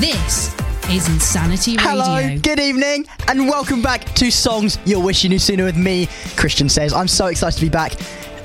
This 0.00 0.54
is 0.90 1.08
Insanity 1.08 1.78
Radio. 1.78 1.90
Hello, 1.90 2.38
good 2.40 2.60
evening, 2.60 3.06
and 3.28 3.48
welcome 3.48 3.80
back 3.80 4.04
to 4.16 4.30
Songs 4.30 4.78
You'll 4.84 5.00
Wish 5.00 5.24
You 5.24 5.30
Knew 5.30 5.38
Sooner 5.38 5.64
with 5.64 5.76
me, 5.78 6.06
Christian 6.36 6.68
Says. 6.68 6.92
I'm 6.92 7.08
so 7.08 7.28
excited 7.28 7.56
to 7.56 7.64
be 7.64 7.70
back. 7.70 7.94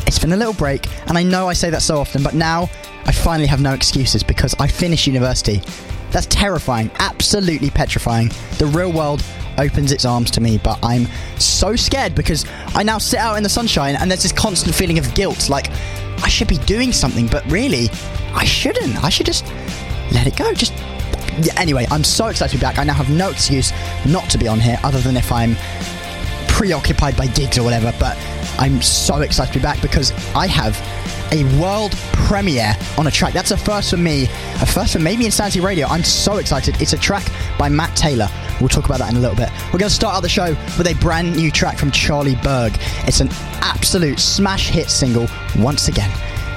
It's 0.07 0.17
been 0.17 0.31
a 0.31 0.37
little 0.37 0.53
break, 0.53 0.87
and 1.09 1.17
I 1.17 1.23
know 1.23 1.49
I 1.49 1.53
say 1.53 1.69
that 1.69 1.81
so 1.81 1.97
often, 1.97 2.23
but 2.23 2.35
now 2.35 2.69
I 3.05 3.11
finally 3.11 3.47
have 3.47 3.59
no 3.59 3.73
excuses 3.73 4.23
because 4.23 4.55
I 4.59 4.67
finished 4.67 5.07
university. 5.07 5.61
That's 6.11 6.25
terrifying, 6.27 6.89
absolutely 6.99 7.69
petrifying. 7.69 8.31
The 8.57 8.67
real 8.67 8.93
world 8.93 9.21
opens 9.57 9.91
its 9.91 10.05
arms 10.05 10.31
to 10.31 10.41
me, 10.41 10.57
but 10.57 10.79
I'm 10.81 11.05
so 11.37 11.75
scared 11.75 12.15
because 12.15 12.45
I 12.67 12.83
now 12.83 12.97
sit 12.97 13.19
out 13.19 13.35
in 13.35 13.43
the 13.43 13.49
sunshine 13.49 13.97
and 13.97 14.09
there's 14.09 14.23
this 14.23 14.31
constant 14.31 14.73
feeling 14.73 14.99
of 14.99 15.13
guilt 15.15 15.49
like 15.49 15.69
I 16.23 16.29
should 16.29 16.47
be 16.47 16.59
doing 16.59 16.93
something, 16.93 17.27
but 17.27 17.45
really, 17.51 17.89
I 18.33 18.45
shouldn't. 18.45 19.03
I 19.03 19.09
should 19.09 19.25
just 19.25 19.45
let 20.13 20.27
it 20.27 20.37
go. 20.37 20.53
Just 20.53 20.73
yeah, 21.43 21.59
anyway, 21.59 21.87
I'm 21.89 22.03
so 22.03 22.27
excited 22.27 22.51
to 22.51 22.57
be 22.57 22.61
back. 22.61 22.77
I 22.77 22.83
now 22.83 22.93
have 22.93 23.09
no 23.09 23.29
excuse 23.29 23.71
not 24.05 24.29
to 24.29 24.37
be 24.37 24.47
on 24.47 24.59
here 24.59 24.77
other 24.83 24.99
than 24.99 25.17
if 25.17 25.31
I'm 25.31 25.55
preoccupied 26.47 27.17
by 27.17 27.27
gigs 27.27 27.57
or 27.57 27.63
whatever, 27.63 27.93
but 27.99 28.17
I'm 28.59 28.81
so 28.81 29.21
excited 29.21 29.53
to 29.53 29.59
be 29.59 29.63
back 29.63 29.81
because 29.81 30.11
I 30.35 30.47
have 30.47 30.77
a 31.31 31.43
world 31.59 31.93
premiere 32.11 32.75
on 32.97 33.07
a 33.07 33.11
track. 33.11 33.33
That's 33.33 33.51
a 33.51 33.57
first 33.57 33.89
for 33.89 33.97
me, 33.97 34.25
a 34.25 34.65
first 34.65 34.93
for 34.93 34.99
maybe 34.99 35.25
Insanity 35.25 35.61
Radio. 35.61 35.87
I'm 35.87 36.03
so 36.03 36.37
excited. 36.37 36.79
It's 36.81 36.93
a 36.93 36.97
track 36.97 37.25
by 37.57 37.69
Matt 37.69 37.95
Taylor. 37.95 38.27
We'll 38.59 38.69
talk 38.69 38.85
about 38.85 38.99
that 38.99 39.11
in 39.11 39.17
a 39.17 39.19
little 39.19 39.35
bit. 39.35 39.49
We're 39.67 39.79
going 39.79 39.89
to 39.89 39.95
start 39.95 40.15
out 40.15 40.21
the 40.21 40.29
show 40.29 40.49
with 40.77 40.87
a 40.87 40.93
brand 40.95 41.35
new 41.35 41.49
track 41.49 41.77
from 41.77 41.89
Charlie 41.91 42.35
Burg. 42.35 42.77
It's 43.07 43.21
an 43.21 43.29
absolute 43.61 44.19
smash 44.19 44.69
hit 44.69 44.89
single 44.89 45.27
once 45.57 45.87
again. 45.87 46.11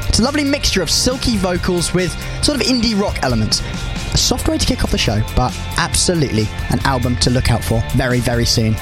It's 0.08 0.18
a 0.18 0.22
lovely 0.22 0.44
mixture 0.44 0.82
of 0.82 0.90
silky 0.90 1.36
vocals 1.36 1.94
with 1.94 2.12
sort 2.44 2.60
of 2.60 2.66
indie 2.66 3.00
rock 3.00 3.18
elements. 3.22 3.62
A 4.14 4.16
soft 4.16 4.48
way 4.48 4.56
to 4.56 4.64
kick 4.64 4.84
off 4.84 4.92
the 4.92 4.98
show, 4.98 5.20
but 5.34 5.52
absolutely 5.76 6.46
an 6.70 6.78
album 6.84 7.16
to 7.16 7.30
look 7.30 7.50
out 7.50 7.64
for 7.64 7.82
very, 7.96 8.20
very 8.20 8.46
soon. 8.46 8.76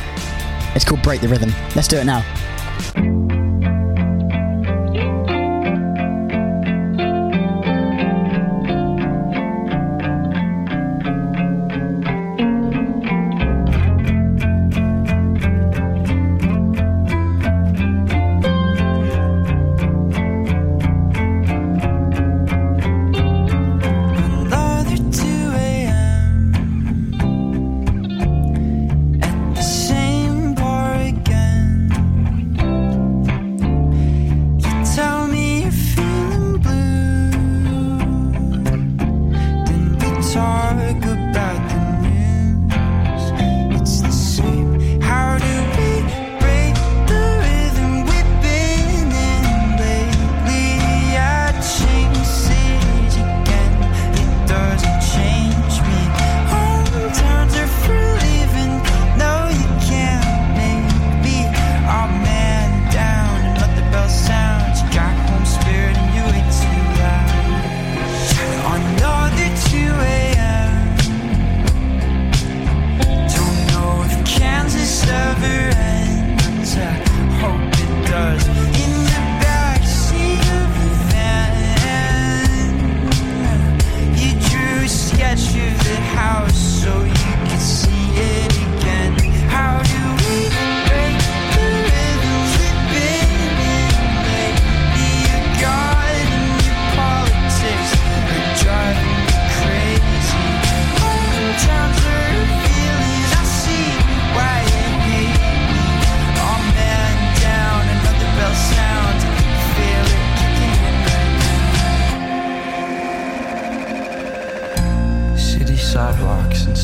It's 0.74 0.84
called 0.84 1.02
Break 1.02 1.22
the 1.22 1.28
Rhythm. 1.28 1.52
Let's 1.74 1.89
do 1.89 1.97
it 1.97 2.05
now. 2.05 2.22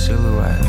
Sidewalks 0.09 0.68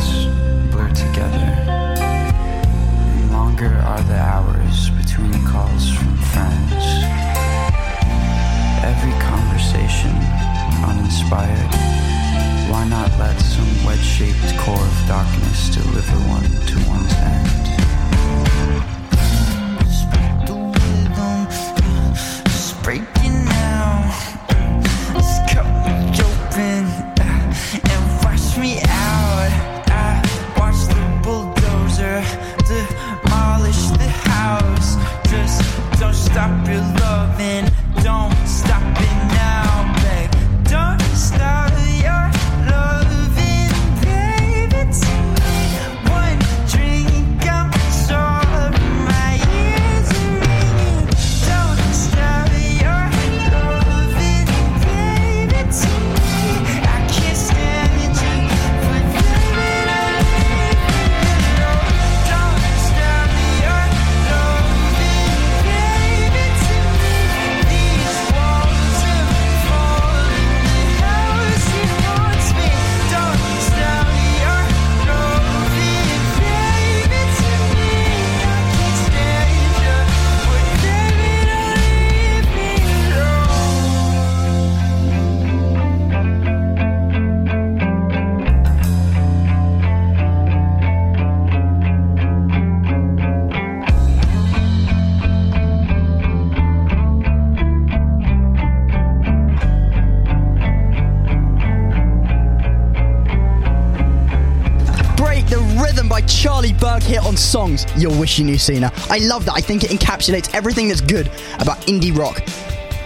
Songs 107.60 107.86
You'll 107.98 108.18
Wish 108.18 108.40
You 108.40 108.46
Knew 108.46 108.58
Sooner. 108.58 108.90
I 109.10 109.18
love 109.18 109.44
that. 109.44 109.54
I 109.54 109.60
think 109.60 109.84
it 109.84 109.90
encapsulates 109.90 110.50
everything 110.54 110.88
that's 110.88 111.02
good 111.02 111.28
about 111.60 111.78
indie 111.88 112.18
rock, 112.18 112.42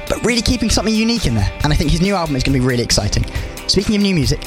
but 0.07 0.23
really 0.23 0.43
keeping 0.43 0.69
something 0.69 0.93
unique 0.93 1.25
in 1.25 1.33
there. 1.33 1.51
And 1.63 1.73
I 1.73 1.75
think 1.75 1.89
his 1.89 2.01
new 2.01 2.13
album 2.13 2.35
is 2.35 2.43
going 2.43 2.53
to 2.53 2.59
be 2.59 2.63
really 2.63 2.83
exciting. 2.83 3.25
Speaking 3.67 3.95
of 3.95 4.03
new 4.03 4.13
music, 4.13 4.41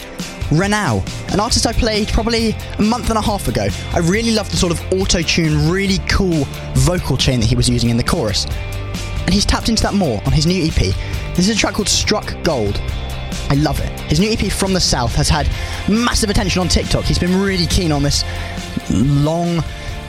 Renau, 0.55 1.03
an 1.33 1.41
artist 1.41 1.67
I 1.67 1.73
played 1.73 2.07
probably 2.07 2.55
a 2.79 2.83
month 2.83 3.11
and 3.11 3.19
a 3.19 3.21
half 3.21 3.49
ago. 3.49 3.67
I 3.95 3.99
really 3.99 4.31
loved 4.31 4.53
the 4.53 4.57
sort 4.57 4.71
of 4.71 4.81
auto 4.93 5.23
tune, 5.23 5.69
really 5.69 5.99
cool 6.09 6.45
vocal 6.75 7.17
chain 7.17 7.41
that 7.41 7.47
he 7.47 7.57
was 7.57 7.69
using 7.69 7.91
in 7.91 7.97
the 7.97 8.05
chorus. 8.05 8.45
And 9.25 9.35
he's 9.35 9.45
tapped 9.45 9.69
into 9.69 9.83
that 9.83 9.95
more 9.95 10.23
on 10.25 10.31
his 10.31 10.47
new 10.47 10.69
EP. 10.69 10.95
This 11.35 11.49
is 11.49 11.57
a 11.57 11.57
track 11.57 11.75
called 11.75 11.89
Struck 11.89 12.33
Gold. 12.45 12.81
I 13.51 13.55
love 13.55 13.81
it. 13.81 13.91
His 14.03 14.21
new 14.21 14.31
EP 14.31 14.53
from 14.53 14.73
the 14.73 14.81
South 14.81 15.17
has 15.17 15.29
had 15.29 15.49
massive 15.89 16.31
attention 16.31 16.61
on 16.61 16.69
TikTok. 16.69 17.03
He's 17.03 17.19
been 17.19 17.41
really 17.41 17.67
keen 17.67 17.91
on 17.91 18.05
this 18.05 18.23
long, 18.89 19.65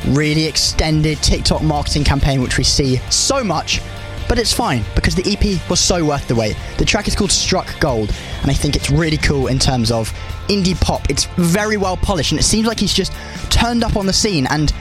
really 0.08 0.46
extended 0.46 1.18
TikTok 1.22 1.62
marketing 1.62 2.04
campaign, 2.04 2.42
which 2.42 2.58
we 2.58 2.64
see 2.64 2.98
so 3.10 3.44
much. 3.44 3.82
But 4.28 4.40
it's 4.40 4.52
fine 4.52 4.84
because 4.94 5.16
the 5.16 5.24
EP 5.26 5.70
was 5.70 5.80
so 5.80 6.04
worth 6.04 6.28
the 6.28 6.36
wait. 6.36 6.58
The 6.78 6.86
track 6.86 7.08
is 7.08 7.16
called 7.16 7.32
Struck 7.32 7.80
Gold, 7.80 8.14
and 8.42 8.52
I 8.52 8.54
think 8.54 8.76
it's 8.76 8.90
really 8.90 9.18
cool 9.18 9.48
in 9.48 9.58
terms 9.58 9.92
of 9.92 10.12
indie 10.50 10.80
pop. 10.80 11.10
It's 11.10 11.26
very 11.38 11.78
well 11.78 11.96
polished, 11.96 12.32
and 12.32 12.40
it 12.40 12.44
seems 12.44 12.68
like 12.68 12.80
he's 12.80 12.94
just 12.94 13.14
turned 13.50 13.84
up 13.84 13.96
on 13.96 14.06
the 14.06 14.14
scene 14.14 14.46
and 14.50 14.74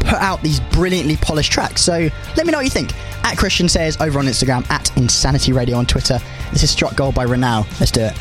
put 0.00 0.18
out 0.18 0.42
these 0.42 0.60
brilliantly 0.60 1.16
polished 1.16 1.52
tracks. 1.52 1.82
So 1.82 2.10
let 2.36 2.46
me 2.46 2.52
know 2.52 2.58
what 2.58 2.64
you 2.64 2.70
think. 2.70 2.92
At 3.24 3.36
Christian 3.36 3.68
Says 3.68 3.98
over 4.00 4.18
on 4.18 4.26
Instagram, 4.26 4.68
at 4.70 4.94
Insanity 4.96 5.52
Radio 5.52 5.76
on 5.76 5.86
Twitter. 5.86 6.18
This 6.52 6.62
is 6.62 6.70
Struck 6.70 6.96
Gold 6.96 7.14
by 7.14 7.26
Renau. 7.26 7.66
Let's 7.80 7.92
do 7.92 8.02
it. 8.02 8.14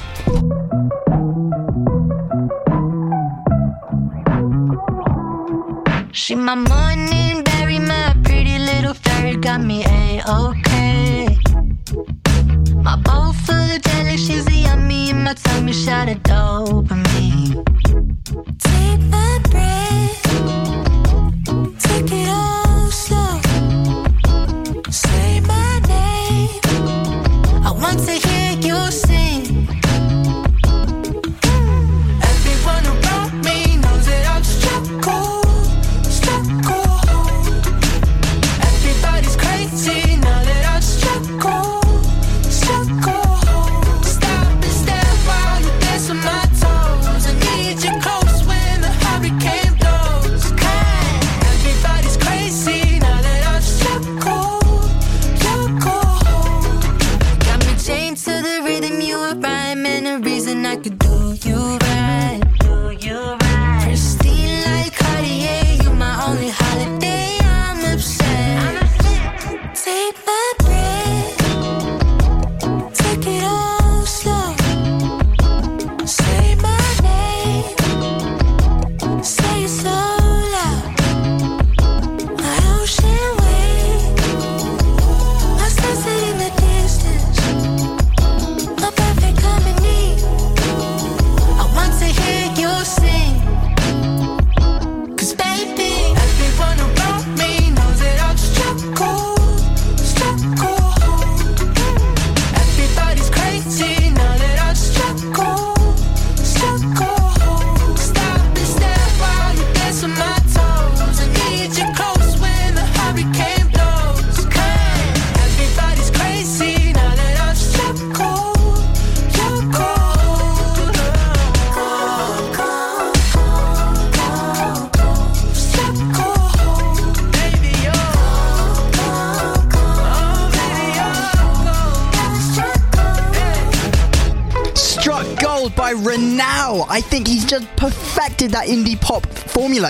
She 6.30 6.36
my 6.36 6.54
morning 6.54 7.44
berry, 7.44 7.80
my 7.80 8.16
pretty 8.24 8.60
little 8.60 8.94
fairy 8.94 9.36
got 9.36 9.62
me 9.62 9.84
a-okay. 9.84 11.40
My 12.76 12.96
bowl 12.98 13.34
full 13.34 13.56
of 13.56 13.82
jelly, 13.82 14.16
she's 14.16 14.46
a 14.46 14.54
yummy 14.54 15.10
in 15.10 15.24
my 15.24 15.34
tummy, 15.34 15.74
shot 15.74 16.08
of 16.08 16.22
dopamine. 16.22 17.09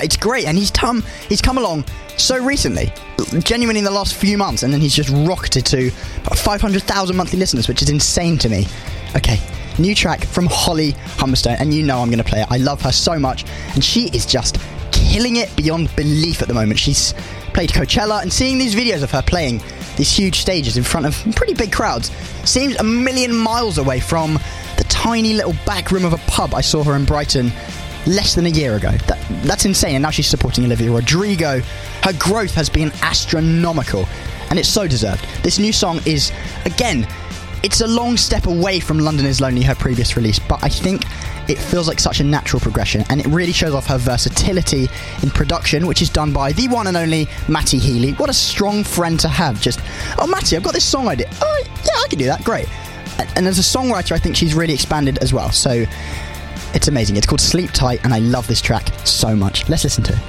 It's 0.04 0.18
great, 0.18 0.46
and 0.46 0.58
he's 0.58 0.72
come 0.72 1.04
he's 1.28 1.42
come 1.42 1.58
along 1.58 1.86
so 2.18 2.44
recently, 2.44 2.92
genuinely 3.40 3.80
in 3.80 3.86
the 3.86 3.92
last 3.92 4.16
few 4.16 4.38
months, 4.38 4.64
and 4.64 4.74
then 4.74 4.82
he's 4.82 4.96
just 4.96 5.10
rocketed 5.10 5.66
to 5.68 5.90
500,000 5.92 7.16
monthly 7.16 7.40
listeners, 7.40 7.68
which 7.68 7.82
is 7.82 7.90
insane 7.90 8.38
to 8.40 8.50
me. 8.50 8.68
Okay, 9.16 9.40
new 9.78 9.96
track 9.96 10.26
from 10.26 10.46
Holly 10.48 10.94
Humberstone, 11.18 11.60
and 11.60 11.74
you 11.74 11.84
know 11.84 12.00
I'm 12.00 12.10
going 12.10 12.24
to 12.24 12.30
play 12.30 12.42
it. 12.42 12.48
I 12.50 12.58
love 12.58 12.82
her 12.82 12.92
so 12.92 13.18
much, 13.18 13.46
and 13.74 13.84
she 13.84 14.10
is 14.10 14.26
just 14.26 14.58
killing 14.92 15.38
it 15.38 15.56
beyond 15.56 15.96
belief 15.96 16.42
at 16.42 16.48
the 16.48 16.54
moment. 16.54 16.80
She's 16.80 17.14
played 17.54 17.70
Coachella, 17.70 18.22
and 18.22 18.32
seeing 18.32 18.58
these 18.58 18.76
videos 18.76 19.04
of 19.04 19.12
her 19.12 19.22
playing 19.22 19.62
these 19.98 20.16
huge 20.16 20.40
stages 20.40 20.78
in 20.78 20.84
front 20.84 21.06
of 21.06 21.36
pretty 21.36 21.54
big 21.54 21.74
crowds 21.74 22.10
seems 22.46 22.76
a 22.78 22.84
million 22.84 23.36
miles 23.36 23.78
away 23.78 24.00
from 24.00 24.40
the 24.78 24.86
tiny 24.86 25.34
little 25.34 25.54
back 25.66 25.92
room 25.92 26.06
of 26.06 26.14
a 26.14 26.18
pub 26.20 26.54
I 26.54 26.62
saw 26.62 26.84
her 26.86 26.96
in 26.96 27.04
Brighton 27.04 27.52
less 28.10 28.36
than 28.36 28.46
a 28.46 28.50
year 28.50 28.76
ago. 28.76 28.92
That, 29.08 29.26
that's 29.44 29.66
insane. 29.66 29.96
And 29.96 30.02
now 30.04 30.10
she's 30.10 30.28
supporting 30.28 30.66
Olivia 30.66 30.92
Rodrigo. 30.92 31.60
Her 32.04 32.14
growth 32.18 32.54
has 32.56 32.70
been 32.70 32.92
astronomical, 33.02 34.06
and 34.50 34.60
it's 34.60 34.70
so 34.70 34.88
deserved. 34.88 35.26
This 35.44 35.60
new 35.60 35.72
song 35.72 36.00
is, 36.06 36.32
again, 36.66 37.08
it's 37.64 37.82
a 37.82 37.88
long 37.88 38.18
step 38.18 38.46
away 38.48 38.80
from 38.80 39.00
London 39.00 39.26
is 39.26 39.42
Lonely, 39.42 39.62
her 39.64 39.76
previous 39.76 40.16
release, 40.16 40.40
but 40.40 40.64
I 40.64 40.70
think 40.70 41.04
it 41.50 41.58
feels 41.58 41.88
like 41.88 42.00
such 42.00 42.20
a 42.20 42.24
natural 42.24 42.60
progression, 42.60 43.04
and 43.10 43.20
it 43.20 43.28
really 43.28 43.52
shows 43.52 43.74
off 43.74 43.88
her 43.88 43.98
versatility 43.98 44.88
in 45.24 45.30
production, 45.30 45.86
which 45.88 46.02
is 46.02 46.10
done 46.10 46.32
by 46.32 46.52
the 46.54 46.68
one 46.68 46.88
and 46.88 46.96
only 46.96 47.28
Matty 47.48 47.78
Healy. 47.80 48.12
What 48.14 48.30
a 48.30 48.34
strong 48.34 48.84
friend 48.84 49.20
to 49.22 49.28
have. 49.28 49.60
Just, 49.62 49.80
oh, 50.20 50.28
Matty, 50.28 50.56
I've 50.56 50.64
got 50.64 50.74
this 50.74 50.86
song 50.86 51.08
idea. 51.08 51.30
Oh, 51.42 51.64
yeah, 51.84 51.94
I 52.04 52.08
can 52.08 52.20
do 52.20 52.26
that. 52.26 52.44
Great. 52.44 52.68
And- 53.20 53.30
And 53.36 53.48
as 53.48 53.60
a 53.60 53.62
songwriter, 53.62 54.14
I 54.14 54.20
think 54.20 54.36
she's 54.38 54.54
really 54.54 54.74
expanded 54.74 55.18
as 55.20 55.34
well. 55.34 55.52
So 55.52 55.86
it's 56.74 56.88
amazing. 56.88 57.18
It's 57.18 57.26
called 57.26 57.42
Sleep 57.42 57.72
Tight, 57.72 58.04
and 58.04 58.14
I 58.14 58.20
love 58.20 58.48
this 58.48 58.62
track 58.62 58.88
so 59.06 59.36
much. 59.36 59.68
Let's 59.70 59.84
listen 59.84 60.04
to 60.06 60.14
it. 60.14 60.20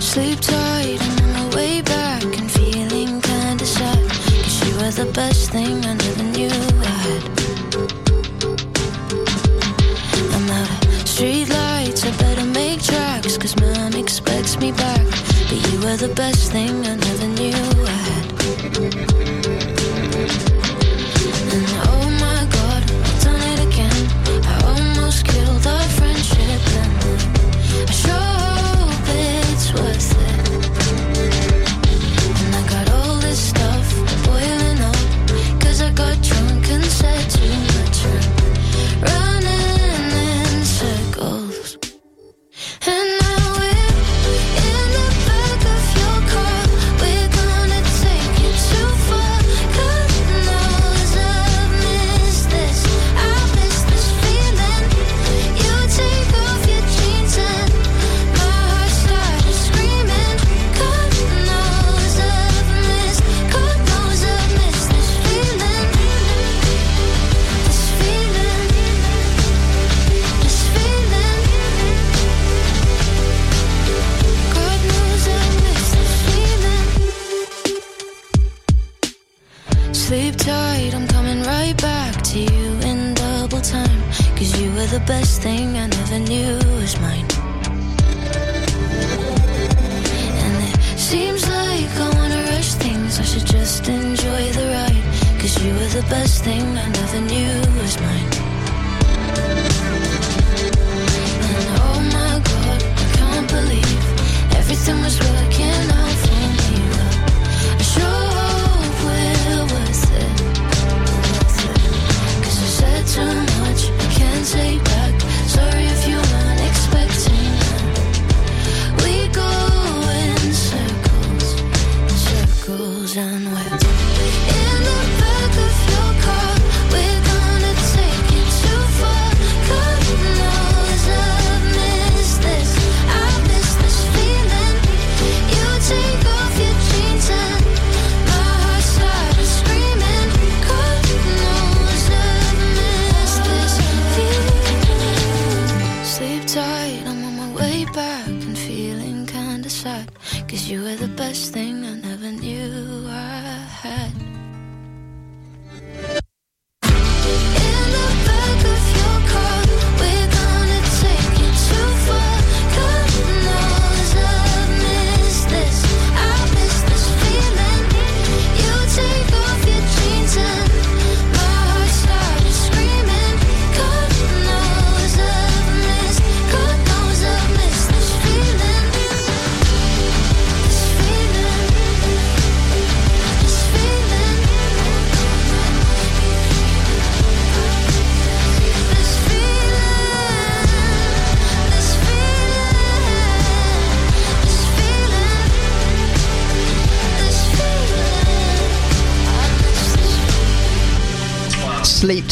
Sleep 0.00 0.40
tight 0.40 0.98
and 1.00 1.20
on 1.20 1.32
my 1.32 1.56
way 1.56 1.82
back 1.82 2.22
and 2.24 2.50
feeling 2.50 3.20
kinda 3.20 3.66
sad. 3.66 4.10
Cause 4.10 4.66
you 4.66 4.74
were 4.76 4.90
the 4.90 5.10
best 5.12 5.50
thing 5.50 5.84
I 5.84 5.94
never 5.94 6.22
knew 6.22 6.48
I 6.48 6.94
had. 7.04 7.22
I'm 10.34 10.50
out 10.50 10.86
of 10.86 11.08
street 11.08 11.48
lights, 11.48 12.04
I 12.04 12.10
better 12.16 12.44
make 12.44 12.82
tracks. 12.82 13.36
Cause 13.36 13.54
mom 13.60 13.94
expects 13.94 14.58
me 14.58 14.72
back. 14.72 15.06
But 15.48 15.70
you 15.70 15.80
were 15.80 15.96
the 15.96 16.12
best 16.14 16.52
thing 16.52 16.86
I 16.86 16.96
never 16.96 17.28
knew 17.28 17.84
I 17.84 17.98
had. 18.08 19.17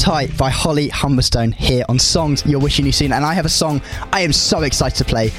Tight 0.06 0.38
by 0.38 0.50
Holly 0.50 0.88
Humberstone 0.90 1.52
here 1.52 1.84
on 1.88 1.98
Songs 1.98 2.46
You're 2.46 2.60
Wishing 2.60 2.86
You 2.86 2.92
Seen. 2.92 3.10
And 3.10 3.24
I 3.24 3.34
have 3.34 3.44
a 3.44 3.48
song 3.48 3.82
I 4.12 4.20
am 4.20 4.32
so 4.32 4.62
excited 4.62 4.96
to 4.98 5.04
play. 5.04 5.32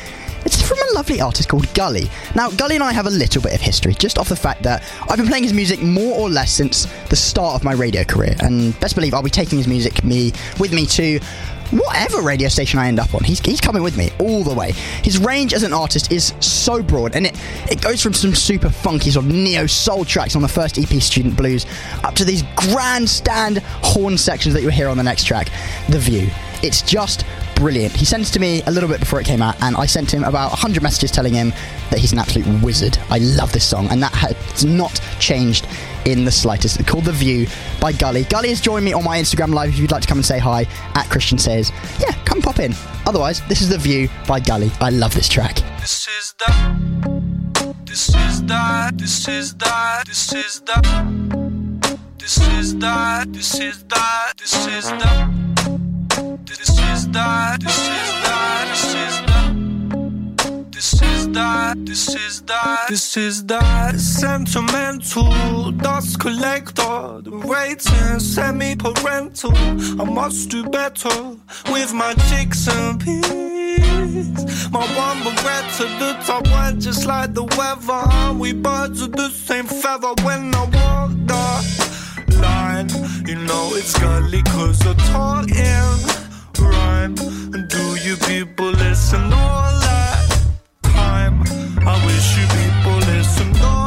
It's 0.43 0.62
from 0.62 0.77
a 0.77 0.93
lovely 0.93 1.21
artist 1.21 1.47
called 1.47 1.74
Gully. 1.74 2.09
Now, 2.36 2.50
Gully 2.50 2.75
and 2.75 2.83
I 2.83 2.91
have 2.91 3.05
a 3.05 3.09
little 3.09 3.41
bit 3.41 3.53
of 3.53 3.62
history, 3.62 3.93
just 3.93 4.17
off 4.17 4.27
the 4.27 4.36
fact 4.36 4.63
that 4.63 4.83
I've 5.09 5.15
been 5.15 5.27
playing 5.27 5.43
his 5.43 5.53
music 5.53 5.81
more 5.81 6.19
or 6.19 6.29
less 6.29 6.51
since 6.51 6.86
the 7.07 7.15
start 7.15 7.55
of 7.55 7.63
my 7.63 7.71
radio 7.71 8.03
career. 8.03 8.36
And 8.41 8.77
best 8.81 8.95
believe 8.95 9.13
I'll 9.13 9.24
be 9.24 9.29
taking 9.29 9.57
his 9.57 9.69
music 9.69 10.03
me 10.03 10.33
with 10.59 10.74
me 10.74 10.86
to 10.86 11.21
whatever 11.71 12.21
radio 12.21 12.47
station 12.47 12.79
I 12.79 12.88
end 12.88 13.00
up 13.00 13.13
on. 13.13 13.24
He's, 13.24 13.39
he's 13.39 13.62
coming 13.62 13.83
with 13.83 13.97
me 13.97 14.09
all 14.19 14.43
the 14.43 14.53
way. 14.53 14.71
His 15.03 15.17
range 15.17 15.53
as 15.53 15.63
an 15.63 15.74
artist 15.74 16.12
is 16.12 16.33
so 16.39 16.81
broad, 16.81 17.15
and 17.15 17.25
it, 17.25 17.39
it 17.69 17.81
goes 17.81 18.01
from 18.01 18.13
some 18.13 18.33
super 18.33 18.69
funky 18.69 19.12
sort 19.12 19.25
of 19.25 19.31
neo 19.31 19.67
soul 19.67 20.05
tracks 20.05 20.36
on 20.36 20.41
the 20.41 20.47
first 20.47 20.77
EP, 20.77 21.01
Student 21.01 21.36
Blues, 21.36 21.65
up 22.03 22.15
to 22.15 22.25
these 22.25 22.43
grandstand 22.55 23.59
horn 23.83 24.17
sections 24.17 24.53
that 24.53 24.62
you'll 24.62 24.71
hear 24.71 24.89
on 24.89 24.97
the 24.97 25.03
next 25.03 25.25
track, 25.25 25.50
The 25.89 26.00
View. 26.00 26.29
It's 26.63 26.81
just 26.81 27.24
brilliant. 27.55 27.95
He 27.95 28.05
sent 28.05 28.27
it 28.27 28.31
to 28.33 28.39
me 28.39 28.63
a 28.65 28.71
little 28.71 28.89
bit 28.89 29.00
before 29.00 29.19
it 29.19 29.25
came 29.25 29.41
out, 29.41 29.62
and 29.62 29.75
I 29.75 29.86
sent 29.86 30.13
him 30.13 30.24
about 30.24 30.50
100 30.51 30.81
messages 30.81 31.12
telling 31.12 31.33
him 31.33 31.50
that 31.89 32.00
he's 32.00 32.13
an 32.13 32.19
absolute 32.19 32.63
wizard. 32.63 32.97
I 33.09 33.19
love 33.19 33.51
this 33.51 33.65
song, 33.65 33.88
and 33.89 34.01
that 34.01 34.13
has 34.13 34.65
not 34.65 35.00
changed 35.19 35.67
in 36.08 36.24
the 36.24 36.32
slightest. 36.32 36.80
It's 36.80 36.90
called 36.90 37.04
The 37.06 37.12
View 37.12 37.48
by 37.82 37.92
Gully. 37.92 38.24
Gully 38.24 38.50
has 38.50 38.62
joined 38.62 38.86
me 38.86 38.94
on 38.94 39.04
my 39.04 39.20
Instagram 39.20 39.54
live 39.54 39.70
if 39.70 39.78
you'd 39.78 39.92
like 39.92 40.02
to 40.02 40.08
come 40.08 40.20
and 40.20 40.26
say 40.26 40.40
hi 40.40 40.66
at 40.96 41.10
Christian 41.10 41.38
Says. 41.38 41.72
Yeah, 42.00 42.14
come 42.24 42.42
pop 42.42 42.60
in. 42.60 42.74
Otherwise, 43.06 43.46
this 43.48 43.62
is 43.62 43.70
The 43.70 43.78
View 43.78 44.10
by 44.28 44.40
Gully. 44.40 44.72
I 44.80 44.90
love 44.90 45.14
this 45.14 45.28
track. 45.28 45.58
This 45.82 46.08
is 46.08 46.34
the. 46.40 46.48
This 47.86 48.10
is 48.16 48.42
the. 48.44 48.94
This 48.96 49.28
is 49.28 49.54
the. 49.56 50.04
This 50.08 50.34
is 50.34 50.62
the. 50.62 50.82
This 52.18 52.38
is 52.38 52.76
the. 52.78 53.28
This 53.30 53.60
is 53.60 53.84
the. 53.84 54.34
This 54.38 54.68
is 54.68 54.88
the. 54.88 55.32
This 56.46 56.70
is 56.70 57.08
the. 57.08 57.58
This 57.60 57.80
is 57.80 57.84
the. 58.24 58.68
This 58.70 58.96
is 58.96 59.22
the. 59.22 59.26
This 61.38 61.44
is 61.46 61.53
the. 61.62 61.75
This 61.86 62.15
is 62.15 62.41
the. 62.41 62.86
This 62.89 63.17
is 63.17 63.46
the 63.46 63.98
sentimental 63.98 65.72
dust 65.72 66.20
collector. 66.20 67.22
The 67.22 67.32
rating 67.46 68.20
semi-parental. 68.20 69.56
I 70.01 70.03
must 70.03 70.50
do 70.50 70.63
better 70.67 71.38
with 71.72 71.94
my 71.94 72.13
chicks 72.29 72.67
and 72.67 73.00
peas. 73.00 74.72
My 74.72 74.86
one 74.98 75.20
regret 75.20 75.65
to 75.77 75.84
the 76.01 76.17
top 76.25 76.48
one, 76.50 76.82
just 76.82 77.06
like 77.06 77.36
the 77.36 77.44
weather. 77.44 78.34
We 78.34 78.53
birds 78.53 79.01
of 79.01 79.12
the 79.12 79.29
same 79.29 79.65
feather 79.65 80.13
when 80.24 80.56
I 80.56 80.63
walk 80.77 81.12
the 81.32 82.38
line. 82.41 82.89
You 83.27 83.36
know 83.36 83.70
it's 83.74 83.94
gully 84.00 84.41
cause 84.41 84.82
I 84.88 84.94
talk 85.12 85.50
in 85.51 86.65
rhyme. 86.65 87.15
And 87.53 87.70
do 87.70 87.96
you 88.01 88.15
people 88.25 88.72
listen 88.72 89.22
all 89.32 89.79
that? 89.82 90.16
I 91.89 92.06
wish 92.06 92.38
you 92.38 92.46
people 92.48 92.98
listen 93.13 93.87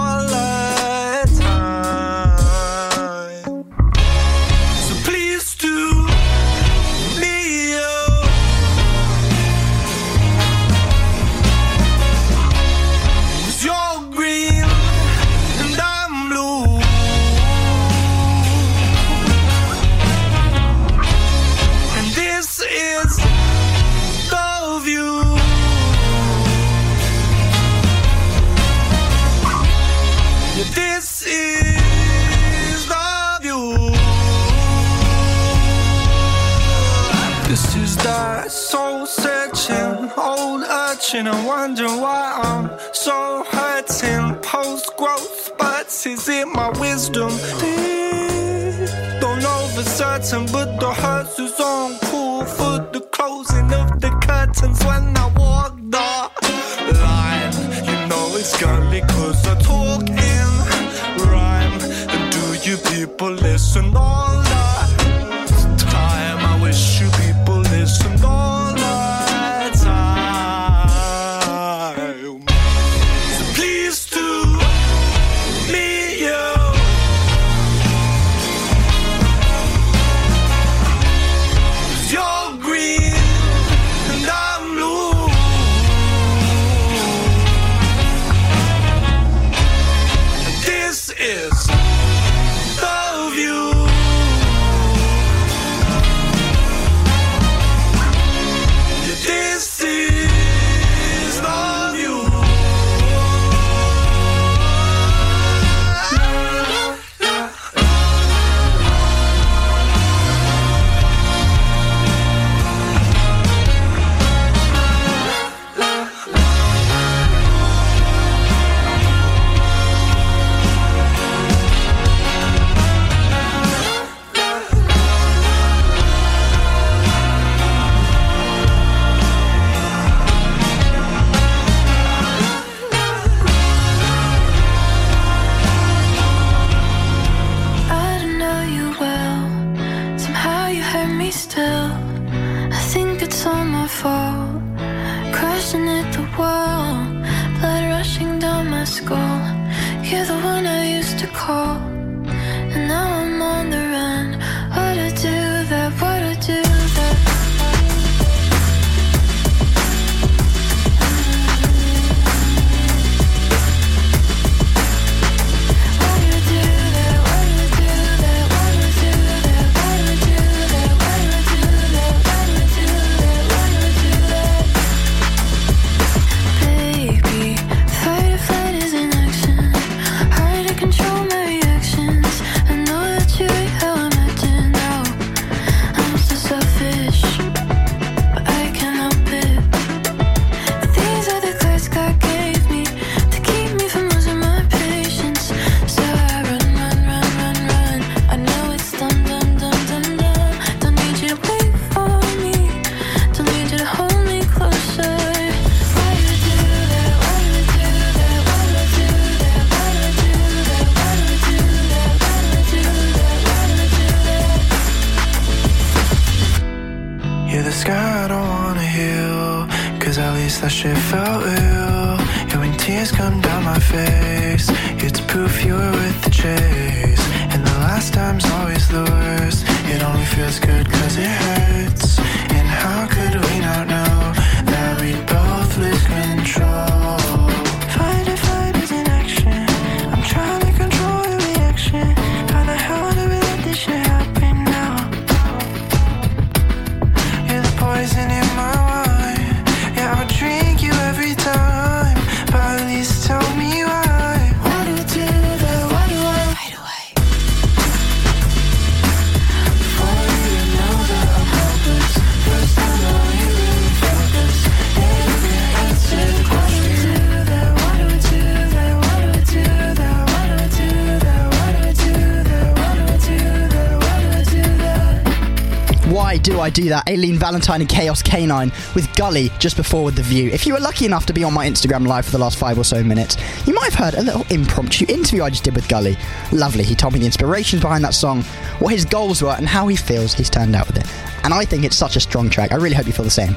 I 276.70 276.72
do 276.72 276.88
that? 276.90 277.08
Aileen 277.10 277.36
Valentine 277.36 277.80
and 277.80 277.90
Chaos 277.90 278.22
Canine 278.22 278.70
with 278.94 279.12
Gully 279.16 279.50
just 279.58 279.76
before 279.76 280.04
with 280.04 280.14
The 280.14 280.22
View. 280.22 280.50
If 280.50 280.68
you 280.68 280.74
were 280.74 280.78
lucky 280.78 281.04
enough 281.04 281.26
to 281.26 281.32
be 281.32 281.42
on 281.42 281.52
my 281.52 281.66
Instagram 281.68 282.06
live 282.06 282.24
for 282.24 282.30
the 282.30 282.38
last 282.38 282.58
five 282.58 282.78
or 282.78 282.84
so 282.84 283.02
minutes, 283.02 283.36
you 283.66 283.74
might 283.74 283.92
have 283.92 283.94
heard 283.94 284.14
a 284.14 284.22
little 284.22 284.46
impromptu 284.50 285.04
interview 285.08 285.42
I 285.42 285.50
just 285.50 285.64
did 285.64 285.74
with 285.74 285.88
Gully. 285.88 286.16
Lovely. 286.52 286.84
He 286.84 286.94
told 286.94 287.14
me 287.14 287.18
the 287.18 287.26
inspirations 287.26 287.82
behind 287.82 288.04
that 288.04 288.14
song, 288.14 288.42
what 288.78 288.92
his 288.92 289.04
goals 289.04 289.42
were, 289.42 289.56
and 289.58 289.66
how 289.66 289.88
he 289.88 289.96
feels 289.96 290.32
he's 290.32 290.48
turned 290.48 290.76
out 290.76 290.86
with 290.86 290.98
it. 290.98 291.06
And 291.44 291.52
I 291.52 291.64
think 291.64 291.82
it's 291.82 291.96
such 291.96 292.14
a 292.14 292.20
strong 292.20 292.48
track. 292.48 292.70
I 292.70 292.76
really 292.76 292.94
hope 292.94 293.08
you 293.08 293.12
feel 293.12 293.24
the 293.24 293.32
same. 293.32 293.56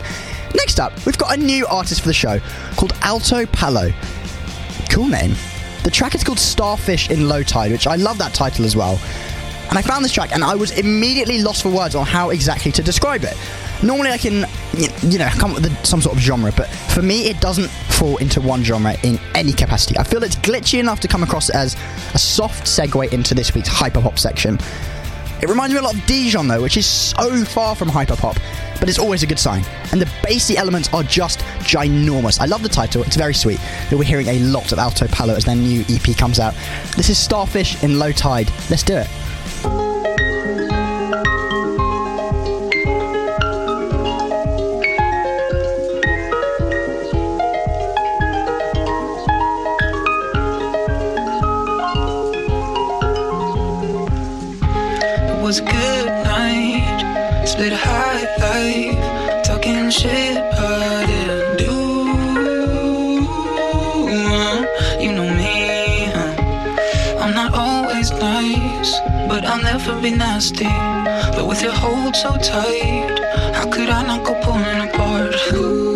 Next 0.56 0.80
up, 0.80 0.92
we've 1.06 1.18
got 1.20 1.38
a 1.38 1.40
new 1.40 1.68
artist 1.68 2.02
for 2.02 2.08
the 2.08 2.16
show 2.16 2.40
called 2.78 2.94
Alto 3.04 3.46
Palo. 3.46 3.94
Cool 4.90 5.10
name. 5.10 5.36
The 5.84 5.92
track 5.92 6.16
is 6.16 6.24
called 6.24 6.40
Starfish 6.40 7.12
in 7.12 7.28
Low 7.28 7.44
Tide, 7.44 7.72
which 7.72 7.86
I 7.88 7.98
love 7.98 8.18
that 8.18 8.34
title 8.34 8.64
as 8.64 8.76
well. 8.76 9.00
And 9.74 9.80
I 9.80 9.82
found 9.82 10.06
this 10.06 10.12
track 10.12 10.32
and 10.34 10.44
I 10.44 10.54
was 10.54 10.70
immediately 10.78 11.42
lost 11.42 11.64
for 11.64 11.70
words 11.70 11.96
on 11.96 12.06
how 12.06 12.30
exactly 12.30 12.72
to 12.74 12.84
describe 12.84 13.24
it. 13.24 13.36
Normally 13.82 14.12
I 14.12 14.20
can, 14.20 14.46
you 15.02 15.18
know, 15.18 15.28
come 15.40 15.56
up 15.56 15.62
with 15.64 15.84
some 15.84 16.00
sort 16.00 16.16
of 16.16 16.22
genre, 16.22 16.54
but 16.56 16.68
for 16.68 17.02
me 17.02 17.28
it 17.28 17.42
doesn't 17.42 17.70
fall 17.98 18.18
into 18.18 18.40
one 18.40 18.64
genre 18.64 18.96
in 19.02 19.18
any 19.34 19.52
capacity. 19.52 19.98
I 19.98 20.04
feel 20.04 20.24
it's 20.24 20.36
glitchy 20.36 20.80
enough 20.80 21.00
to 21.00 21.08
come 21.08 21.24
across 21.24 21.50
as 21.50 21.76
a 22.14 22.20
soft 22.20 22.66
segue 22.66 23.12
into 23.12 23.34
this 23.34 23.56
week's 23.56 23.68
hyperpop 23.68 24.20
section. 24.20 24.60
It 25.42 25.50
reminds 25.50 25.74
me 25.74 25.80
a 25.80 25.82
lot 25.82 25.96
of 25.96 26.06
Dijon 26.06 26.48
though, 26.48 26.62
which 26.62 26.78
is 26.78 26.86
so 26.86 27.44
far 27.44 27.76
from 27.76 27.90
hyperpop, 27.90 28.40
but 28.80 28.90
it's 28.90 29.00
always 29.00 29.24
a 29.24 29.26
good 29.26 29.40
sign. 29.40 29.66
And 29.92 30.00
the 30.00 30.06
bassy 30.22 30.56
elements 30.56 30.94
are 30.94 31.02
just 31.02 31.40
ginormous. 31.62 32.40
I 32.40 32.46
love 32.46 32.62
the 32.62 32.70
title, 32.70 33.02
it's 33.02 33.16
very 33.16 33.34
sweet. 33.34 33.60
You'll 33.90 34.02
be 34.02 34.06
hearing 34.06 34.28
a 34.28 34.38
lot 34.38 34.72
of 34.72 34.78
Alto 34.78 35.08
Palo 35.08 35.34
as 35.34 35.46
their 35.46 35.56
new 35.56 35.84
EP 35.90 36.16
comes 36.16 36.40
out. 36.40 36.54
This 36.96 37.10
is 37.10 37.18
Starfish 37.18 37.84
in 37.84 37.98
Low 37.98 38.12
Tide. 38.12 38.52
Let's 38.70 38.84
do 38.84 38.98
it. 38.98 39.08
It 39.08 39.23
Split 57.54 57.72
high 57.72 58.24
life. 58.42 59.44
Talking 59.46 59.92
shit, 59.92 60.38
but 60.58 61.08
it 61.08 61.60
do. 61.60 61.78
Uh, 64.10 64.66
you 65.00 65.12
know 65.14 65.30
me. 65.30 66.10
huh? 66.16 67.22
I'm 67.22 67.36
not 67.36 67.54
always 67.54 68.10
nice, 68.10 69.00
but 69.30 69.46
I'll 69.46 69.62
never 69.62 69.94
be 70.02 70.10
nasty. 70.10 70.74
But 71.36 71.46
with 71.46 71.62
your 71.62 71.74
hold 71.74 72.16
so 72.16 72.32
tight, 72.38 73.20
how 73.54 73.70
could 73.70 73.90
I 73.90 74.02
not 74.02 74.24
go 74.26 74.34
pulling 74.42 74.90
apart? 74.90 75.36
Ooh, 75.54 75.94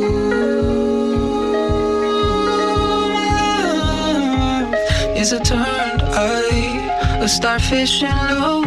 is 5.18 5.32
a 5.32 5.40
turned 5.40 6.04
eye, 6.04 7.20
a 7.20 7.28
starfish 7.28 8.04
in 8.04 8.16
low 8.42 8.67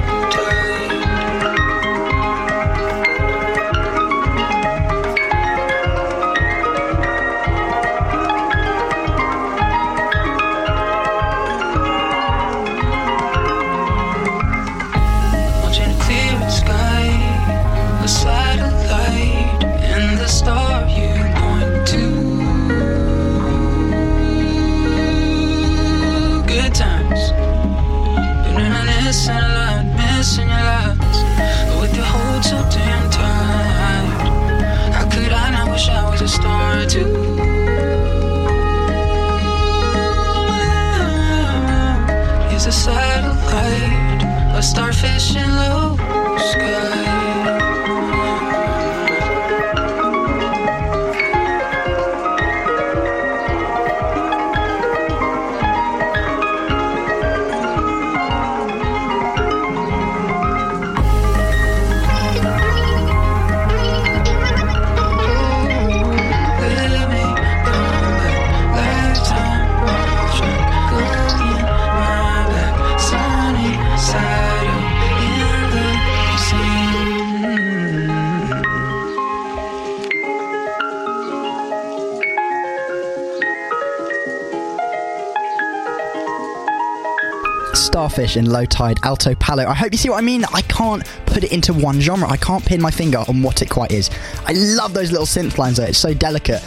Starfish 88.21 88.37
in 88.37 88.51
Low 88.51 88.67
Tide 88.67 89.01
Alto 89.03 89.35
Palo. 89.35 89.65
I 89.67 89.73
hope 89.73 89.93
you 89.93 89.99
see 89.99 90.11
what 90.11 90.19
I 90.19 90.21
mean. 90.21 90.45
I 90.53 90.61
can't 90.63 91.03
put 91.25 91.43
it 91.43 91.53
into 91.53 91.73
one 91.73 92.01
genre. 92.01 92.29
I 92.29 92.37
can't 92.37 92.63
pin 92.63 92.81
my 92.83 92.91
finger 92.91 93.25
on 93.29 93.43
what 93.43 93.63
it 93.63 93.71
quite 93.71 93.93
is. 93.93 94.11
I 94.45 94.53
love 94.53 94.93
those 94.93 95.11
little 95.11 95.25
synth 95.25 95.57
lines 95.57 95.79
though. 95.79 95.85
It's 95.85 95.99
so 95.99 96.13
delicate. 96.13 96.63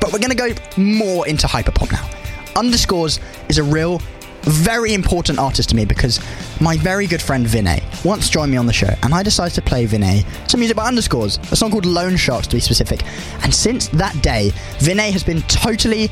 But 0.00 0.12
we're 0.12 0.20
going 0.20 0.30
to 0.30 0.36
go 0.36 0.50
more 0.80 1.26
into 1.26 1.48
hyperpop 1.48 1.90
now. 1.90 2.08
Underscores 2.54 3.18
is 3.48 3.58
a 3.58 3.64
real, 3.64 4.00
very 4.42 4.94
important 4.94 5.40
artist 5.40 5.70
to 5.70 5.76
me 5.76 5.84
because 5.84 6.20
my 6.60 6.76
very 6.76 7.08
good 7.08 7.20
friend 7.20 7.46
Vinay 7.46 7.82
once 8.04 8.30
joined 8.30 8.52
me 8.52 8.56
on 8.56 8.66
the 8.66 8.72
show 8.72 8.94
and 9.02 9.12
I 9.12 9.24
decided 9.24 9.54
to 9.56 9.62
play 9.62 9.86
Vinay 9.88 10.24
some 10.48 10.60
music 10.60 10.76
by 10.76 10.86
Underscores, 10.86 11.38
a 11.50 11.56
song 11.56 11.72
called 11.72 11.86
Lone 11.86 12.16
Sharks 12.16 12.46
to 12.46 12.56
be 12.56 12.60
specific. 12.60 13.02
And 13.42 13.52
since 13.52 13.88
that 13.88 14.22
day, 14.22 14.52
Vinay 14.78 15.10
has 15.10 15.24
been 15.24 15.42
totally 15.42 16.10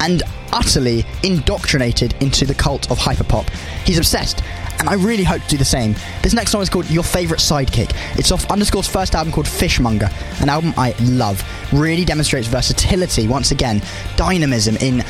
and 0.00 0.22
utterly 0.52 1.04
indoctrinated 1.22 2.14
into 2.20 2.44
the 2.44 2.54
cult 2.54 2.90
of 2.90 2.98
hyperpop. 2.98 3.48
He's 3.84 3.98
obsessed, 3.98 4.42
and 4.78 4.88
I 4.88 4.94
really 4.94 5.24
hope 5.24 5.42
to 5.42 5.48
do 5.48 5.56
the 5.56 5.64
same. 5.64 5.94
This 6.22 6.34
next 6.34 6.50
song 6.50 6.62
is 6.62 6.70
called 6.70 6.88
Your 6.90 7.02
Favorite 7.02 7.40
Sidekick. 7.40 7.92
It's 8.18 8.32
off 8.32 8.50
Underscore's 8.50 8.86
first 8.86 9.14
album 9.14 9.32
called 9.32 9.46
Fishmonger, 9.46 10.08
an 10.40 10.48
album 10.48 10.72
I 10.76 10.94
love. 11.00 11.42
Really 11.72 12.04
demonstrates 12.04 12.48
versatility, 12.48 13.28
once 13.28 13.50
again, 13.50 13.82
dynamism 14.16 14.76
in 14.76 15.04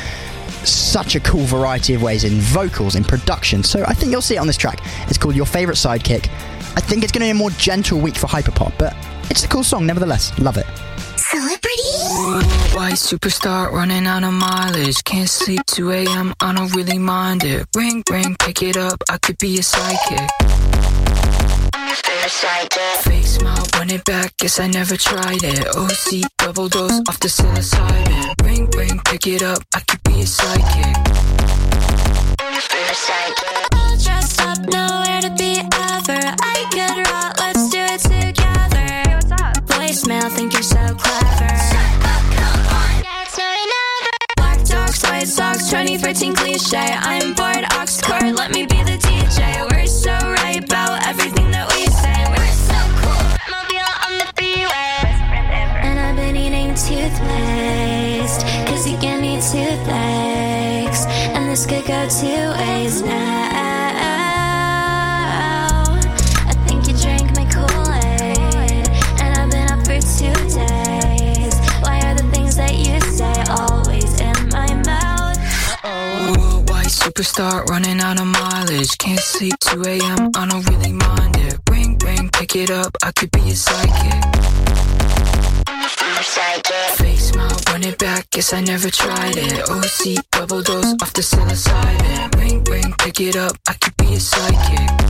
such 0.63 1.15
a 1.15 1.19
cool 1.21 1.45
variety 1.45 1.93
of 1.93 2.03
ways 2.03 2.23
in 2.23 2.33
vocals, 2.33 2.95
in 2.95 3.03
production. 3.03 3.63
So 3.63 3.83
I 3.87 3.93
think 3.93 4.11
you'll 4.11 4.21
see 4.21 4.35
it 4.35 4.39
on 4.39 4.47
this 4.47 4.57
track. 4.57 4.79
It's 5.07 5.17
called 5.17 5.35
Your 5.35 5.45
Favorite 5.45 5.75
Sidekick. 5.75 6.29
I 6.75 6.81
think 6.81 7.03
it's 7.03 7.11
going 7.11 7.21
to 7.21 7.25
be 7.25 7.31
a 7.31 7.33
more 7.33 7.49
gentle 7.51 7.99
week 7.99 8.15
for 8.15 8.27
hyperpop, 8.27 8.77
but 8.77 8.95
it's 9.29 9.43
a 9.43 9.47
cool 9.47 9.63
song 9.63 9.85
nevertheless. 9.85 10.37
Love 10.39 10.57
it. 10.57 10.65
White 12.81 12.93
superstar 12.93 13.71
running 13.71 14.07
out 14.07 14.23
of 14.23 14.33
mileage. 14.33 15.03
Can't 15.03 15.29
sleep 15.29 15.61
2 15.67 15.91
a.m. 15.91 16.33
I 16.39 16.51
don't 16.51 16.75
really 16.75 16.97
mind 16.97 17.43
it. 17.43 17.67
Ring, 17.75 18.03
ring, 18.09 18.35
pick 18.39 18.63
it 18.63 18.75
up. 18.75 19.03
I 19.07 19.19
could 19.19 19.37
be 19.37 19.57
a 19.57 19.61
sidekick. 19.61 20.27
Fake 23.03 23.27
smile, 23.27 23.67
run 23.75 23.91
it 23.91 24.03
back. 24.03 24.35
Guess 24.37 24.59
I 24.59 24.65
never 24.65 24.97
tried 24.97 25.43
it. 25.43 25.67
OC, 25.77 26.27
double 26.39 26.69
dose 26.69 26.99
off 27.07 27.19
the 27.19 27.27
psilocybin. 27.27 28.43
Ring, 28.43 28.67
ring, 28.75 28.99
pick 29.05 29.27
it 29.27 29.43
up. 29.43 29.59
I 29.75 29.81
could 29.81 30.01
be 30.01 30.21
a 30.21 30.25
sidekick. 30.25 30.97
All 32.41 32.51
dressed 32.51 33.80
white 45.21 45.27
socks, 45.27 45.69
2013 45.69 46.33
cliche. 46.33 46.77
I'm 46.77 47.35
bored, 47.35 47.65
Oxcord, 47.77 48.35
let 48.35 48.49
me 48.51 48.65
be 48.65 48.81
the 48.83 48.97
DJ. 48.97 49.69
We're 49.69 49.85
so 49.85 50.11
right 50.11 50.63
about 50.63 51.05
everything 51.05 51.51
that 51.51 51.67
we 51.75 51.85
say. 52.01 52.25
We're 52.33 52.57
so 52.69 52.79
cool, 53.01 53.21
mobile 53.53 53.93
on 54.05 54.17
the 54.17 54.27
freeway. 54.35 54.97
And 55.85 55.99
I've 55.99 56.15
been 56.15 56.35
eating 56.35 56.69
toothpaste, 56.73 58.41
cause 58.67 58.89
you 58.89 58.97
give 58.97 59.21
me 59.21 59.35
toothaches. 59.35 61.05
And 61.35 61.51
this 61.51 61.67
could 61.67 61.85
go 61.85 62.09
two 62.09 62.59
ways 62.59 63.03
now. 63.03 63.30
Superstar 77.11 77.65
running 77.65 77.99
out 77.99 78.19
of 78.19 78.27
mileage. 78.27 78.97
Can't 78.97 79.19
sleep 79.19 79.53
2 79.59 79.83
a.m. 79.83 80.31
I 80.35 80.47
don't 80.47 80.65
really 80.69 80.93
mind 80.93 81.35
it. 81.37 81.59
Ring, 81.69 81.97
ring, 82.05 82.29
pick 82.29 82.55
it 82.55 82.71
up. 82.71 82.95
I 83.03 83.11
could 83.11 83.31
be 83.31 83.39
a 83.39 83.53
sidekick. 83.53 84.21
Fake 86.95 87.19
smile, 87.19 87.57
run 87.67 87.83
it 87.83 87.97
back. 87.97 88.29
Guess 88.29 88.53
I 88.53 88.61
never 88.61 88.89
tried 88.89 89.35
it. 89.35 89.69
OC, 89.69 90.23
double 90.31 90.61
dose 90.61 90.93
off 91.01 91.11
the 91.13 91.21
psilocybin. 91.21 92.35
Ring, 92.39 92.63
ring, 92.63 92.93
pick 92.97 93.19
it 93.19 93.35
up. 93.35 93.57
I 93.67 93.73
could 93.73 93.97
be 93.97 94.05
a 94.05 94.17
sidekick. 94.17 95.00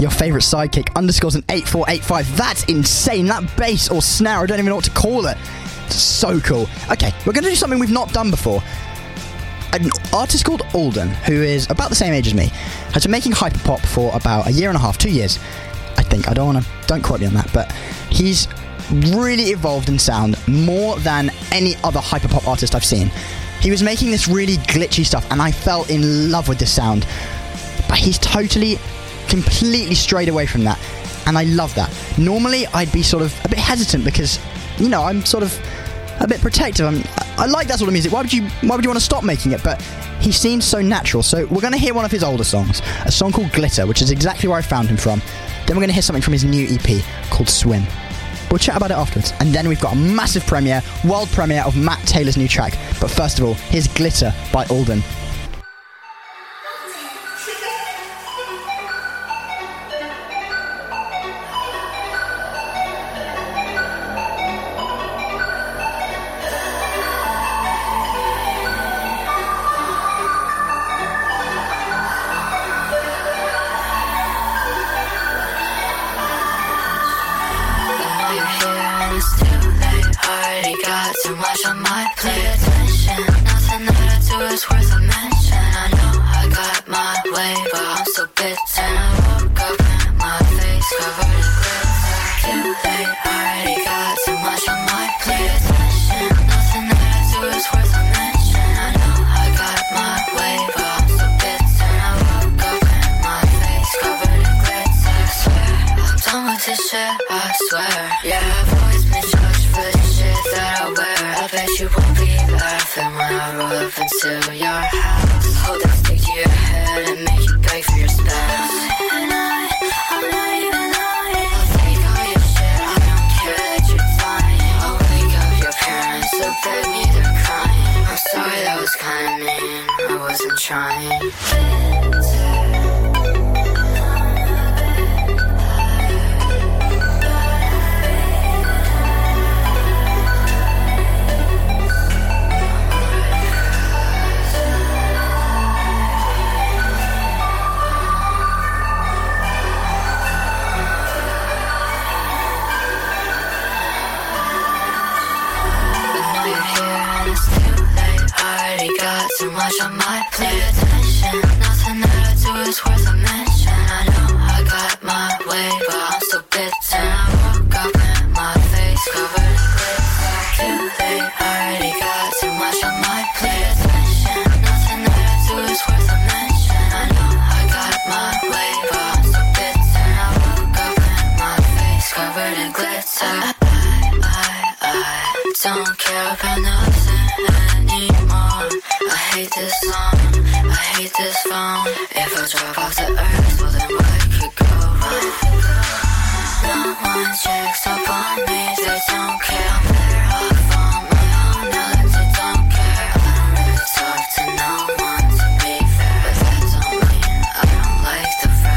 Your 0.00 0.10
favourite 0.10 0.42
sidekick 0.42 0.96
underscores 0.96 1.34
an 1.34 1.44
8485. 1.50 2.36
That's 2.36 2.64
insane. 2.64 3.26
That 3.26 3.56
bass 3.56 3.90
or 3.90 4.00
snare, 4.00 4.38
I 4.38 4.46
don't 4.46 4.58
even 4.58 4.70
know 4.70 4.76
what 4.76 4.84
to 4.86 4.90
call 4.90 5.26
it. 5.26 5.36
It's 5.86 5.96
so 5.96 6.40
cool. 6.40 6.66
Okay, 6.90 7.12
we're 7.26 7.34
going 7.34 7.44
to 7.44 7.50
do 7.50 7.54
something 7.56 7.78
we've 7.78 7.90
not 7.90 8.10
done 8.12 8.30
before. 8.30 8.62
An 9.72 9.90
artist 10.12 10.44
called 10.44 10.62
Alden, 10.74 11.10
who 11.10 11.34
is 11.34 11.68
about 11.68 11.90
the 11.90 11.94
same 11.94 12.14
age 12.14 12.26
as 12.26 12.34
me, 12.34 12.46
has 12.92 13.02
been 13.02 13.12
making 13.12 13.32
hyperpop 13.32 13.80
for 13.86 14.10
about 14.16 14.46
a 14.46 14.50
year 14.52 14.70
and 14.70 14.76
a 14.76 14.80
half, 14.80 14.96
two 14.96 15.10
years, 15.10 15.38
I 15.98 16.02
think. 16.02 16.28
I 16.28 16.34
don't 16.34 16.54
want 16.54 16.64
to, 16.64 16.70
don't 16.86 17.02
quote 17.02 17.20
me 17.20 17.26
on 17.26 17.34
that, 17.34 17.52
but 17.52 17.70
he's 18.10 18.48
really 18.90 19.50
evolved 19.50 19.88
in 19.88 19.98
sound 19.98 20.36
more 20.48 20.98
than 21.00 21.30
any 21.52 21.76
other 21.84 22.00
hyperpop 22.00 22.48
artist 22.48 22.74
I've 22.74 22.84
seen. 22.84 23.08
He 23.60 23.70
was 23.70 23.82
making 23.82 24.10
this 24.10 24.26
really 24.26 24.56
glitchy 24.56 25.04
stuff, 25.04 25.30
and 25.30 25.42
I 25.42 25.52
fell 25.52 25.84
in 25.84 26.30
love 26.30 26.48
with 26.48 26.58
this 26.58 26.72
sound. 26.72 27.06
But 27.88 27.98
he's 27.98 28.18
totally, 28.18 28.78
completely 29.30 29.94
strayed 29.94 30.28
away 30.28 30.46
from 30.46 30.64
that, 30.64 30.78
and 31.26 31.38
I 31.38 31.44
love 31.44 31.74
that. 31.76 31.90
Normally, 32.18 32.66
I'd 32.68 32.92
be 32.92 33.02
sort 33.02 33.22
of 33.22 33.34
a 33.44 33.48
bit 33.48 33.58
hesitant 33.58 34.04
because, 34.04 34.38
you 34.78 34.88
know, 34.88 35.02
I'm 35.02 35.24
sort 35.24 35.42
of 35.42 35.58
a 36.20 36.26
bit 36.26 36.40
protective. 36.40 36.86
I'm, 36.86 37.02
I 37.38 37.46
like 37.46 37.68
that 37.68 37.78
sort 37.78 37.88
of 37.88 37.92
music. 37.92 38.12
Why 38.12 38.20
would 38.20 38.32
you? 38.32 38.42
Why 38.62 38.76
would 38.76 38.84
you 38.84 38.90
want 38.90 38.98
to 38.98 39.04
stop 39.04 39.24
making 39.24 39.52
it? 39.52 39.62
But 39.62 39.80
he 40.20 40.32
seems 40.32 40.64
so 40.64 40.82
natural. 40.82 41.22
So 41.22 41.46
we're 41.46 41.62
going 41.62 41.72
to 41.72 41.78
hear 41.78 41.94
one 41.94 42.04
of 42.04 42.10
his 42.10 42.22
older 42.22 42.44
songs, 42.44 42.82
a 43.06 43.12
song 43.12 43.32
called 43.32 43.52
Glitter, 43.52 43.86
which 43.86 44.02
is 44.02 44.10
exactly 44.10 44.48
where 44.48 44.58
I 44.58 44.62
found 44.62 44.88
him 44.88 44.96
from. 44.96 45.22
Then 45.66 45.76
we're 45.76 45.82
going 45.82 45.88
to 45.88 45.94
hear 45.94 46.02
something 46.02 46.22
from 46.22 46.32
his 46.32 46.44
new 46.44 46.66
EP 46.68 47.02
called 47.30 47.48
Swim. 47.48 47.84
We'll 48.50 48.58
chat 48.58 48.76
about 48.76 48.90
it 48.90 48.94
afterwards. 48.94 49.32
And 49.38 49.54
then 49.54 49.68
we've 49.68 49.80
got 49.80 49.92
a 49.92 49.96
massive 49.96 50.44
premiere, 50.44 50.82
world 51.04 51.28
premiere 51.28 51.62
of 51.62 51.76
Matt 51.76 52.04
Taylor's 52.06 52.36
new 52.36 52.48
track. 52.48 52.76
But 53.00 53.10
first 53.10 53.38
of 53.38 53.44
all, 53.44 53.54
here's 53.54 53.86
Glitter 53.86 54.34
by 54.52 54.64
Alden. 54.66 55.02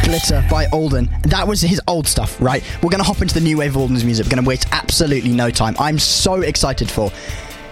Glitter 0.04 0.46
by 0.50 0.68
Alden. 0.68 1.10
That 1.24 1.48
was 1.48 1.62
his 1.62 1.82
old 1.88 2.08
stuff, 2.08 2.40
right? 2.40 2.64
We're 2.82 2.92
to 2.92 3.04
hop 3.04 3.22
into 3.22 3.34
the 3.34 3.42
new 3.42 3.58
wave 3.58 3.76
of 3.76 3.82
Alden's 3.82 4.06
music. 4.06 4.26
We're 4.26 4.30
to 4.44 4.48
waste 4.48 4.68
absolutely 4.72 5.32
no 5.32 5.50
time. 5.50 5.76
I'm 5.80 5.98
so 5.98 6.42
excited 6.42 6.90
for. 6.90 7.12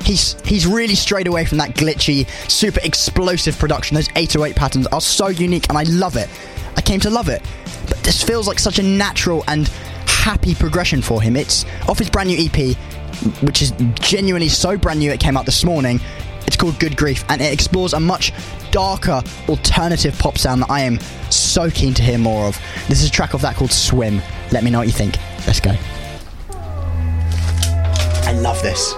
He's 0.03 0.35
he's 0.43 0.65
really 0.65 0.95
strayed 0.95 1.27
away 1.27 1.45
from 1.45 1.59
that 1.59 1.75
glitchy, 1.75 2.27
super 2.49 2.79
explosive 2.83 3.57
production. 3.59 3.95
Those 3.95 4.09
808 4.15 4.55
patterns 4.55 4.87
are 4.87 5.01
so 5.01 5.27
unique, 5.27 5.69
and 5.69 5.77
I 5.77 5.83
love 5.83 6.17
it. 6.17 6.29
I 6.75 6.81
came 6.81 6.99
to 7.01 7.09
love 7.09 7.29
it. 7.29 7.43
But 7.87 7.99
this 7.99 8.23
feels 8.23 8.47
like 8.47 8.57
such 8.57 8.79
a 8.79 8.83
natural 8.83 9.43
and 9.47 9.71
happy 10.21 10.53
progression 10.53 11.01
for 11.01 11.19
him. 11.19 11.35
It's 11.35 11.65
off 11.89 11.97
his 11.97 12.09
brand 12.09 12.29
new 12.29 12.37
EP, 12.37 12.77
which 13.41 13.63
is 13.63 13.73
genuinely 13.95 14.49
so 14.49 14.77
brand 14.77 14.99
new. 14.99 15.09
It 15.11 15.19
came 15.19 15.35
out 15.35 15.47
this 15.47 15.63
morning. 15.63 15.99
It's 16.45 16.55
called 16.55 16.79
Good 16.79 16.95
Grief, 16.95 17.25
and 17.27 17.41
it 17.41 17.51
explores 17.51 17.93
a 17.93 17.99
much 17.99 18.31
darker 18.71 19.23
alternative 19.49 20.17
pop 20.19 20.37
sound 20.37 20.61
that 20.61 20.69
I 20.69 20.81
am 20.81 20.99
so 21.31 21.71
keen 21.71 21.95
to 21.95 22.03
hear 22.03 22.19
more 22.19 22.45
of. 22.45 22.59
This 22.87 23.01
is 23.01 23.09
a 23.09 23.11
track 23.11 23.33
of 23.33 23.41
that 23.41 23.55
called 23.55 23.71
Swim. 23.71 24.21
Let 24.51 24.63
me 24.63 24.69
know 24.69 24.77
what 24.77 24.87
you 24.87 24.93
think. 24.93 25.17
Let's 25.47 25.59
go. 25.59 25.75
I 28.23 28.33
love 28.33 28.61
this. 28.61 28.93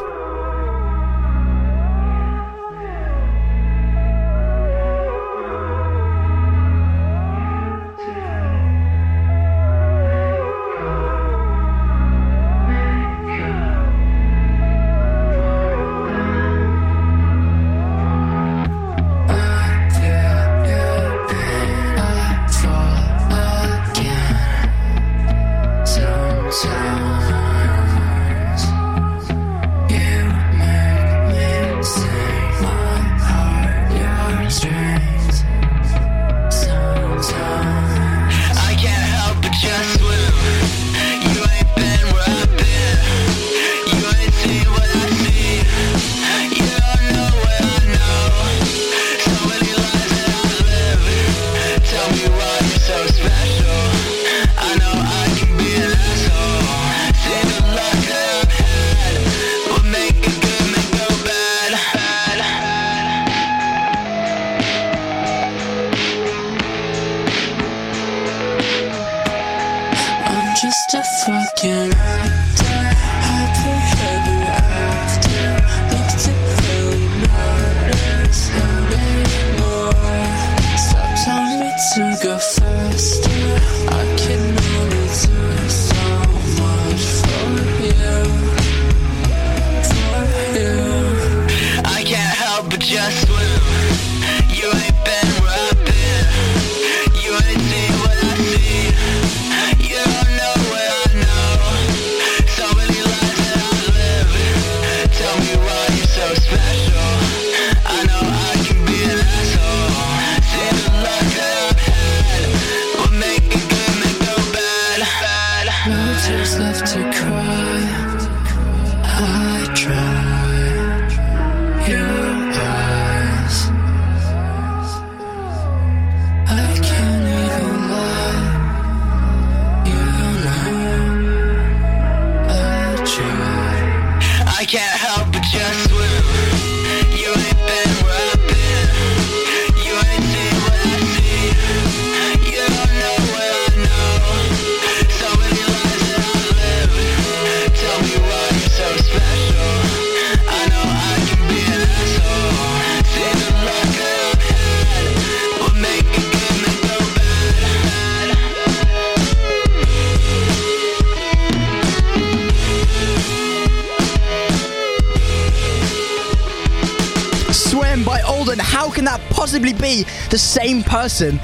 Possibly 169.63 170.03
be 170.03 170.05
the 170.29 170.37
same 170.37 170.83
person 170.83 171.39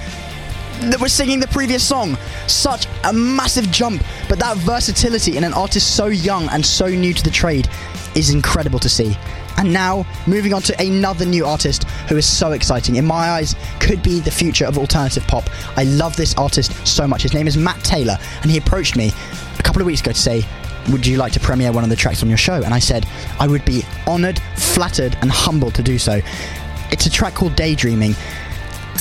that 0.81 0.99
was 0.99 1.13
singing 1.13 1.39
the 1.39 1.47
previous 1.47 1.87
song? 1.87 2.17
Such 2.47 2.87
a 3.05 3.13
massive 3.13 3.69
jump, 3.71 4.03
but 4.27 4.39
that 4.39 4.57
versatility 4.57 5.37
in 5.37 5.43
an 5.43 5.53
artist 5.53 5.95
so 5.95 6.07
young 6.07 6.49
and 6.49 6.65
so 6.65 6.87
new 6.87 7.13
to 7.13 7.23
the 7.23 7.29
trade 7.29 7.69
is 8.15 8.31
incredible 8.31 8.79
to 8.79 8.89
see. 8.89 9.15
And 9.57 9.73
now, 9.73 10.05
moving 10.25 10.53
on 10.53 10.61
to 10.63 10.81
another 10.81 11.25
new 11.25 11.45
artist 11.45 11.83
who 12.07 12.15
is 12.17 12.25
so 12.25 12.53
exciting. 12.53 12.95
In 12.95 13.05
my 13.05 13.29
eyes, 13.29 13.55
could 13.79 14.01
be 14.01 14.19
the 14.21 14.31
future 14.31 14.65
of 14.65 14.77
alternative 14.77 15.25
pop. 15.27 15.49
I 15.75 15.83
love 15.83 16.15
this 16.15 16.33
artist 16.35 16.71
so 16.87 17.05
much. 17.07 17.23
His 17.23 17.33
name 17.33 17.47
is 17.47 17.57
Matt 17.57 17.83
Taylor, 17.83 18.17
and 18.41 18.49
he 18.51 18.57
approached 18.57 18.95
me 18.95 19.11
a 19.57 19.63
couple 19.63 19.81
of 19.81 19.85
weeks 19.85 20.01
ago 20.01 20.11
to 20.11 20.17
say, 20.17 20.45
Would 20.91 21.05
you 21.05 21.17
like 21.17 21.33
to 21.33 21.41
premiere 21.41 21.73
one 21.73 21.83
of 21.83 21.89
the 21.89 21.97
tracks 21.97 22.23
on 22.23 22.29
your 22.29 22.37
show? 22.37 22.63
And 22.63 22.73
I 22.73 22.79
said, 22.79 23.05
I 23.37 23.47
would 23.47 23.65
be 23.65 23.83
honoured, 24.07 24.41
flattered, 24.55 25.17
and 25.21 25.29
humbled 25.29 25.75
to 25.75 25.83
do 25.83 25.97
so. 25.99 26.21
It's 26.91 27.05
a 27.05 27.09
track 27.09 27.35
called 27.35 27.55
Daydreaming, 27.55 28.15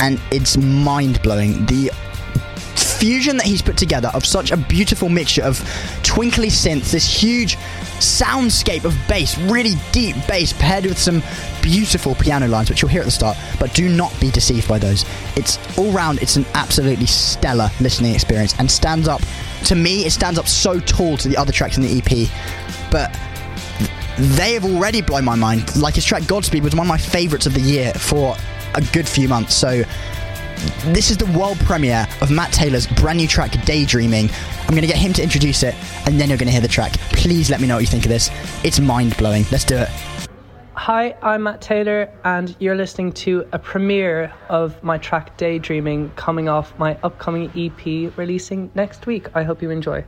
and 0.01 0.21
it's 0.31 0.57
mind 0.57 1.21
blowing. 1.23 1.67
The 1.67 1.91
fusion 2.99 3.37
that 3.37 3.47
he's 3.47 3.63
put 3.63 3.77
together 3.77 4.11
of 4.13 4.27
such 4.27 4.51
a 4.51 4.57
beautiful 4.57 5.09
mixture 5.09 5.43
of 5.43 5.59
twinkly 6.03 6.49
synths, 6.49 6.91
this 6.91 7.07
huge 7.07 7.57
soundscape 7.99 8.85
of 8.85 8.97
bass, 9.09 9.39
really 9.39 9.75
deep 9.93 10.17
bass, 10.27 10.53
paired 10.55 10.85
with 10.85 10.99
some 10.99 11.23
beautiful 11.63 12.15
piano 12.17 12.49
lines, 12.49 12.69
which 12.69 12.83
you'll 12.83 12.91
hear 12.91 13.01
at 13.01 13.05
the 13.05 13.11
start, 13.11 13.37
but 13.61 13.73
do 13.75 13.89
not 13.89 14.13
be 14.21 14.31
deceived 14.31 14.69
by 14.69 14.79
those. 14.79 15.05
It's 15.37 15.59
all 15.79 15.93
round, 15.93 16.21
it's 16.23 16.37
an 16.37 16.47
absolutely 16.55 17.07
stellar 17.07 17.71
listening 17.81 18.15
experience 18.15 18.55
and 18.59 18.71
stands 18.71 19.07
up, 19.07 19.23
to 19.65 19.75
me, 19.75 20.05
it 20.05 20.11
stands 20.11 20.39
up 20.39 20.49
so 20.49 20.81
tall 20.81 21.17
to 21.19 21.29
the 21.29 21.37
other 21.37 21.53
tracks 21.53 21.77
in 21.77 21.83
the 21.85 21.99
EP, 21.99 22.91
but 22.91 23.17
they 24.19 24.55
have 24.55 24.65
already 24.65 25.01
blown 25.01 25.25
my 25.25 25.37
mind. 25.37 25.77
Like 25.77 25.95
his 25.95 26.05
track 26.05 26.27
Godspeed 26.27 26.65
was 26.65 26.75
one 26.75 26.87
of 26.87 26.89
my 26.89 26.99
favourites 26.99 27.47
of 27.47 27.55
the 27.55 27.61
year 27.61 27.93
for 27.95 28.37
a 28.75 28.83
good 28.93 29.09
few 29.09 29.29
months. 29.29 29.55
So 29.55 29.85
this 30.87 31.11
is 31.11 31.17
the 31.17 31.27
world 31.39 31.59
premiere 31.61 32.07
of 32.21 32.31
Matt 32.31 32.53
Taylor's 32.53 32.87
brand 32.87 33.19
new 33.19 33.29
track 33.29 33.53
Daydreaming. 33.65 34.29
I'm 34.63 34.71
going 34.71 34.81
to 34.83 34.89
get 34.89 34.97
him 34.97 35.13
to 35.15 35.23
introduce 35.23 35.63
it 35.63 35.75
and 36.07 36.21
then 36.21 36.29
you're 36.29 36.39
going 36.39 36.49
to 36.49 36.53
hear 36.53 36.61
the 36.61 36.67
track. 36.69 36.93
Please 37.13 37.49
let 37.49 37.61
me 37.61 37.69
know 37.69 37.77
what 37.77 37.81
you 37.81 37.87
think 37.87 38.05
of 38.05 38.11
this. 38.11 38.31
It's 38.65 38.81
mind 38.81 39.17
blowing. 39.17 39.45
Let's 39.53 39.65
do 39.65 39.77
it. 39.77 39.89
Hi, 40.75 41.17
I'm 41.23 41.43
Matt 41.43 41.61
Taylor, 41.61 42.09
and 42.25 42.55
you're 42.61 42.77
listening 42.77 43.11
to 43.13 43.47
a 43.53 43.59
premiere 43.59 44.33
of 44.49 44.81
my 44.83 44.97
track 44.97 45.37
Daydreaming 45.37 46.11
coming 46.15 46.49
off 46.49 46.77
my 46.79 46.97
upcoming 47.03 47.51
EP 47.57 48.17
releasing 48.17 48.71
next 48.77 49.07
week. 49.07 49.27
I 49.35 49.43
hope 49.43 49.61
you 49.61 49.71
enjoy. 49.71 50.05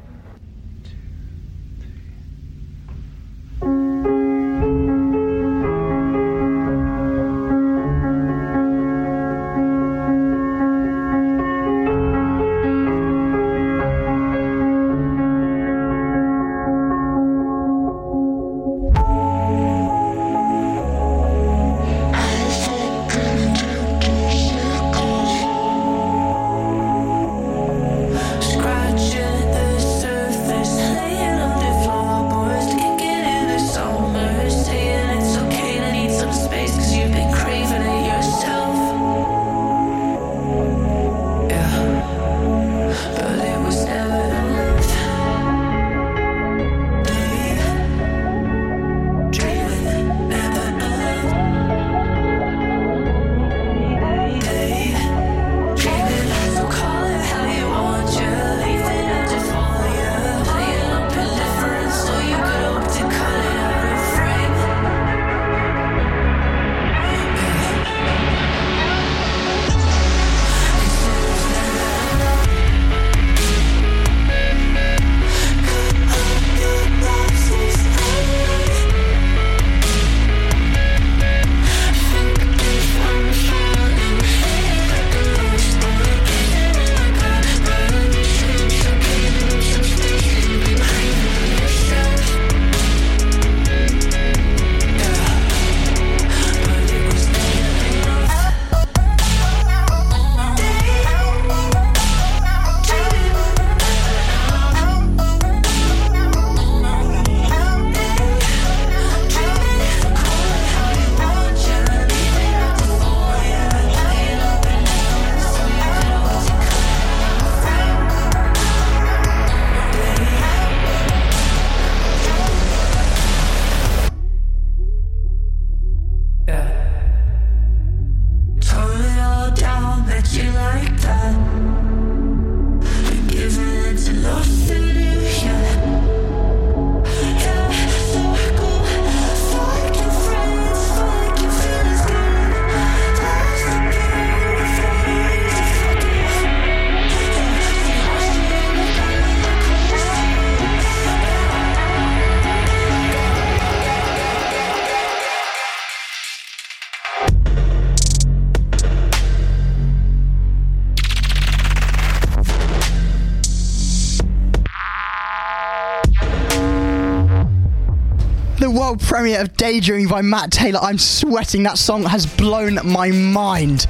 Daydreaming 169.61 170.09
by 170.09 170.23
Matt 170.23 170.51
Taylor. 170.51 170.79
I'm 170.81 170.97
sweating. 170.97 171.65
That 171.65 171.77
song 171.77 172.05
has 172.05 172.25
blown 172.25 172.79
my 172.83 173.11
mind. 173.11 173.87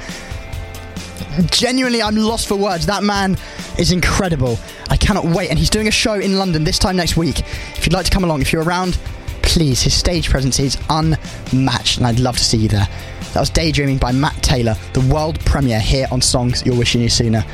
Genuinely, 1.52 2.02
I'm 2.02 2.16
lost 2.16 2.48
for 2.48 2.56
words. 2.56 2.86
That 2.86 3.04
man 3.04 3.36
is 3.78 3.92
incredible. 3.92 4.58
I 4.88 4.96
cannot 4.96 5.26
wait. 5.26 5.48
And 5.48 5.56
he's 5.56 5.70
doing 5.70 5.86
a 5.86 5.92
show 5.92 6.14
in 6.14 6.38
London 6.38 6.64
this 6.64 6.76
time 6.76 6.96
next 6.96 7.16
week. 7.16 7.38
If 7.76 7.86
you'd 7.86 7.92
like 7.92 8.04
to 8.06 8.10
come 8.10 8.24
along, 8.24 8.40
if 8.40 8.52
you're 8.52 8.64
around, 8.64 8.98
please. 9.42 9.80
His 9.80 9.94
stage 9.94 10.28
presence 10.28 10.58
is 10.58 10.76
unmatched, 10.88 11.98
and 11.98 12.06
I'd 12.08 12.18
love 12.18 12.36
to 12.36 12.44
see 12.44 12.58
you 12.58 12.68
there. 12.68 12.88
That 13.32 13.38
was 13.38 13.50
Daydreaming 13.50 13.98
by 13.98 14.10
Matt 14.10 14.42
Taylor, 14.42 14.74
the 14.92 15.02
world 15.02 15.38
premiere 15.44 15.78
here 15.78 16.08
on 16.10 16.20
Songs 16.20 16.66
You're 16.66 16.76
Wishing 16.76 17.00
You 17.00 17.08
Sooner. 17.08 17.44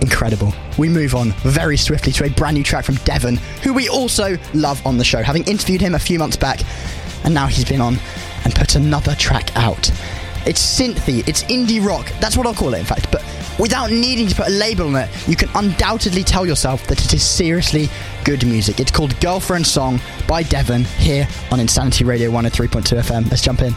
Incredible. 0.00 0.54
We 0.78 0.88
move 0.88 1.14
on 1.14 1.32
very 1.42 1.76
swiftly 1.76 2.12
to 2.12 2.24
a 2.24 2.30
brand 2.30 2.56
new 2.56 2.64
track 2.64 2.86
from 2.86 2.94
Devon, 3.04 3.36
who 3.62 3.74
we 3.74 3.90
also 3.90 4.38
love 4.54 4.84
on 4.86 4.96
the 4.96 5.04
show, 5.04 5.22
having 5.22 5.44
interviewed 5.44 5.82
him 5.82 5.94
a 5.94 5.98
few 5.98 6.18
months 6.18 6.38
back, 6.38 6.60
and 7.24 7.34
now 7.34 7.46
he's 7.46 7.64
been 7.64 7.80
on 7.80 7.98
and 8.44 8.54
put 8.54 8.74
another 8.74 9.14
track 9.14 9.54
out. 9.56 9.90
It's 10.44 10.60
synthy, 10.60 11.26
it's 11.28 11.44
indie 11.44 11.84
rock, 11.84 12.10
that's 12.20 12.36
what 12.36 12.46
I'll 12.46 12.54
call 12.54 12.74
it, 12.74 12.80
in 12.80 12.84
fact, 12.84 13.12
but 13.12 13.24
without 13.58 13.90
needing 13.90 14.26
to 14.26 14.34
put 14.34 14.48
a 14.48 14.50
label 14.50 14.88
on 14.88 14.96
it, 14.96 15.28
you 15.28 15.36
can 15.36 15.48
undoubtedly 15.54 16.24
tell 16.24 16.44
yourself 16.44 16.86
that 16.88 17.04
it 17.04 17.14
is 17.14 17.22
seriously 17.22 17.88
good 18.24 18.44
music. 18.46 18.80
It's 18.80 18.90
called 18.90 19.18
Girlfriend 19.20 19.66
Song 19.66 20.00
by 20.26 20.42
Devon 20.42 20.84
here 20.84 21.28
on 21.50 21.60
Insanity 21.60 22.04
Radio 22.04 22.30
103.2 22.30 22.98
FM. 22.98 23.30
Let's 23.30 23.42
jump 23.42 23.62
in. 23.62 23.72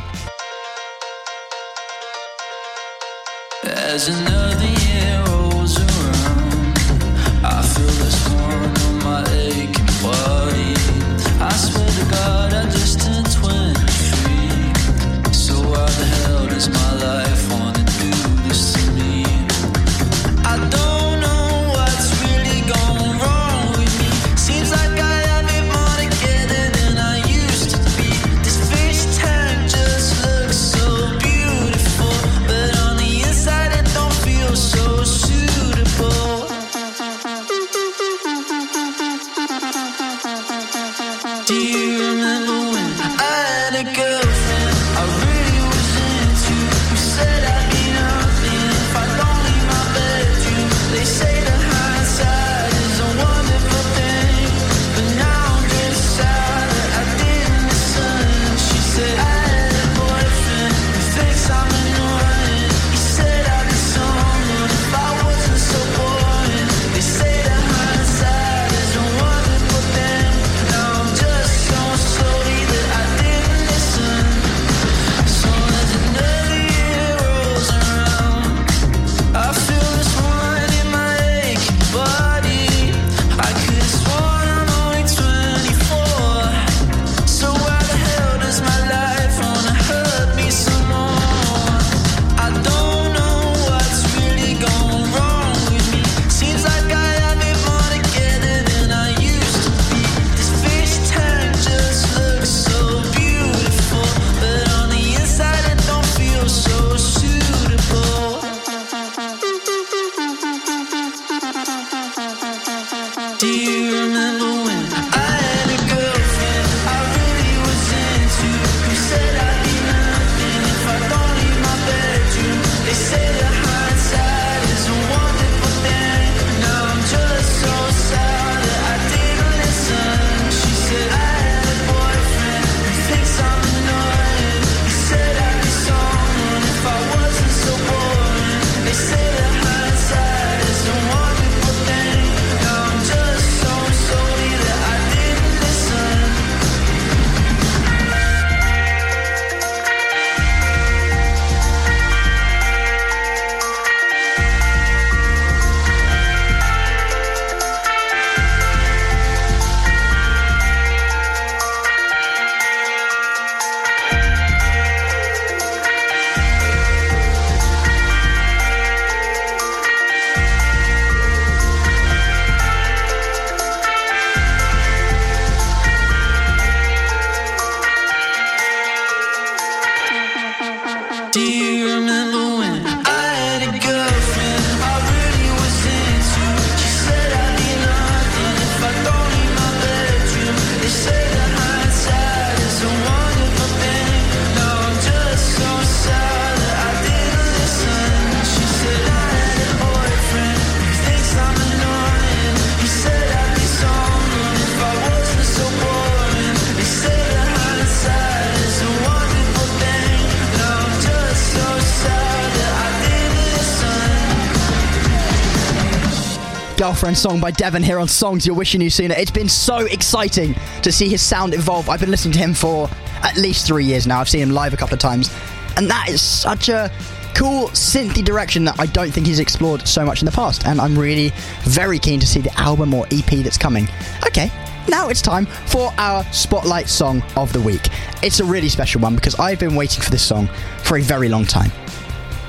Girlfriend 217.06 217.18
song 217.20 217.39
by 217.39 217.51
Devon 217.51 217.84
here 217.84 217.99
on 217.99 218.08
Songs 218.08 218.47
You're 218.47 218.56
Wishing 218.56 218.82
You 218.82 218.89
Sooner. 218.89 219.14
It's 219.16 219.30
been 219.30 219.47
so 219.47 219.78
exciting 219.86 220.56
to 220.82 220.91
see 220.91 221.08
his 221.08 221.22
sound 221.22 221.53
evolve. 221.53 221.88
I've 221.88 221.99
been 221.99 222.10
listening 222.10 222.34
to 222.34 222.39
him 222.39 222.56
for 222.56 222.89
at 223.22 223.38
least 223.38 223.68
three 223.68 223.86
years 223.86 224.08
now. 224.08 224.20
I've 224.20 224.28
seen 224.28 224.41
him 224.41 224.49
live 224.49 224.74
a 224.74 224.78
couple 224.78 224.95
of 224.95 224.99
times. 224.99 225.32
And 225.78 225.88
that 225.88 226.10
is 226.10 226.20
such 226.20 226.68
a 226.68 226.91
cool 227.36 227.68
synthy 227.68 228.26
direction 228.26 228.66
that 228.66 228.80
I 228.80 228.88
don't 228.88 229.12
think 229.12 229.28
he's 229.28 229.38
explored 229.38 229.88
so 229.88 230.03
much 230.03 230.24
in 230.24 230.26
the 230.26 230.32
past. 230.32 230.66
And 230.66 230.82
I'm 230.82 230.97
really 230.97 231.32
very 231.62 231.99
keen 231.99 232.20
to 232.22 232.26
see 232.26 232.41
the 232.41 232.60
album 232.60 232.91
or 232.91 233.06
EP 233.12 233.43
that's 233.43 233.60
coming. 233.60 233.88
Okay, 234.26 234.51
now 234.88 235.10
it's 235.10 235.22
time 235.22 235.45
for 235.45 235.93
our 235.99 236.24
Spotlight 236.34 236.89
Song 236.89 237.22
of 237.38 237.53
the 237.53 237.62
Week. 237.62 237.88
It's 238.24 238.39
a 238.39 238.45
really 238.45 238.70
special 238.70 238.99
one 238.99 239.14
because 239.14 239.36
I've 239.39 239.60
been 239.60 239.76
waiting 239.76 240.01
for 240.01 240.10
this 240.10 240.24
song 240.24 240.47
for 240.82 240.97
a 240.97 241.01
very 241.01 241.30
long 241.30 241.45
time. 241.45 241.72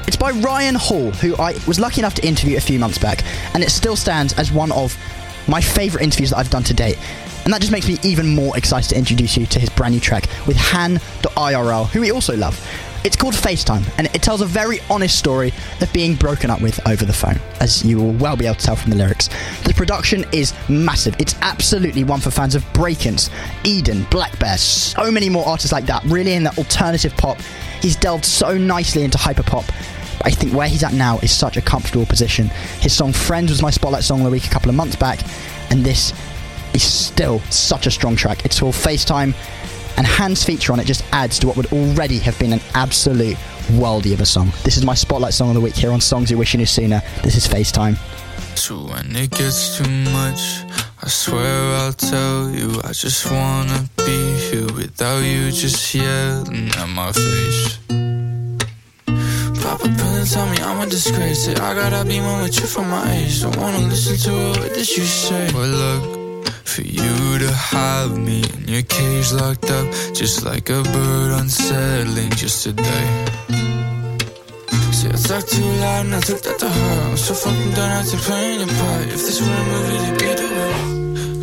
It's 0.06 0.16
by 0.16 0.30
Ryan 0.30 0.76
Hall, 0.76 1.10
who 1.10 1.36
I 1.36 1.54
was 1.66 1.80
lucky 1.80 2.00
enough 2.00 2.14
to 2.14 2.26
interview 2.26 2.56
a 2.56 2.60
few 2.60 2.78
months 2.78 2.98
back, 2.98 3.24
and 3.54 3.62
it 3.62 3.70
still 3.70 3.96
stands 3.96 4.32
as 4.34 4.52
one 4.52 4.70
of 4.72 4.96
my 5.48 5.60
favourite 5.60 6.04
interviews 6.04 6.30
that 6.30 6.38
I've 6.38 6.50
done 6.50 6.62
to 6.64 6.74
date. 6.74 6.98
And 7.44 7.52
that 7.52 7.60
just 7.60 7.72
makes 7.72 7.86
me 7.86 7.98
even 8.02 8.34
more 8.34 8.56
excited 8.56 8.88
to 8.90 8.98
introduce 8.98 9.36
you 9.36 9.46
to 9.46 9.60
his 9.60 9.70
brand 9.70 9.94
new 9.94 10.00
track 10.00 10.28
with 10.46 10.56
Han.IRL, 10.56 11.88
who 11.88 12.00
we 12.00 12.10
also 12.10 12.36
love. 12.36 12.60
It's 13.04 13.14
called 13.14 13.34
FaceTime, 13.34 13.84
and 13.98 14.08
it 14.08 14.22
tells 14.22 14.40
a 14.40 14.46
very 14.46 14.80
honest 14.90 15.16
story 15.16 15.52
of 15.80 15.92
being 15.92 16.16
broken 16.16 16.50
up 16.50 16.60
with 16.60 16.84
over 16.88 17.04
the 17.04 17.12
phone, 17.12 17.38
as 17.60 17.84
you 17.84 17.98
will 17.98 18.12
well 18.12 18.36
be 18.36 18.46
able 18.46 18.56
to 18.56 18.66
tell 18.66 18.74
from 18.74 18.90
the 18.90 18.96
lyrics. 18.96 19.28
The 19.62 19.74
production 19.74 20.24
is 20.32 20.54
massive. 20.68 21.14
It's 21.20 21.36
absolutely 21.40 22.02
one 22.02 22.20
for 22.20 22.32
fans 22.32 22.56
of 22.56 22.64
brakence, 22.72 23.30
Eden, 23.62 24.06
Black 24.10 24.36
Bear, 24.40 24.58
so 24.58 25.10
many 25.12 25.28
more 25.28 25.46
artists 25.46 25.70
like 25.70 25.86
that, 25.86 26.02
really 26.04 26.34
in 26.34 26.42
that 26.44 26.58
alternative 26.58 27.16
pop. 27.16 27.38
He's 27.80 27.94
delved 27.94 28.24
so 28.24 28.58
nicely 28.58 29.04
into 29.04 29.18
hyperpop. 29.18 29.72
I 30.22 30.30
think 30.30 30.52
where 30.52 30.68
he's 30.68 30.82
at 30.82 30.92
now 30.92 31.18
is 31.18 31.30
such 31.30 31.56
a 31.56 31.62
comfortable 31.62 32.06
position. 32.06 32.48
His 32.80 32.96
song 32.96 33.12
Friends 33.12 33.50
was 33.50 33.62
my 33.62 33.70
spotlight 33.70 34.04
song 34.04 34.20
of 34.20 34.24
the 34.24 34.30
week 34.30 34.46
a 34.46 34.50
couple 34.50 34.68
of 34.68 34.74
months 34.74 34.96
back, 34.96 35.20
and 35.70 35.84
this 35.84 36.12
is 36.74 36.82
still 36.82 37.40
such 37.50 37.86
a 37.86 37.90
strong 37.90 38.16
track. 38.16 38.44
It's 38.44 38.60
called 38.60 38.74
FaceTime, 38.74 39.34
and 39.96 40.06
Hans' 40.06 40.44
feature 40.44 40.72
on 40.72 40.80
it 40.80 40.86
just 40.86 41.04
adds 41.12 41.38
to 41.40 41.46
what 41.46 41.56
would 41.56 41.72
already 41.72 42.18
have 42.18 42.38
been 42.38 42.52
an 42.52 42.60
absolute 42.74 43.36
worldie 43.72 44.12
of 44.12 44.20
a 44.20 44.26
song. 44.26 44.52
This 44.62 44.76
is 44.76 44.84
my 44.84 44.94
spotlight 44.94 45.34
song 45.34 45.48
of 45.48 45.54
the 45.54 45.60
week 45.60 45.74
here 45.74 45.90
on 45.90 46.00
Songs 46.00 46.30
You 46.30 46.38
Wish 46.38 46.54
You 46.54 46.58
Knew 46.58 46.66
Sooner. 46.66 47.02
This 47.22 47.36
is 47.36 47.46
FaceTime. 47.46 47.96
So 48.56 48.76
when 48.76 49.14
it 49.16 49.30
gets 49.30 49.78
too 49.78 49.90
much, 49.90 50.62
I 51.02 51.08
swear 51.08 51.76
I'll 51.76 51.92
tell 51.92 52.50
you. 52.50 52.80
I 52.84 52.92
just 52.92 53.30
wanna 53.30 53.88
be 53.98 54.38
here 54.50 54.72
without 54.72 55.22
you, 55.22 55.50
just 55.50 55.94
yelling 55.94 56.70
at 56.70 56.88
my 56.88 57.12
face. 57.12 58.05
Pop 59.66 59.80
a 59.80 59.88
pill 59.98 60.14
and 60.20 60.30
tell 60.30 60.46
me 60.46 60.58
I'm 60.58 60.78
a 60.80 60.86
disgrace. 60.86 61.44
Say 61.44 61.54
I 61.54 61.74
gotta 61.74 62.04
be 62.06 62.20
one 62.20 62.42
with 62.42 62.56
you 62.60 62.66
for 62.74 62.84
my 62.94 63.02
age. 63.18 63.42
Don't 63.42 63.56
wanna 63.56 63.82
listen 63.92 64.16
to 64.24 64.30
a 64.30 64.48
word 64.52 64.70
that 64.76 64.88
you 64.96 65.04
say. 65.04 65.44
But 65.56 65.68
look, 65.82 66.02
for 66.72 66.82
you 66.82 67.16
to 67.44 67.50
have 67.50 68.16
me 68.16 68.44
in 68.54 68.62
your 68.74 68.82
cage 68.96 69.32
locked 69.32 69.68
up, 69.78 69.86
just 70.20 70.44
like 70.44 70.70
a 70.70 70.82
bird 70.94 71.30
unsettling 71.40 72.30
just 72.42 72.62
today. 72.62 73.08
See, 74.96 75.08
I 75.16 75.18
talk 75.28 75.44
too 75.54 75.70
loud 75.82 76.06
and 76.06 76.14
I 76.14 76.20
took 76.20 76.40
that 76.46 76.58
to 76.60 76.68
heart. 76.68 77.04
I'm 77.10 77.16
so 77.16 77.34
fucking 77.34 77.72
done 77.78 77.92
after 77.98 78.18
playing 78.18 78.60
your 78.60 78.72
part. 78.78 79.04
If 79.14 79.20
this 79.26 79.40
were 79.40 79.60
a 79.62 79.64
movie, 79.72 79.96
it'd 79.96 80.18
be 80.22 80.30
the 80.42 80.48
way. 80.56 80.74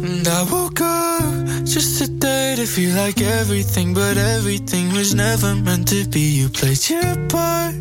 And 0.07 0.27
I 0.37 0.39
woke 0.53 0.79
up 0.79 1.65
just 1.65 1.99
today 1.99 2.32
to 2.65 2.69
feel 2.69 2.95
like 2.95 3.19
everything, 3.21 3.93
but 3.93 4.17
everything 4.17 4.93
was 4.93 5.13
never 5.13 5.53
meant 5.55 5.87
to 5.87 6.07
be. 6.07 6.21
You 6.39 6.49
played 6.49 6.89
your 6.89 7.15
part. 7.27 7.75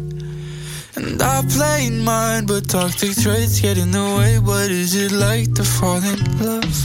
And 0.97 1.23
I 1.23 1.43
played 1.49 1.93
mine, 1.93 2.47
but 2.47 2.69
toxic 2.69 3.15
traits 3.23 3.61
get 3.61 3.79
in 3.79 3.91
the 3.93 4.07
way. 4.19 4.39
What 4.39 4.71
is 4.71 4.95
it 4.95 5.13
like 5.13 5.55
to 5.55 5.65
fall 5.65 6.03
in 6.13 6.19
love? 6.39 6.77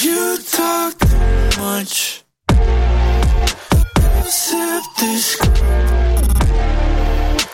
You 0.00 0.38
talk 0.56 0.98
too 0.98 1.60
much. 1.60 2.24
Sip 4.26 4.84
this 5.00 5.36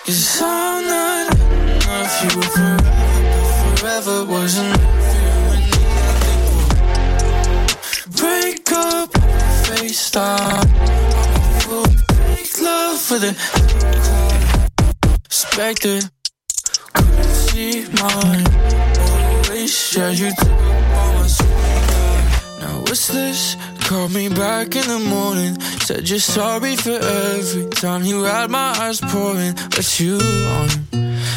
Cause 0.04 0.40
I'm 0.42 0.86
not 0.94 1.34
enough. 1.34 2.14
You 2.22 2.30
were 2.38 2.50
forever, 2.56 3.76
forever 3.76 4.24
wasn't 4.24 4.93
FaceTime. 9.94 10.66
Love 12.62 12.98
for 13.00 13.18
the 13.18 13.30
expected. 15.24 16.10
Couldn't 16.94 17.24
see 17.24 17.86
mine. 18.02 18.46
Always, 19.46 19.96
yeah, 19.96 20.10
you 20.10 20.30
took 20.30 20.48
all 20.48 21.12
my 21.14 21.26
sweet 21.28 22.60
Now 22.60 22.80
what's 22.80 23.06
this? 23.06 23.56
Called 23.82 24.12
me 24.12 24.28
back 24.28 24.74
in 24.74 24.86
the 24.88 24.98
morning. 24.98 25.60
Said 25.86 26.08
you're 26.10 26.18
sorry 26.18 26.74
for 26.74 26.98
every 26.98 27.68
time 27.70 28.02
you 28.02 28.24
had 28.24 28.50
my 28.50 28.74
eyes 28.76 29.00
pouring. 29.00 29.54
But 29.70 30.00
you 30.00 30.18
on. 30.58 30.68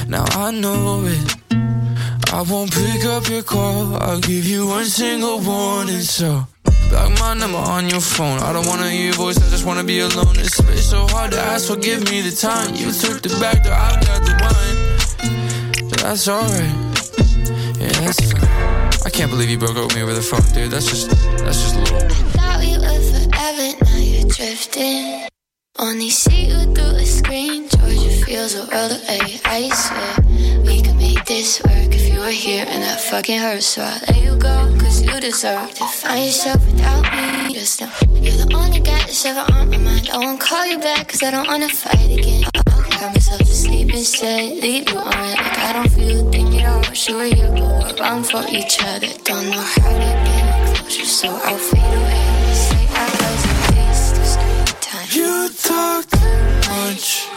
Now 0.08 0.26
I 0.32 0.50
know 0.50 1.06
it. 1.06 1.36
I 2.34 2.42
won't 2.42 2.72
pick 2.72 3.06
up 3.06 3.30
your 3.30 3.44
call. 3.44 3.96
I'll 3.98 4.20
give 4.20 4.46
you 4.48 4.66
one 4.68 4.86
single 4.86 5.40
warning. 5.42 6.02
So 6.02 6.48
block 6.90 7.12
my 7.20 7.34
number 7.34 7.58
on 7.58 7.90
your 7.90 8.02
phone. 8.02 8.40
I 8.40 8.54
don't 8.54 8.68
wanna 8.68 8.90
hear 8.90 9.06
your 9.06 9.14
voice. 9.14 9.38
I 9.38 9.50
just 9.50 9.66
wanna 9.66 9.84
be 9.84 10.00
alone. 10.00 10.36
It's 10.38 10.56
space 10.58 10.90
so 10.90 11.08
hard 11.08 11.32
to 11.32 11.40
ask. 11.40 11.68
Forgive 11.68 12.10
me 12.10 12.22
the 12.22 12.36
time. 12.36 12.76
You 12.76 12.92
took 12.92 13.22
the 13.22 13.30
back 13.40 13.64
door. 13.64 13.74
I 13.74 13.94
got 14.08 14.22
the 14.28 14.34
wine. 14.44 14.78
That's 16.02 16.28
alright. 16.28 16.76
Yeah, 17.80 17.92
that's 18.02 18.32
fine. 18.32 18.48
I 19.06 19.10
can't 19.10 19.32
believe 19.32 19.50
you 19.50 19.58
broke 19.58 19.78
up 19.78 19.86
with 19.86 19.96
me 19.96 20.02
over 20.04 20.14
the 20.14 20.22
phone, 20.22 20.42
dude. 20.54 20.72
That's 20.72 20.88
just 20.88 21.10
that's 21.44 21.62
just 21.64 21.76
a 21.76 21.80
little. 21.80 22.00
Thought 22.36 22.60
we 22.60 22.78
were 22.78 23.02
forever, 23.12 23.68
now 23.86 23.98
you're 23.98 24.30
drifting. 24.30 25.28
Only 25.80 26.10
see 26.10 26.48
you 26.48 26.74
through 26.74 26.98
a 26.98 27.06
screen. 27.06 27.70
Georgia 27.70 28.26
feels 28.26 28.56
a 28.56 28.66
world 28.66 28.92
away. 28.92 29.40
I 29.46 29.70
swear 29.70 30.16
we 30.28 30.64
make 30.64 30.97
this 31.28 31.62
work 31.64 31.94
if 31.94 32.14
you 32.14 32.20
were 32.22 32.30
here 32.30 32.66
and 32.68 32.82
that 32.82 33.02
fucking 33.02 33.38
hurts. 33.38 33.66
So 33.66 33.82
I 33.82 34.00
let 34.08 34.24
you 34.24 34.38
go, 34.38 34.74
cause 34.80 35.02
you 35.02 35.20
deserve 35.20 35.74
to 35.74 35.86
find 35.86 36.26
yourself 36.26 36.66
without 36.66 37.04
me. 37.12 37.54
Just 37.54 37.82
know 37.82 37.92
you're 38.16 38.46
the 38.46 38.56
only 38.56 38.80
guy 38.80 39.00
that's 39.00 39.26
ever 39.26 39.44
on 39.52 39.70
my 39.70 39.78
mind. 39.78 40.10
I 40.10 40.18
won't 40.18 40.40
call 40.40 40.66
you 40.66 40.80
back 40.80 41.10
cause 41.10 41.22
I 41.24 41.32
don't 41.32 41.48
wanna 41.48 41.68
fight 41.68 42.12
again. 42.18 42.46
I'll 42.56 42.82
cry 42.82 43.12
myself 43.12 43.40
to 43.40 43.46
sleep 43.46 43.94
instead. 43.94 44.58
Leave 44.64 44.90
you 44.90 44.98
on 44.98 45.08
it 45.08 45.38
like 45.38 45.60
I 45.60 45.74
don't 45.74 45.90
feel 45.90 46.28
a 46.28 46.32
thing 46.32 46.60
at 46.60 46.66
all. 46.66 46.80
Wish 46.90 47.10
you 47.10 47.18
were 47.18 47.26
here, 47.26 47.52
but 47.52 47.62
we're 47.62 47.96
wrong 48.02 48.24
for 48.24 48.44
each 48.50 48.82
other. 48.82 49.12
Don't 49.24 49.50
know 49.50 49.68
how 49.76 49.92
to 49.92 50.12
get 50.28 50.78
closer, 50.78 51.06
so 51.06 51.28
I'll 51.28 51.58
fade 51.58 51.94
away. 52.00 52.54
Say 52.54 52.88
I 52.90 53.06
wasn't 53.20 53.60
waste 53.76 54.40
of 54.40 54.80
time. 54.80 55.08
You 55.12 55.50
talk 55.50 56.06
too 56.08 56.72
much. 56.72 57.28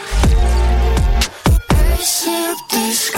Sip 2.01 2.57
this 2.70 3.11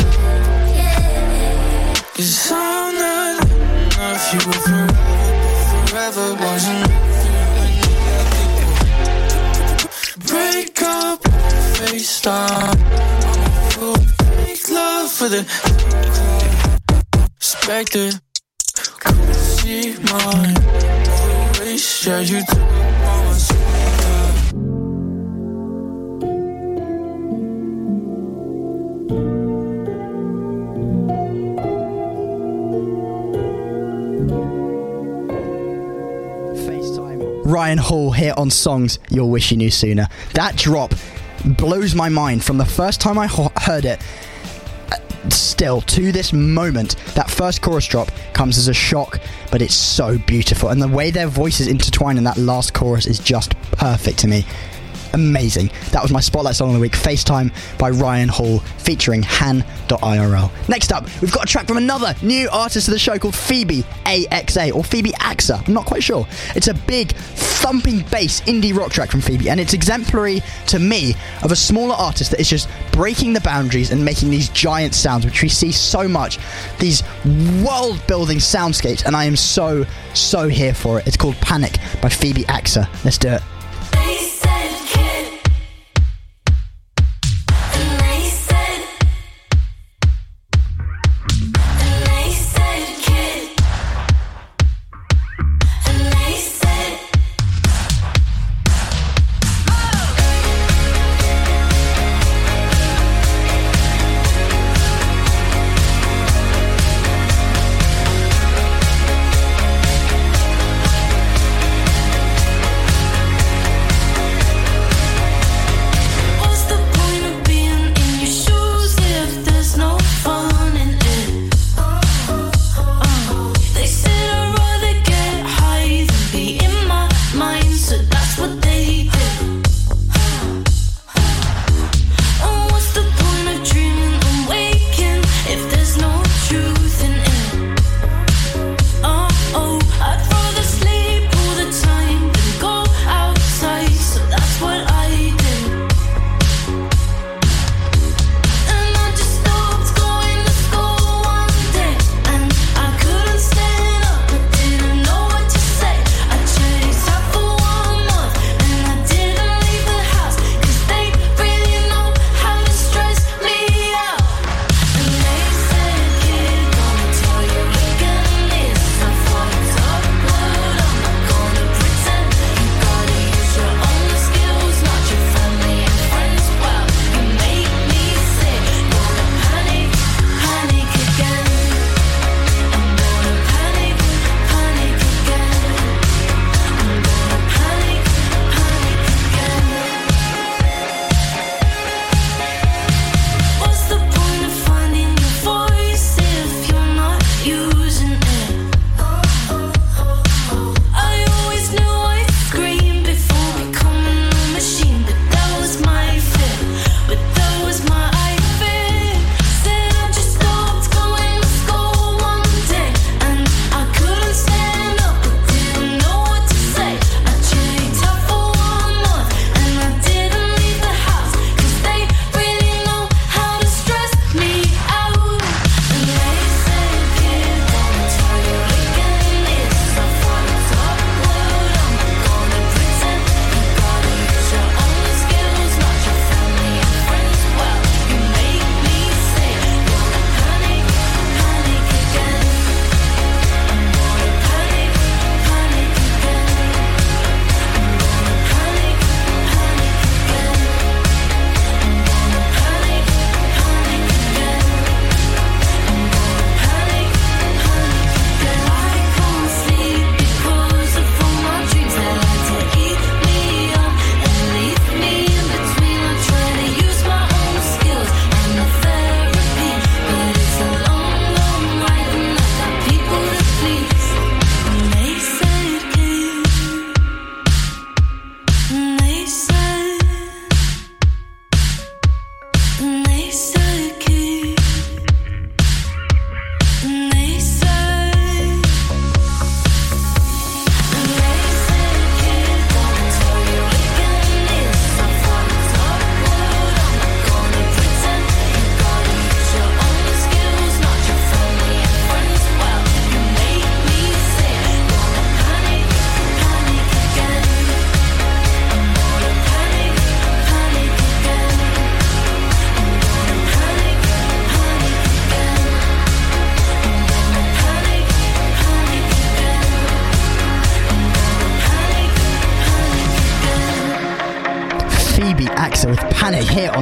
Cause 2.23 2.53
I'm 2.53 2.95
not 2.95 3.43
enough. 3.51 4.33
You 4.33 4.39
were 4.47 4.63
forever, 4.63 4.95
forever 5.89 6.27
wasn't 6.39 6.87
Break 10.29 10.83
up, 10.83 11.21
FaceTime. 11.79 12.79
Make 14.47 14.71
love 14.71 15.11
for 15.11 15.29
the 15.31 15.43
expected. 17.39 18.21
Couldn't 19.01 19.35
see 19.35 19.95
mine. 20.13 20.55
Yeah, 22.07 22.21
you 22.21 22.41
took 22.47 23.02
Ryan 37.53 37.77
Hall 37.77 38.11
here 38.11 38.33
on 38.39 38.49
Songs 38.49 38.99
You'll 39.11 39.29
Wish 39.29 39.51
You 39.51 39.59
Knew 39.59 39.71
Sooner. 39.71 40.09
That 40.33 40.57
drop 40.57 40.95
blows 41.45 41.95
my 41.95 42.09
mind 42.09 42.43
from 42.43 42.57
the 42.57 42.65
first 42.65 42.99
time 42.99 43.19
I 43.19 43.27
heard 43.27 43.85
it. 43.85 44.01
uh, 44.91 45.29
Still, 45.29 45.83
to 45.83 46.13
this 46.13 46.33
moment, 46.33 46.97
that 47.15 47.31
first 47.31 47.61
chorus 47.61 47.87
drop 47.87 48.11
comes 48.33 48.57
as 48.57 48.69
a 48.69 48.73
shock, 48.73 49.21
but 49.51 49.61
it's 49.61 49.75
so 49.75 50.17
beautiful. 50.17 50.71
And 50.71 50.81
the 50.81 50.89
way 50.89 51.11
their 51.11 51.27
voices 51.27 51.69
intertwine 51.69 52.17
in 52.17 52.25
that 52.25 52.39
last 52.39 52.73
chorus 52.73 53.05
is 53.07 53.19
just 53.19 53.55
perfect 53.73 54.21
to 54.21 54.29
me. 54.29 54.47
Amazing. 55.15 55.71
That 55.91 56.03
was 56.03 56.11
my 56.11 56.21
spotlight 56.21 56.57
song 56.57 56.69
of 56.69 56.75
the 56.75 56.81
week, 56.81 56.93
FaceTime 56.93 57.53
by 57.79 57.91
Ryan 57.91 58.29
Hall, 58.29 58.61
featuring 58.79 59.23
Han.irl. 59.23 60.51
Next 60.69 60.93
up, 60.93 61.05
we've 61.21 61.33
got 61.33 61.45
a 61.45 61.47
track 61.47 61.67
from 61.67 61.77
another 61.77 62.15
new 62.23 62.49
artist 62.51 62.89
of 62.89 62.93
the 62.93 62.99
show 62.99 63.19
called 63.19 63.35
Phoebe 63.35 63.83
AXA, 64.07 64.75
or 64.75 64.83
Phoebe 64.83 65.13
AXA, 65.13 65.67
I'm 65.67 65.75
not 65.75 65.87
quite 65.87 66.03
sure. 66.03 66.27
It's 66.55 66.69
a 66.69 66.75
big, 66.75 67.13
thumping 67.13 68.01
bass 68.11 68.41
indie 68.43 68.75
rock 68.75 68.91
track 68.93 69.11
from 69.11 69.21
Phoebe, 69.21 69.51
and 69.51 69.61
it's 69.61 69.75
exemplary 69.75 70.43
to 70.69 70.79
me 70.79 71.15
of 71.43 71.53
a 71.53 71.57
smaller 71.57 71.95
artist 71.95 72.31
that 72.31 72.41
is 72.41 72.49
just 72.49 72.69
breaking 72.93 73.35
the 73.35 73.41
boundaries 73.41 73.91
and 73.91 74.05
making 74.05 74.31
these 74.31 74.49
giant 74.49 74.95
sounds, 74.95 75.25
which 75.25 75.43
we 75.43 75.49
see 75.49 75.73
so 75.73 76.09
much. 76.09 76.39
These 76.79 77.03
world 77.63 78.05
building 78.07 78.39
soundscapes, 78.39 79.05
and 79.05 79.15
I 79.15 79.25
am 79.25 79.37
so, 79.37 79.85
so 80.15 80.49
here 80.49 80.75
for 80.75 80.99
it. 80.99 81.07
It's 81.07 81.17
called 81.17 81.37
Panic 81.37 81.77
by 82.01 82.09
Phoebe 82.09 82.45
AXA. 82.45 82.89
Let's 83.05 83.19
do 83.19 83.29
it. 83.29 83.43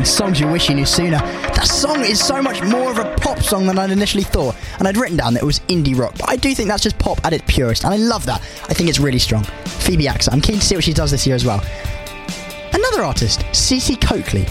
On 0.01 0.07
Songs 0.07 0.41
You 0.41 0.49
Wish 0.49 0.71
You 0.71 0.77
Knew 0.77 0.87
Sooner. 0.87 1.19
That 1.19 1.67
song 1.67 2.01
is 2.01 2.19
so 2.19 2.41
much 2.41 2.63
more 2.63 2.91
of 2.91 2.97
a 2.97 3.15
pop 3.17 3.41
song 3.41 3.67
than 3.67 3.79
I'd 3.79 3.91
initially 3.91 4.23
thought, 4.23 4.57
and 4.79 4.89
I'd 4.89 4.97
written 4.97 5.19
down 5.19 5.35
that 5.35 5.43
it 5.43 5.47
was 5.47 5.61
indie 5.69 5.95
rock, 5.95 6.15
but 6.19 6.31
I 6.31 6.37
do 6.37 6.55
think 6.55 6.71
that's 6.71 6.83
just 6.83 6.99
pop 6.99 7.23
at 7.23 7.35
its 7.35 7.45
purest, 7.47 7.85
and 7.85 7.93
I 7.93 7.99
love 7.99 8.25
that. 8.25 8.41
I 8.41 8.73
think 8.73 8.89
it's 8.89 8.99
really 8.99 9.19
strong. 9.19 9.45
Phoebe 9.45 10.09
Axel, 10.09 10.33
I'm 10.33 10.41
keen 10.41 10.59
to 10.59 10.65
see 10.65 10.75
what 10.75 10.85
she 10.85 10.95
does 10.95 11.11
this 11.11 11.27
year 11.27 11.37
as 11.37 11.45
well. 11.45 11.63
Another 12.73 13.03
artist, 13.03 13.41
Cece 13.53 14.01
Coakley. 14.01 14.47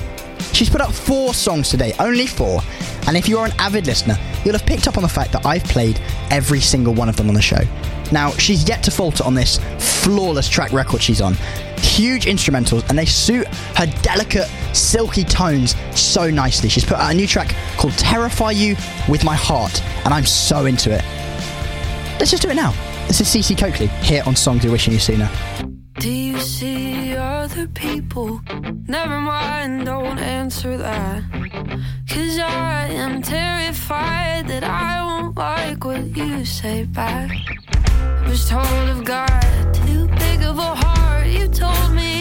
She's 0.53 0.69
put 0.69 0.81
up 0.81 0.91
four 0.91 1.33
songs 1.33 1.69
today, 1.69 1.93
only 1.99 2.27
four, 2.27 2.61
and 3.07 3.17
if 3.17 3.27
you're 3.27 3.45
an 3.45 3.53
avid 3.57 3.87
listener, 3.87 4.19
you'll 4.45 4.57
have 4.57 4.67
picked 4.67 4.87
up 4.87 4.97
on 4.97 5.03
the 5.03 5.09
fact 5.09 5.31
that 5.31 5.47
I've 5.47 5.63
played 5.63 5.99
every 6.29 6.59
single 6.59 6.93
one 6.93 7.09
of 7.09 7.15
them 7.15 7.27
on 7.27 7.33
the 7.33 7.41
show. 7.41 7.61
Now, 8.11 8.31
she's 8.33 8.69
yet 8.69 8.83
to 8.83 8.91
falter 8.91 9.23
on 9.23 9.33
this 9.33 9.59
flawless 9.79 10.47
track 10.47 10.71
record 10.73 11.01
she's 11.01 11.21
on. 11.21 11.33
Huge 11.77 12.25
instrumentals, 12.25 12.87
and 12.89 12.99
they 12.99 13.05
suit 13.05 13.47
her 13.47 13.87
delicate, 14.03 14.47
silky 14.73 15.23
tones 15.23 15.75
so 15.95 16.29
nicely. 16.29 16.69
She's 16.69 16.85
put 16.85 16.97
out 16.97 17.11
a 17.11 17.15
new 17.15 17.27
track 17.27 17.55
called 17.77 17.93
Terrify 17.93 18.51
You 18.51 18.75
with 19.07 19.23
My 19.23 19.35
Heart, 19.35 19.81
and 20.05 20.13
I'm 20.13 20.25
so 20.25 20.65
into 20.65 20.91
it. 20.91 21.03
Let's 22.19 22.31
just 22.31 22.43
do 22.43 22.49
it 22.49 22.55
now. 22.55 22.73
This 23.07 23.21
is 23.21 23.27
Cece 23.27 23.57
Coakley 23.57 23.87
here 24.03 24.23
on 24.25 24.35
Songs 24.35 24.63
You're 24.63 24.71
Wishing 24.71 24.93
You 24.93 24.99
Sooner. 24.99 25.29
Do 25.99 26.11
you 26.11 26.39
see 26.39 27.15
other 27.15 27.67
people? 27.67 28.41
Never 28.87 29.19
mind, 29.19 29.85
don't 29.85 30.19
answer 30.19 30.77
that. 30.77 31.23
Cause 32.09 32.39
I 32.39 32.87
am 32.87 33.21
terrified 33.21 34.47
that 34.47 34.63
I 34.63 35.03
won't 35.03 35.35
like 35.35 35.83
what 35.83 36.05
you 36.15 36.45
say 36.45 36.85
back. 36.85 37.31
I 37.91 38.29
was 38.29 38.47
told 38.47 38.89
of 38.89 39.03
God, 39.03 39.73
too 39.73 40.07
big 40.07 40.43
of 40.43 40.57
a 40.57 40.75
heart. 40.75 41.27
You 41.27 41.47
told 41.47 41.93
me 41.93 42.18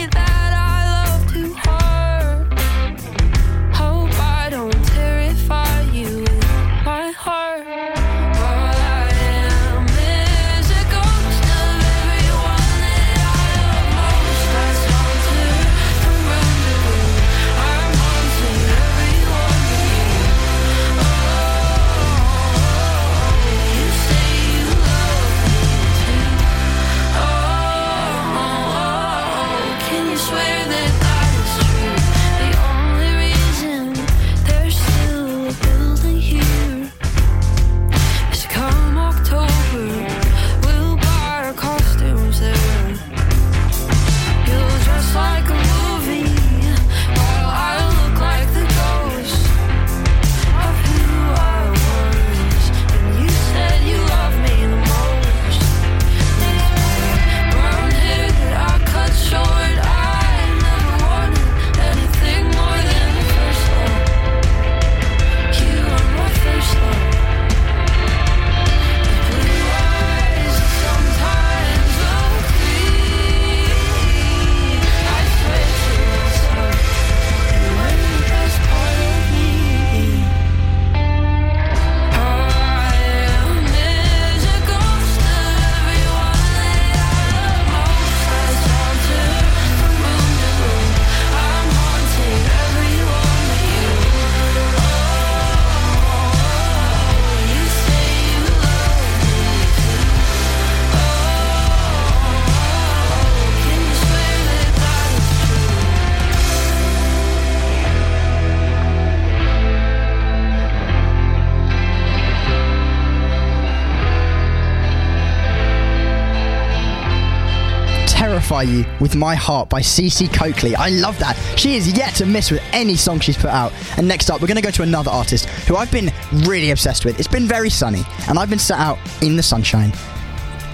You 118.63 118.85
with 119.01 119.17
My 119.17 119.35
Heart 119.35 119.69
by 119.69 119.81
Cece 119.81 120.33
Coakley. 120.33 120.75
I 120.77 120.91
love 120.91 121.19
that. 121.19 121.37
She 121.57 121.77
is 121.77 121.97
yet 121.97 122.15
to 122.17 122.27
miss 122.27 122.51
with 122.51 122.63
any 122.73 122.97
song 122.97 123.21
she's 123.21 123.37
put 123.37 123.51
out. 123.51 123.73
And 123.97 124.07
next 124.07 124.31
up, 124.31 124.41
we're 124.41 124.47
going 124.47 124.57
to 124.57 124.63
go 124.63 124.71
to 124.71 124.83
another 124.83 125.11
artist 125.11 125.47
who 125.67 125.77
I've 125.77 125.91
been 125.91 126.11
really 126.33 126.71
obsessed 126.71 127.05
with. 127.05 127.19
It's 127.19 127.29
been 127.29 127.47
very 127.47 127.71
sunny, 127.71 128.03
and 128.29 128.39
I've 128.39 128.51
been 128.51 128.59
sat 128.59 128.79
out 128.79 128.99
in 129.23 129.37
the 129.37 129.43
sunshine, 129.43 129.93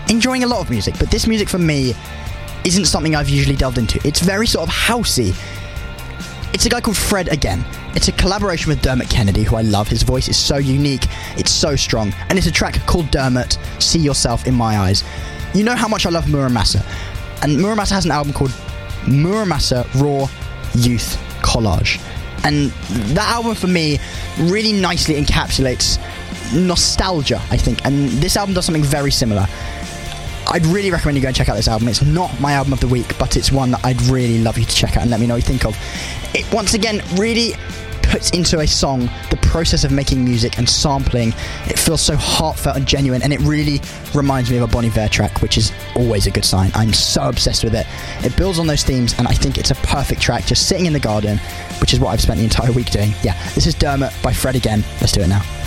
enjoying 0.09 0.45
a 0.45 0.47
lot 0.47 0.61
of 0.61 0.71
music. 0.71 0.95
But 0.99 1.11
this 1.11 1.27
music 1.27 1.49
for 1.49 1.59
me 1.59 1.95
isn't 2.65 2.87
something 2.87 3.15
I've 3.15 3.29
usually 3.29 3.57
delved 3.57 3.79
into. 3.79 4.01
It's 4.07 4.21
very 4.21 4.47
sort 4.47 4.69
of 4.69 4.75
housey. 4.75 5.35
It's 6.55 6.67
a 6.67 6.69
guy 6.69 6.81
called 6.81 6.97
Fred 6.97 7.29
again. 7.29 7.65
It's 7.95 8.09
a 8.09 8.13
collaboration 8.13 8.71
with 8.71 8.81
Dermot 8.81 9.11
Kennedy, 9.11 9.43
who 9.43 9.57
I 9.57 9.63
love. 9.63 9.89
His 9.89 10.03
voice 10.03 10.29
is 10.29 10.37
so 10.37 10.57
unique, 10.57 11.07
it's 11.37 11.51
so 11.51 11.77
strong. 11.77 12.13
And 12.29 12.39
it's 12.39 12.47
a 12.47 12.53
track 12.53 12.75
called 12.87 13.11
Dermot, 13.11 13.59
See 13.81 13.99
Yourself 13.99 14.47
in 14.47 14.55
My 14.55 14.79
Eyes. 14.79 15.05
You 15.53 15.65
know 15.65 15.75
how 15.75 15.89
much 15.89 16.07
I 16.07 16.11
love 16.11 16.29
Mura 16.29 16.49
Masa. 16.49 16.85
And 17.45 17.61
Mura 17.61 17.77
Masa 17.77 17.93
has 17.93 18.07
an 18.07 18.11
album 18.11 18.33
called 18.33 18.53
Mura 19.07 19.45
Masa 19.45 19.85
Raw 20.01 20.29
Youth 20.75 21.19
Collage. 21.43 22.01
And 22.43 22.71
that 23.15 23.29
album 23.29 23.55
for 23.55 23.67
me 23.67 23.99
really 24.39 24.73
nicely 24.73 25.23
encapsulates 25.23 25.99
nostalgia, 26.55 27.41
I 27.51 27.59
think. 27.59 27.85
And 27.85 28.09
this 28.09 28.39
album 28.39 28.55
does 28.55 28.65
something 28.65 28.83
very 28.83 29.11
similar. 29.11 29.47
I'd 30.49 30.65
really 30.67 30.91
recommend 30.91 31.19
you 31.19 31.23
go 31.23 31.29
and 31.29 31.37
check 31.37 31.51
out 31.51 31.57
this 31.57 31.69
album. 31.69 31.89
It's 31.89 32.03
not 32.03 32.41
my 32.41 32.55
album 32.55 32.73
of 32.73 32.81
the 32.81 32.89
week, 32.89 33.19
but 33.19 33.37
it's 33.37 33.53
one 33.53 33.73
that 33.73 33.85
I'd 33.85 34.01
really 34.03 34.39
love 34.39 34.57
you 34.57 34.65
to 34.65 34.75
check 34.75 34.97
out 34.97 35.03
and 35.03 35.11
let 35.11 35.21
me 35.21 35.27
know 35.27 35.35
what 35.35 35.43
you 35.43 35.47
think 35.47 35.67
of. 35.67 35.77
It 36.35 36.51
once 36.51 36.73
again 36.73 37.03
really 37.17 37.53
puts 38.03 38.31
into 38.31 38.61
a 38.61 38.67
song 38.67 39.11
process 39.55 39.85
of 39.85 39.93
making 39.93 40.25
music 40.25 40.59
and 40.59 40.69
sampling. 40.69 41.29
It 41.67 41.79
feels 41.79 42.01
so 42.01 42.17
heartfelt 42.17 42.77
and 42.77 42.85
genuine, 42.85 43.23
and 43.23 43.33
it 43.33 43.39
really 43.43 43.81
reminds 44.13 44.51
me 44.51 44.57
of 44.57 44.65
a 44.65 44.67
Bon 44.67 44.85
Iver 44.85 45.07
track, 45.07 45.43
which 45.43 45.57
is 45.57 45.71
always 45.95 46.27
a 46.27 46.33
good 46.33 46.45
sign. 46.45 46.73
I'm 46.75 46.93
so 46.93 47.29
obsessed 47.29 47.63
with 47.63 47.77
it. 47.77 47.87
It 48.25 48.37
builds 48.37 48.59
on 48.59 48.67
those 48.67 48.83
themes, 48.83 49.15
and 49.17 49.29
I 49.29 49.33
think 49.33 49.57
it's 49.57 49.71
a 49.71 49.77
perfect 49.77 50.21
track 50.21 50.47
just 50.47 50.67
sitting 50.69 50.87
in 50.87 50.93
the 50.93 50.99
garden, 50.99 51.39
which 51.81 51.93
is 51.93 52.01
what 52.01 52.09
I've 52.09 52.21
spent 52.21 52.39
the 52.39 52.45
entire 52.45 52.73
week 52.73 52.91
doing. 52.91 53.13
Yeah, 53.23 53.41
this 53.55 53.69
is 53.69 53.75
Dermot 53.75 54.13
by 54.25 54.33
Fred 54.33 54.57
again. 54.57 54.83
Let's 55.01 55.13
do 55.13 55.21
it 55.21 55.29
now. 55.29 55.64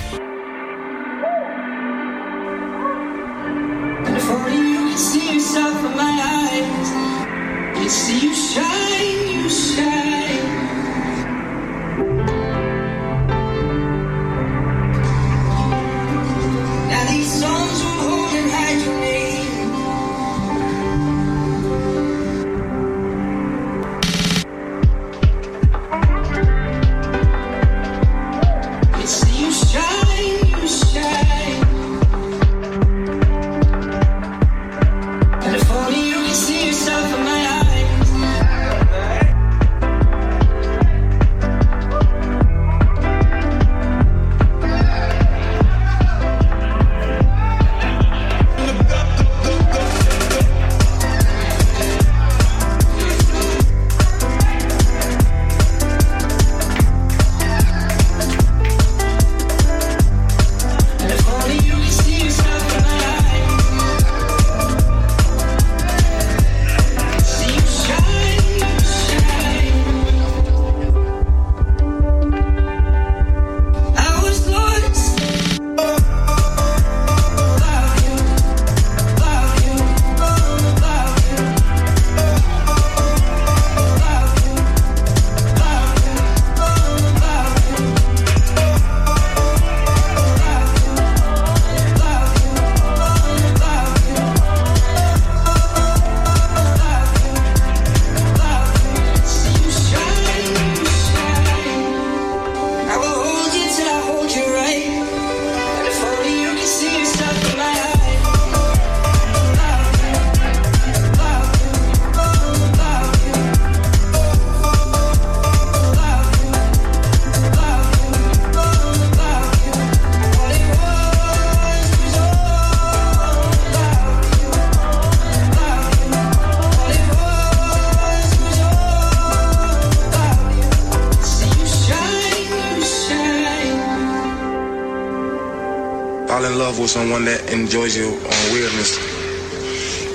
Love 136.67 136.79
with 136.79 136.89
someone 136.89 137.23
that 137.23 137.49
enjoys 137.49 137.95
your 137.95 138.11
weirdness, 138.51 138.99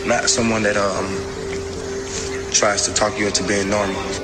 not 0.06 0.28
someone 0.28 0.62
that 0.62 0.76
um, 0.76 1.08
tries 2.52 2.84
to 2.84 2.92
talk 2.92 3.18
you 3.18 3.26
into 3.26 3.42
being 3.48 3.70
normal. 3.70 4.21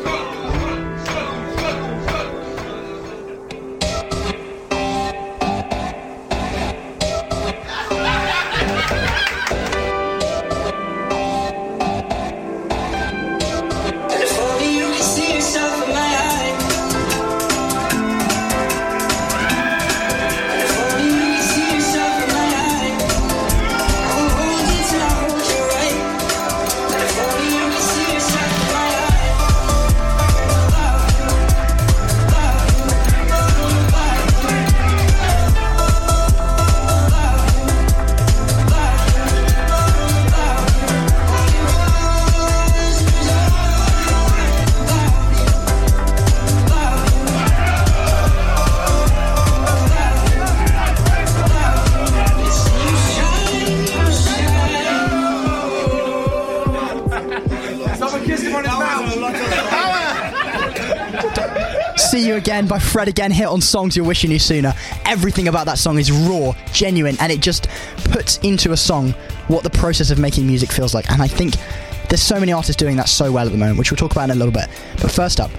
Again 62.38 62.68
by 62.68 62.78
Fred 62.78 63.08
Again 63.08 63.32
hit 63.32 63.48
on 63.48 63.60
Songs 63.60 63.96
You're 63.96 64.06
Wishing 64.06 64.30
You 64.30 64.38
Sooner. 64.38 64.72
Everything 65.04 65.48
about 65.48 65.66
that 65.66 65.76
song 65.76 65.98
is 65.98 66.12
raw, 66.12 66.52
genuine, 66.72 67.16
and 67.18 67.32
it 67.32 67.40
just 67.40 67.66
puts 68.12 68.38
into 68.38 68.70
a 68.70 68.76
song 68.76 69.10
what 69.48 69.64
the 69.64 69.70
process 69.70 70.12
of 70.12 70.20
making 70.20 70.46
music 70.46 70.70
feels 70.70 70.94
like. 70.94 71.10
And 71.10 71.20
I 71.20 71.26
think 71.26 71.54
there's 72.08 72.22
so 72.22 72.38
many 72.38 72.52
artists 72.52 72.76
doing 72.76 72.94
that 72.96 73.08
so 73.08 73.32
well 73.32 73.44
at 73.44 73.50
the 73.50 73.58
moment, 73.58 73.76
which 73.76 73.90
we'll 73.90 73.96
talk 73.96 74.12
about 74.12 74.30
in 74.30 74.30
a 74.30 74.34
little 74.36 74.52
bit. 74.52 74.68
But 75.02 75.10
first 75.10 75.40
up, 75.40 75.50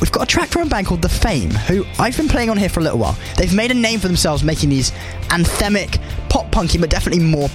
we've 0.00 0.12
got 0.12 0.22
a 0.22 0.26
track 0.26 0.48
from 0.48 0.62
a 0.62 0.66
band 0.66 0.86
called 0.86 1.02
The 1.02 1.08
Faim, 1.08 1.50
who 1.50 1.84
I've 1.98 2.16
been 2.16 2.28
playing 2.28 2.50
on 2.50 2.56
here 2.56 2.68
for 2.68 2.78
a 2.78 2.84
little 2.84 3.00
while. 3.00 3.18
They've 3.36 3.52
made 3.52 3.72
a 3.72 3.74
name 3.74 3.98
for 3.98 4.06
themselves 4.06 4.44
making 4.44 4.70
these 4.70 4.92
anthemic, 5.30 6.00
pop 6.28 6.52
punky, 6.52 6.78
but 6.78 6.88
definitely 6.88 7.24
more 7.24 7.48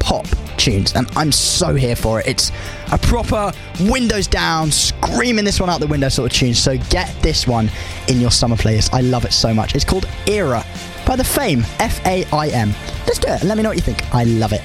pop 0.00 0.26
tunes, 0.56 0.94
and 0.94 1.08
I'm 1.16 1.32
so 1.32 1.74
here 1.74 1.96
for 1.96 2.20
it. 2.20 2.26
It's 2.26 2.52
a 2.90 2.98
proper 2.98 3.52
windows 3.80 4.26
down, 4.26 4.70
screaming 4.70 5.44
this 5.44 5.60
one 5.60 5.70
out 5.70 5.80
the 5.80 5.86
window 5.86 6.08
sort 6.08 6.32
of 6.32 6.36
tune. 6.36 6.54
So 6.54 6.76
get 6.90 7.14
this 7.22 7.46
one 7.46 7.70
in 8.08 8.20
your 8.20 8.30
summer 8.30 8.56
playlist. 8.56 8.92
I 8.92 9.00
love 9.00 9.24
it 9.24 9.32
so 9.32 9.52
much. 9.54 9.74
It's 9.74 9.84
called 9.84 10.06
Era 10.26 10.64
by 11.06 11.16
The 11.16 11.24
Faim, 11.24 11.64
F 11.78 12.04
A 12.06 12.24
I 12.32 12.48
M. 12.48 12.72
Let's 13.06 13.18
do 13.18 13.28
it 13.28 13.42
let 13.44 13.56
me 13.56 13.62
know 13.62 13.70
what 13.70 13.76
you 13.76 13.82
think. 13.82 14.14
I 14.14 14.24
love 14.24 14.52
it. 14.52 14.62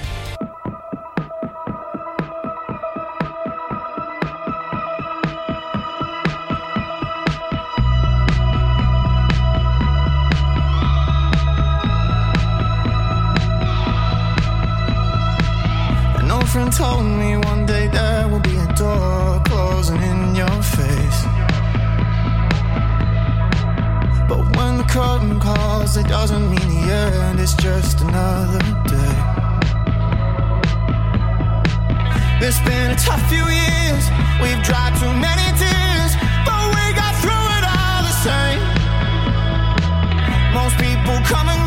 Curtain 24.98 25.40
calls, 25.40 25.96
it 25.96 26.08
doesn't 26.08 26.50
mean 26.50 26.70
the 26.74 26.92
end, 26.92 27.40
it's 27.40 27.54
just 27.54 28.02
another 28.02 28.58
day. 28.90 29.18
It's 32.42 32.60
been 32.66 32.90
a 32.90 33.00
tough 33.08 33.22
few 33.30 33.46
years, 33.46 34.04
we've 34.42 34.62
dried 34.66 34.94
too 34.98 35.14
many 35.28 35.48
tears, 35.62 36.12
but 36.48 36.62
we 36.74 36.84
got 36.98 37.14
through 37.22 37.46
it 37.58 37.64
all 37.78 38.02
the 38.10 38.16
same. 38.26 38.62
Most 40.58 40.76
people 40.82 41.16
come 41.30 41.48
and 41.48 41.67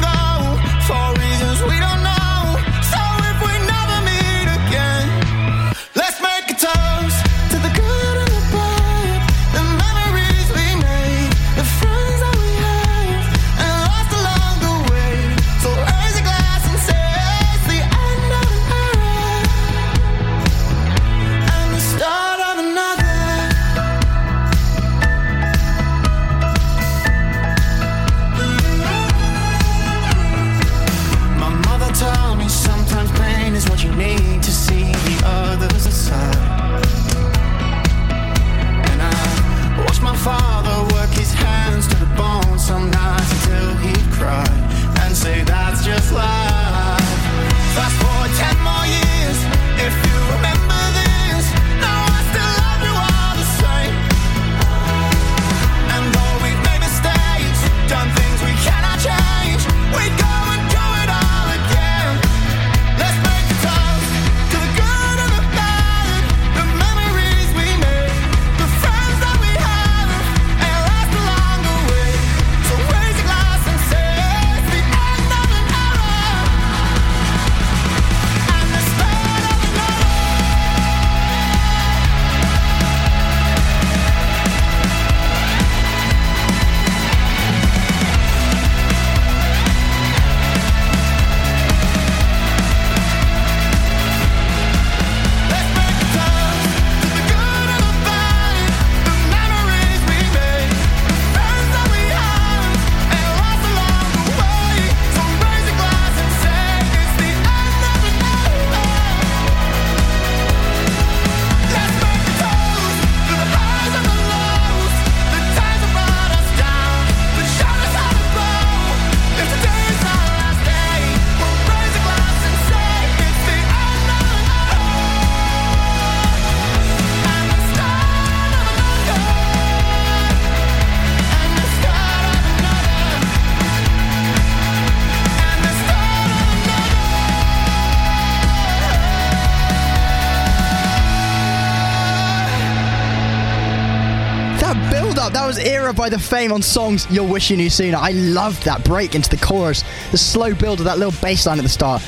The 146.21 146.27
Faim 146.27 146.53
on 146.53 146.61
songs 146.61 147.07
You'll 147.11 147.29
Wish 147.29 147.51
You 147.51 147.57
Knew 147.57 147.71
Sooner. 147.71 147.97
I 147.97 148.11
loved 148.11 148.63
that 148.65 148.85
break 148.85 149.15
into 149.15 149.31
the 149.31 149.39
chorus, 149.39 149.85
the 150.11 150.19
slow 150.19 150.53
build 150.53 150.79
of 150.79 150.85
that 150.85 150.99
little 150.99 151.19
bass 151.23 151.47
line 151.47 151.59
at 151.59 151.63
the 151.63 151.69
start. 151.71 152.03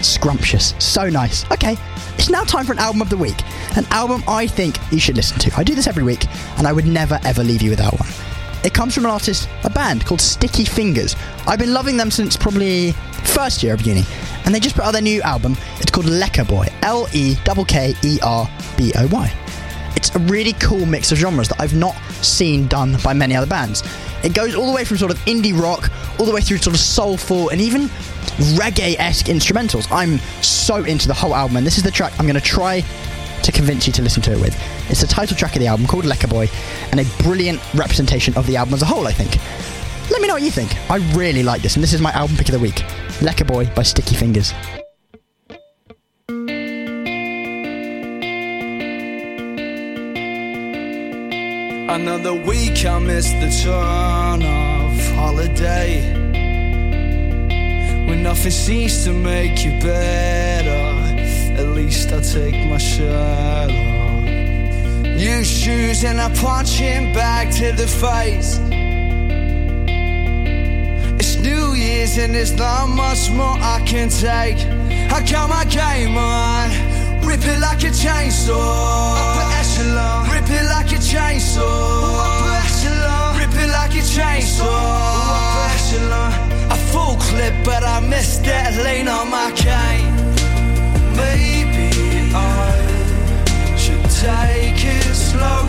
Scrumptious. 0.00 0.74
So 0.78 1.08
nice. 1.08 1.44
Okay, 1.50 1.76
it's 2.16 2.30
now 2.30 2.44
time 2.44 2.64
for 2.66 2.72
an 2.72 2.78
album 2.78 3.02
of 3.02 3.10
the 3.10 3.16
week. 3.16 3.42
An 3.76 3.84
album 3.90 4.22
I 4.28 4.46
think 4.46 4.78
you 4.92 5.00
should 5.00 5.16
listen 5.16 5.40
to. 5.40 5.50
I 5.56 5.64
do 5.64 5.74
this 5.74 5.88
every 5.88 6.04
week, 6.04 6.26
and 6.56 6.68
I 6.68 6.72
would 6.72 6.86
never 6.86 7.18
ever 7.24 7.42
leave 7.42 7.60
you 7.60 7.70
without 7.70 7.98
one. 7.98 8.08
It 8.62 8.74
comes 8.74 8.94
from 8.94 9.06
an 9.06 9.10
artist, 9.10 9.48
a 9.64 9.70
band 9.70 10.06
called 10.06 10.20
Sticky 10.20 10.64
Fingers. 10.64 11.16
I've 11.48 11.58
been 11.58 11.74
loving 11.74 11.96
them 11.96 12.12
since 12.12 12.36
probably 12.36 12.92
first 13.24 13.64
year 13.64 13.74
of 13.74 13.82
uni, 13.82 14.04
and 14.44 14.54
they 14.54 14.60
just 14.60 14.76
put 14.76 14.84
out 14.84 14.92
their 14.92 15.02
new 15.02 15.20
album. 15.22 15.56
It's 15.80 15.90
called 15.90 16.06
Lekker 16.06 16.46
Boy. 16.46 16.68
L 16.82 17.08
E 17.12 17.34
K 17.44 17.64
K 17.64 17.94
E 18.04 18.18
R 18.22 18.48
B 18.76 18.92
O 18.96 19.08
Y. 19.08 19.32
It's 19.96 20.14
a 20.14 20.20
really 20.20 20.52
cool 20.54 20.86
mix 20.86 21.10
of 21.10 21.18
genres 21.18 21.48
that 21.48 21.60
I've 21.60 21.74
not 21.74 21.96
seen 22.24 22.66
done 22.66 22.96
by 23.02 23.12
many 23.12 23.34
other 23.34 23.46
bands. 23.46 23.82
It 24.22 24.34
goes 24.34 24.54
all 24.54 24.66
the 24.66 24.72
way 24.72 24.84
from 24.84 24.96
sort 24.96 25.12
of 25.12 25.18
indie 25.20 25.58
rock, 25.58 25.90
all 26.18 26.26
the 26.26 26.32
way 26.32 26.40
through 26.40 26.58
sort 26.58 26.74
of 26.74 26.80
soulful 26.80 27.50
and 27.50 27.60
even 27.60 27.82
reggae 28.56 28.96
esque 28.98 29.26
instrumentals. 29.26 29.86
I'm 29.90 30.18
so 30.42 30.84
into 30.84 31.08
the 31.08 31.14
whole 31.14 31.34
album, 31.34 31.56
and 31.56 31.66
this 31.66 31.76
is 31.76 31.82
the 31.82 31.90
track 31.90 32.12
I'm 32.18 32.26
going 32.26 32.34
to 32.34 32.40
try 32.40 32.82
to 33.42 33.52
convince 33.52 33.86
you 33.86 33.92
to 33.94 34.02
listen 34.02 34.22
to 34.22 34.32
it 34.32 34.40
with. 34.40 34.56
It's 34.90 35.00
the 35.00 35.06
title 35.06 35.36
track 35.36 35.54
of 35.54 35.60
the 35.60 35.66
album 35.66 35.86
called 35.86 36.04
Lekker 36.04 36.28
Boy, 36.28 36.48
and 36.90 37.00
a 37.00 37.04
brilliant 37.22 37.60
representation 37.74 38.36
of 38.36 38.46
the 38.46 38.56
album 38.56 38.74
as 38.74 38.82
a 38.82 38.86
whole, 38.86 39.06
I 39.06 39.12
think. 39.12 39.36
Let 40.10 40.20
me 40.20 40.28
know 40.28 40.34
what 40.34 40.42
you 40.42 40.50
think. 40.50 40.74
I 40.90 40.96
really 41.16 41.42
like 41.42 41.62
this, 41.62 41.76
and 41.76 41.82
this 41.82 41.92
is 41.92 42.00
my 42.00 42.10
album 42.12 42.36
pick 42.36 42.48
of 42.48 42.52
the 42.52 42.58
week 42.58 42.76
Lekker 43.20 43.46
Boy 43.46 43.66
by 43.74 43.82
Sticky 43.82 44.14
Fingers. 44.14 44.52
Another 52.00 52.32
week 52.32 52.86
I 52.86 53.00
missed 53.00 53.34
the 53.40 53.50
turn 53.50 54.42
of 54.44 55.14
holiday. 55.16 56.00
When 58.06 58.22
nothing 58.22 58.52
seems 58.52 59.04
to 59.04 59.12
make 59.12 59.64
you 59.64 59.72
better 59.80 60.78
At 61.60 61.66
least 61.74 62.12
I 62.12 62.20
take 62.20 62.54
my 62.70 62.78
shirt 62.78 63.70
off. 63.72 64.22
New 65.24 65.42
shoes 65.42 66.04
and 66.04 66.20
I 66.20 66.32
punch 66.36 66.70
him 66.70 67.12
back 67.12 67.50
to 67.56 67.72
the 67.72 67.88
face. 67.88 68.60
It's 71.18 71.34
New 71.36 71.74
Year's 71.74 72.16
and 72.16 72.32
there's 72.32 72.52
not 72.52 72.86
much 72.86 73.28
more 73.32 73.58
I 73.58 73.82
can 73.84 74.08
take. 74.08 74.58
I 75.12 75.20
got 75.28 75.50
my 75.50 75.64
game 75.64 76.16
on? 76.16 76.70
Rip 77.26 77.44
it 77.44 77.58
like 77.58 77.82
a 77.82 77.90
chainsaw 77.90 79.57
echelon 79.78 80.30
Rip 80.30 80.50
it 80.50 80.64
like 80.64 80.92
a 80.92 80.96
chainsaw. 80.96 81.62
Upper 82.26 82.50
echelon 82.66 83.38
Rip 83.38 83.54
it 83.62 83.70
like 83.70 83.94
a 83.94 84.02
chainsaw. 84.02 84.66
Upper 84.66 85.74
echelon 85.74 86.32
A 86.70 86.76
full 86.90 87.16
clip 87.16 87.54
but 87.64 87.84
I 87.84 88.00
missed 88.00 88.44
that 88.44 88.74
lane 88.84 89.08
on 89.08 89.30
my 89.30 89.50
cane. 89.52 90.14
Maybe 91.16 91.90
I 92.34 93.76
should 93.76 94.04
take 94.10 94.84
it 94.84 95.14
slow 95.14 95.67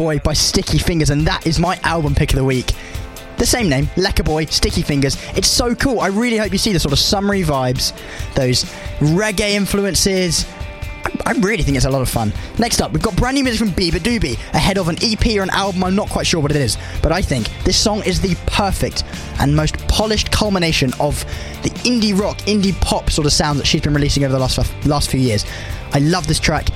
Boy 0.00 0.18
by 0.18 0.32
Sticky 0.32 0.78
Fingers, 0.78 1.10
and 1.10 1.26
that 1.26 1.46
is 1.46 1.58
my 1.58 1.78
album 1.82 2.14
pick 2.14 2.30
of 2.32 2.36
the 2.36 2.44
week. 2.44 2.72
The 3.36 3.44
same 3.44 3.68
name, 3.68 3.84
Lekker 3.96 4.24
Boy, 4.24 4.46
Sticky 4.46 4.80
Fingers. 4.80 5.18
It's 5.36 5.46
so 5.46 5.74
cool. 5.74 6.00
I 6.00 6.06
really 6.06 6.38
hope 6.38 6.52
you 6.52 6.58
see 6.58 6.72
the 6.72 6.80
sort 6.80 6.94
of 6.94 6.98
summery 6.98 7.42
vibes, 7.42 7.92
those 8.34 8.64
reggae 9.00 9.50
influences. 9.50 10.46
I, 11.26 11.32
really 11.32 11.62
think 11.62 11.76
it's 11.76 11.84
a 11.84 11.90
lot 11.90 12.00
of 12.00 12.08
fun. 12.08 12.32
Next 12.58 12.80
up, 12.80 12.92
we've 12.92 13.02
got 13.02 13.14
brand 13.14 13.34
new 13.34 13.44
music 13.44 13.58
from 13.58 13.76
beabadoobee, 13.76 14.38
ahead 14.54 14.78
of 14.78 14.88
an 14.88 14.96
EP 15.02 15.36
or 15.36 15.42
an 15.42 15.50
album. 15.50 15.84
I'm 15.84 15.96
not 15.96 16.08
quite 16.08 16.26
sure 16.26 16.40
what 16.40 16.50
it 16.50 16.56
is, 16.56 16.78
but 17.02 17.12
I 17.12 17.20
think 17.20 17.50
this 17.64 17.76
song 17.76 18.02
is 18.04 18.22
the 18.22 18.34
perfect 18.46 19.04
and 19.38 19.54
most 19.54 19.76
polished 19.86 20.32
culmination 20.32 20.94
of 20.98 21.22
the 21.62 21.68
indie 21.84 22.18
rock, 22.18 22.38
indie 22.46 22.72
pop 22.80 23.10
sort 23.10 23.26
of 23.26 23.34
sound 23.34 23.58
that 23.58 23.66
she's 23.66 23.82
been 23.82 23.92
releasing 23.92 24.24
over 24.24 24.32
the 24.32 24.38
last 24.38 24.58
last 24.86 25.10
few 25.10 25.20
years. 25.20 25.44
I 25.92 25.98
love 25.98 26.26
this 26.26 26.40
track. 26.40 26.68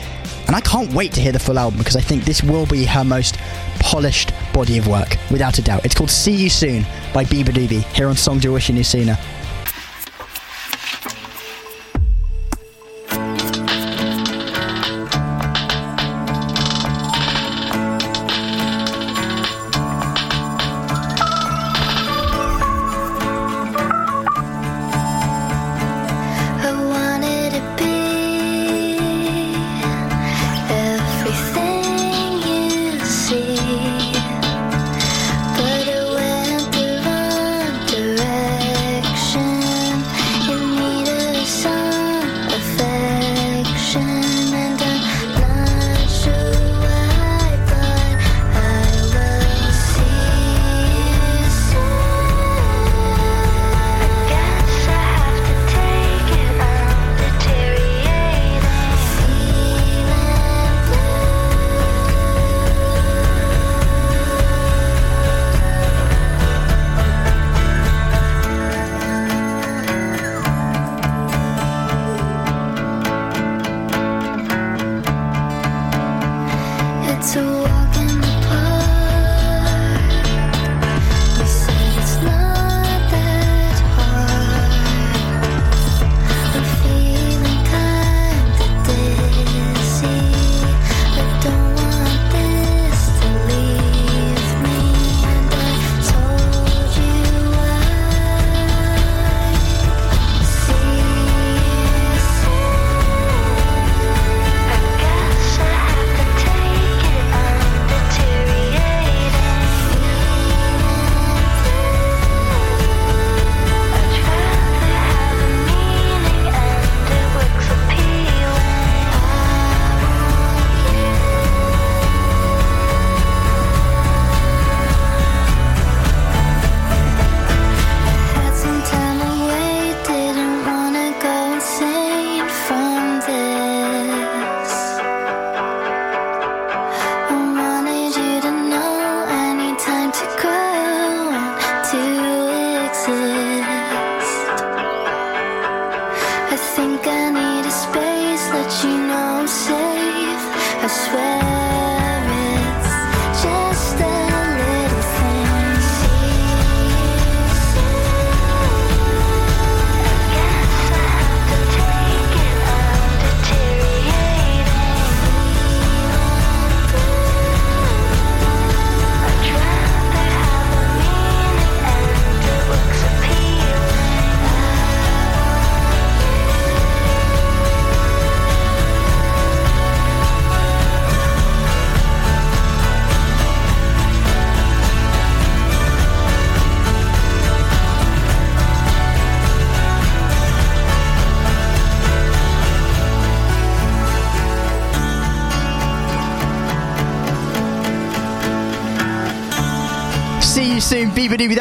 And 0.47 0.55
I 0.55 0.61
can't 0.61 0.93
wait 0.93 1.13
to 1.13 1.21
hear 1.21 1.33
the 1.33 1.39
full 1.39 1.59
album 1.59 1.79
because 1.79 1.97
I 1.97 2.01
think 2.01 2.25
this 2.25 2.43
will 2.43 2.67
be 2.67 2.85
her 2.85 3.05
most 3.05 3.39
polished 3.81 4.33
body 4.53 4.79
of 4.79 4.87
work, 4.87 5.17
without 5.31 5.59
a 5.59 5.63
doubt. 5.63 5.85
It's 5.85 5.95
called 5.95 6.11
See 6.11 6.35
You 6.35 6.51
Soon 6.51 6.85
by 7.13 7.25
beabadoobee 7.25 7.83
here 7.95 8.09
on 8.09 8.17
Songs 8.17 8.45
You're 8.45 8.53
Wishing 8.53 8.77
You 8.77 8.85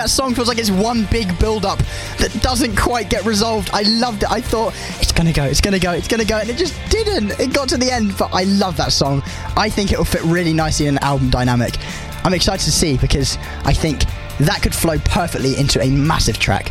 That 0.03 0.09
song 0.09 0.35
feels 0.35 0.49
like 0.49 0.57
it's 0.57 0.69
one 0.69 1.05
big 1.05 1.39
build 1.39 1.63
up 1.63 1.79
that 2.17 2.37
doesn't 2.41 2.75
quite 2.75 3.09
get 3.09 3.23
resolved. 3.23 3.69
I 3.71 3.83
loved 3.83 4.23
it. 4.23 4.29
I 4.29 4.41
thought 4.41 4.73
it's 4.99 5.13
gonna 5.13 5.31
go, 5.31 5.45
it's 5.45 5.61
gonna 5.61 5.79
go, 5.79 5.93
it's 5.93 6.09
gonna 6.09 6.25
go, 6.25 6.39
and 6.39 6.49
it 6.49 6.57
just 6.57 6.75
didn't. 6.89 7.39
It 7.39 7.53
got 7.53 7.69
to 7.69 7.77
the 7.77 7.89
end, 7.89 8.17
but 8.17 8.29
I 8.33 8.43
love 8.43 8.75
that 8.75 8.91
song. 8.91 9.23
I 9.55 9.69
think 9.69 9.93
it 9.93 9.97
will 9.97 10.03
fit 10.03 10.21
really 10.23 10.51
nicely 10.51 10.87
in 10.87 10.97
an 10.97 11.03
album 11.05 11.29
dynamic. 11.29 11.77
I'm 12.25 12.33
excited 12.33 12.65
to 12.65 12.71
see 12.73 12.97
because 12.97 13.37
I 13.63 13.71
think 13.71 14.03
that 14.41 14.61
could 14.61 14.75
flow 14.75 14.99
perfectly 14.99 15.55
into 15.55 15.81
a 15.81 15.89
massive 15.89 16.37
track. 16.37 16.69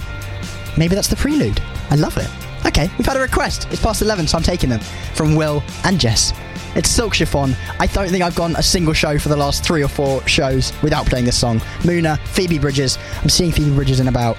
Maybe 0.76 0.94
that's 0.94 1.08
the 1.08 1.16
prelude. 1.16 1.58
I 1.88 1.94
love 1.94 2.18
it. 2.18 2.28
Okay, 2.66 2.90
we've 2.98 3.06
had 3.06 3.16
a 3.16 3.20
request. 3.20 3.66
It's 3.70 3.80
past 3.80 4.02
11, 4.02 4.26
so 4.26 4.36
I'm 4.36 4.44
taking 4.44 4.68
them 4.68 4.80
from 5.14 5.36
Will 5.36 5.62
and 5.84 5.98
Jess. 5.98 6.34
It's 6.74 6.88
Silk 6.88 7.12
Chiffon. 7.12 7.54
I 7.78 7.86
don't 7.86 8.08
think 8.08 8.24
I've 8.24 8.34
gone 8.34 8.56
a 8.56 8.62
single 8.62 8.94
show 8.94 9.18
for 9.18 9.28
the 9.28 9.36
last 9.36 9.62
three 9.62 9.84
or 9.84 9.88
four 9.88 10.26
shows 10.26 10.72
without 10.82 11.04
playing 11.04 11.26
this 11.26 11.38
song. 11.38 11.58
Muna, 11.80 12.18
Phoebe 12.28 12.58
Bridgers. 12.58 12.96
I'm 13.22 13.28
seeing 13.28 13.52
Phoebe 13.52 13.74
Bridgers 13.74 14.00
in 14.00 14.08
about 14.08 14.36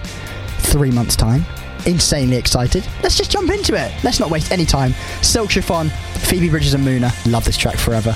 three 0.59 0.91
months' 0.91 1.15
time. 1.15 1.45
Insanely 1.85 2.37
excited. 2.37 2.85
Let's 3.01 3.17
just 3.17 3.31
jump 3.31 3.49
into 3.49 3.75
it. 3.75 3.93
Let's 4.03 4.19
not 4.19 4.29
waste 4.29 4.51
any 4.51 4.65
time. 4.65 4.93
Silk 5.21 5.51
Chiffon, 5.51 5.89
Phoebe 6.15 6.49
Bridgers 6.49 6.73
and 6.73 6.85
Muna. 6.85 7.11
Love 7.31 7.45
this 7.45 7.57
track 7.57 7.77
forever. 7.77 8.15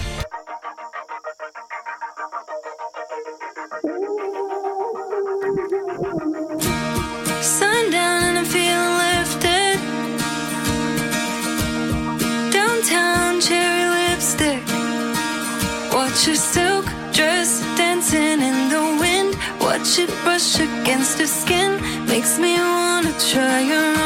It 20.00 20.12
brush 20.24 20.60
against 20.60 21.18
her 21.18 21.26
skin. 21.26 21.82
Makes 22.06 22.38
me 22.38 22.56
wanna 22.60 23.14
try 23.32 23.64
her 23.64 23.97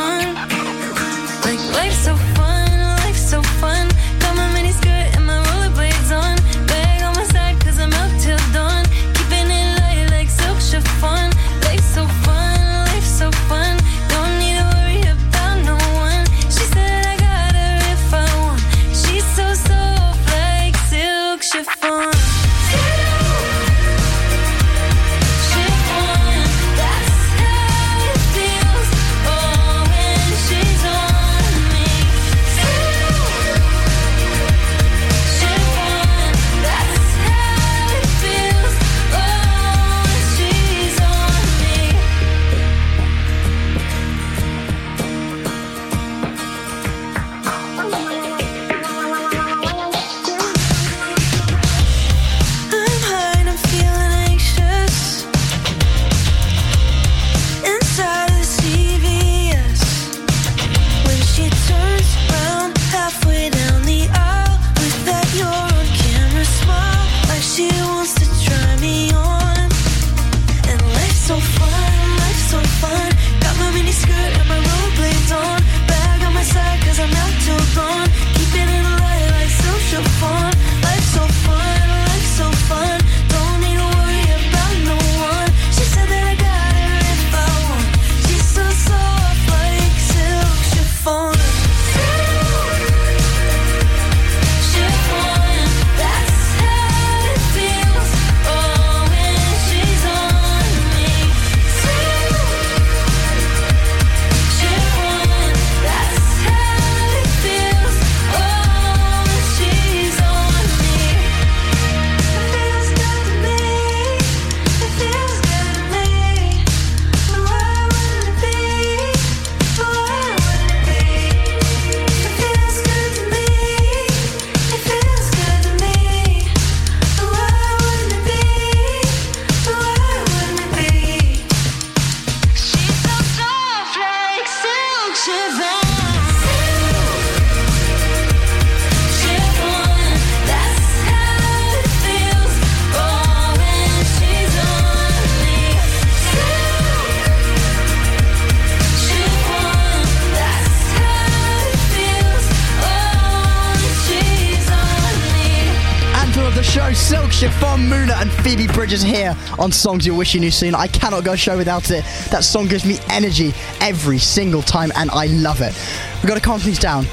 Silk, 157.11 157.29
Chiffon, 157.29 157.89
Muna, 157.89 158.21
and 158.21 158.31
Phoebe 158.31 158.67
Bridgers 158.67 159.01
here 159.01 159.35
on 159.59 159.69
Songs 159.69 160.07
You're 160.07 160.15
Wishing 160.15 160.41
You 160.41 160.45
Knew 160.47 160.51
Soon. 160.51 160.73
I 160.73 160.87
cannot 160.87 161.25
go 161.25 161.35
show 161.35 161.57
without 161.57 161.91
it. 161.91 162.05
That 162.31 162.45
song 162.45 162.69
gives 162.69 162.85
me 162.85 162.99
energy 163.09 163.51
every 163.81 164.17
single 164.17 164.61
time, 164.61 164.93
and 164.95 165.11
I 165.11 165.25
love 165.25 165.59
it. 165.59 165.77
We've 166.15 166.29
got 166.29 166.35
to 166.35 166.39
calm 166.39 166.61
things 166.61 166.79
down 166.79 167.05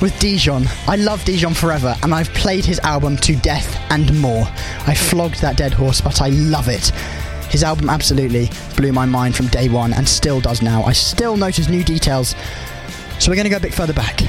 with 0.00 0.16
Dijon. 0.20 0.68
I 0.86 0.94
love 0.94 1.24
Dijon 1.24 1.54
forever, 1.54 1.96
and 2.04 2.14
I've 2.14 2.28
played 2.34 2.64
his 2.64 2.78
album 2.84 3.16
to 3.16 3.34
death 3.34 3.76
and 3.90 4.16
more. 4.20 4.44
I 4.86 4.94
flogged 4.94 5.40
that 5.40 5.56
dead 5.56 5.72
horse, 5.72 6.00
but 6.00 6.22
I 6.22 6.28
love 6.28 6.68
it. 6.68 6.90
His 7.50 7.64
album 7.64 7.90
absolutely 7.90 8.48
blew 8.76 8.92
my 8.92 9.06
mind 9.06 9.34
from 9.34 9.48
day 9.48 9.68
one 9.68 9.92
and 9.92 10.08
still 10.08 10.40
does 10.40 10.62
now. 10.62 10.84
I 10.84 10.92
still 10.92 11.36
notice 11.36 11.68
new 11.68 11.82
details. 11.82 12.36
So 13.18 13.28
we're 13.28 13.34
going 13.34 13.46
to 13.46 13.50
go 13.50 13.56
a 13.56 13.60
bit 13.60 13.74
further 13.74 13.92
back. 13.92 14.20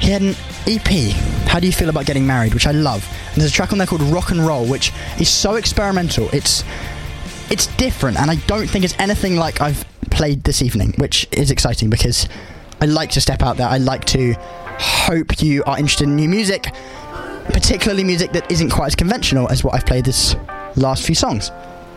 He 0.00 0.10
had 0.10 0.22
an 0.22 0.34
EP, 0.66 1.12
How 1.48 1.60
Do 1.60 1.66
You 1.66 1.72
Feel 1.72 1.88
About 1.88 2.06
Getting 2.06 2.26
Married, 2.26 2.54
which 2.54 2.66
I 2.66 2.72
love. 2.72 3.06
And 3.32 3.40
there's 3.40 3.50
a 3.50 3.54
track 3.54 3.72
on 3.72 3.78
there 3.78 3.86
called 3.86 4.02
Rock 4.02 4.30
and 4.30 4.46
Roll, 4.46 4.66
which 4.66 4.92
is 5.18 5.28
so 5.28 5.56
experimental. 5.56 6.28
It's 6.32 6.64
it's 7.50 7.66
different, 7.76 8.18
and 8.18 8.30
I 8.30 8.36
don't 8.46 8.68
think 8.68 8.84
it's 8.84 8.98
anything 8.98 9.36
like 9.36 9.60
I've 9.60 9.84
played 10.10 10.44
this 10.44 10.60
evening, 10.60 10.92
which 10.98 11.26
is 11.32 11.50
exciting 11.50 11.88
because 11.88 12.28
I 12.80 12.84
like 12.86 13.10
to 13.12 13.20
step 13.20 13.42
out 13.42 13.56
there. 13.56 13.66
I 13.68 13.78
like 13.78 14.04
to 14.06 14.34
hope 14.78 15.42
you 15.42 15.64
are 15.64 15.78
interested 15.78 16.04
in 16.04 16.16
new 16.16 16.28
music, 16.28 16.72
particularly 17.46 18.04
music 18.04 18.32
that 18.32 18.50
isn't 18.50 18.70
quite 18.70 18.88
as 18.88 18.94
conventional 18.94 19.48
as 19.48 19.64
what 19.64 19.74
I've 19.74 19.86
played 19.86 20.04
this 20.04 20.36
last 20.76 21.04
few 21.04 21.14
songs. 21.14 21.50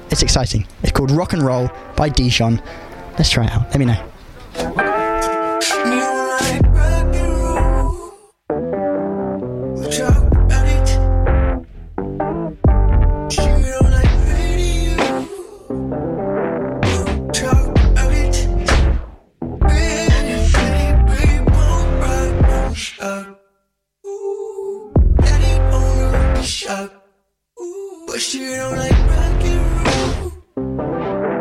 It's 0.09 0.23
exciting. 0.23 0.65
It's 0.83 0.91
called 0.91 1.11
Rock 1.11 1.33
and 1.33 1.43
Roll 1.43 1.69
by 1.95 2.09
Dijon. 2.09 2.61
Let's 3.17 3.29
try 3.29 3.45
it 3.45 3.51
out. 3.51 3.67
Let 3.69 3.79
me 3.79 3.85
know. 3.85 4.07
1999, 28.21 28.91
feel 29.65 30.45
the 30.45 30.53
hood 30.53 30.53
get 30.53 30.71
started. 30.71 31.31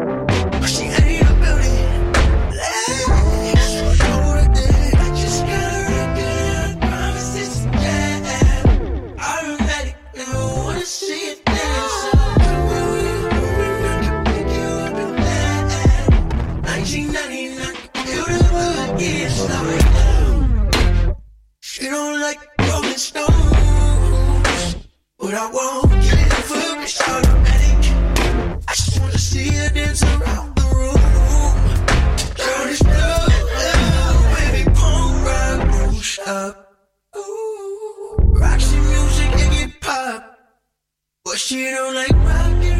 She 0.66 0.86
ain't 0.86 1.28
a 1.28 1.34
building 1.42 1.76
I 4.96 5.12
just 5.14 5.40
gotta 5.44 5.80
record 5.92 6.80
promises 6.80 7.52
that 7.66 8.22
I 21.78 21.90
don't 21.90 22.20
like 22.20 22.40
Rolling 22.58 22.96
Stones, 22.96 24.76
but 25.18 25.34
I 25.34 25.50
won't 25.52 25.89
up. 36.30 36.76
Ooh, 37.16 38.16
music 38.28 39.32
and 39.40 39.52
get 39.52 39.80
pop, 39.80 40.38
but 41.24 41.36
she 41.36 41.64
don't 41.64 41.94
like 41.94 42.12
rock 42.12 42.79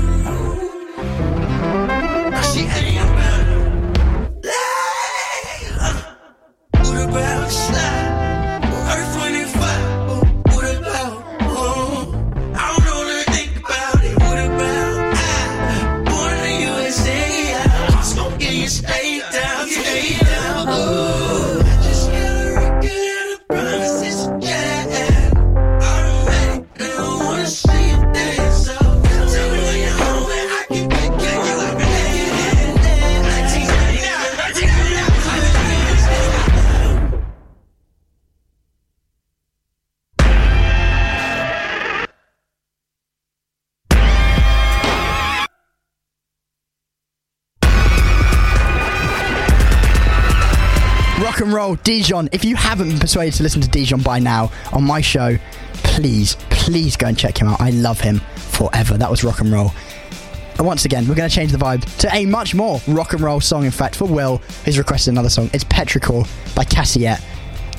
and 51.51 51.57
roll. 51.57 51.75
Dijon. 51.77 52.29
If 52.33 52.45
you 52.45 52.57
haven't 52.57 52.89
been 52.89 52.99
persuaded 52.99 53.35
to 53.35 53.43
listen 53.43 53.61
to 53.61 53.69
Dijon 53.69 54.03
by 54.03 54.19
now 54.19 54.53
on 54.73 54.85
my 54.85 55.01
show, 55.01 55.37
please, 55.83 56.37
please 56.49 56.97
go 56.97 57.09
and 57.09 57.19
check 57.19 57.39
him 57.39 57.49
out. 57.49 57.61
I 57.61 57.71
love 57.71 58.01
him 58.01 58.21
forever. 58.37 58.97
That 58.97 59.11
was 59.11 59.25
rock 59.25 59.41
and 59.41 59.53
roll. 59.53 59.73
And 60.59 60.67
once 60.67 60.85
again, 60.85 61.09
we're 61.09 61.15
going 61.15 61.29
to 61.29 61.35
change 61.35 61.53
the 61.53 61.59
vibe 61.59 61.83
to 61.99 62.15
a 62.15 62.27
much 62.27 62.55
more 62.55 62.81
rock 62.87 63.13
and 63.13 63.21
roll 63.21 63.41
song. 63.41 63.65
In 63.65 63.71
fact, 63.71 63.97
for 63.97 64.05
Will, 64.05 64.39
who's 64.65 64.79
requested 64.79 65.13
another 65.13 65.31
song. 65.31 65.51
It's 65.53 65.65
Petrichor 65.65 66.25
by 66.55 66.65
Cassyette. 66.65 67.23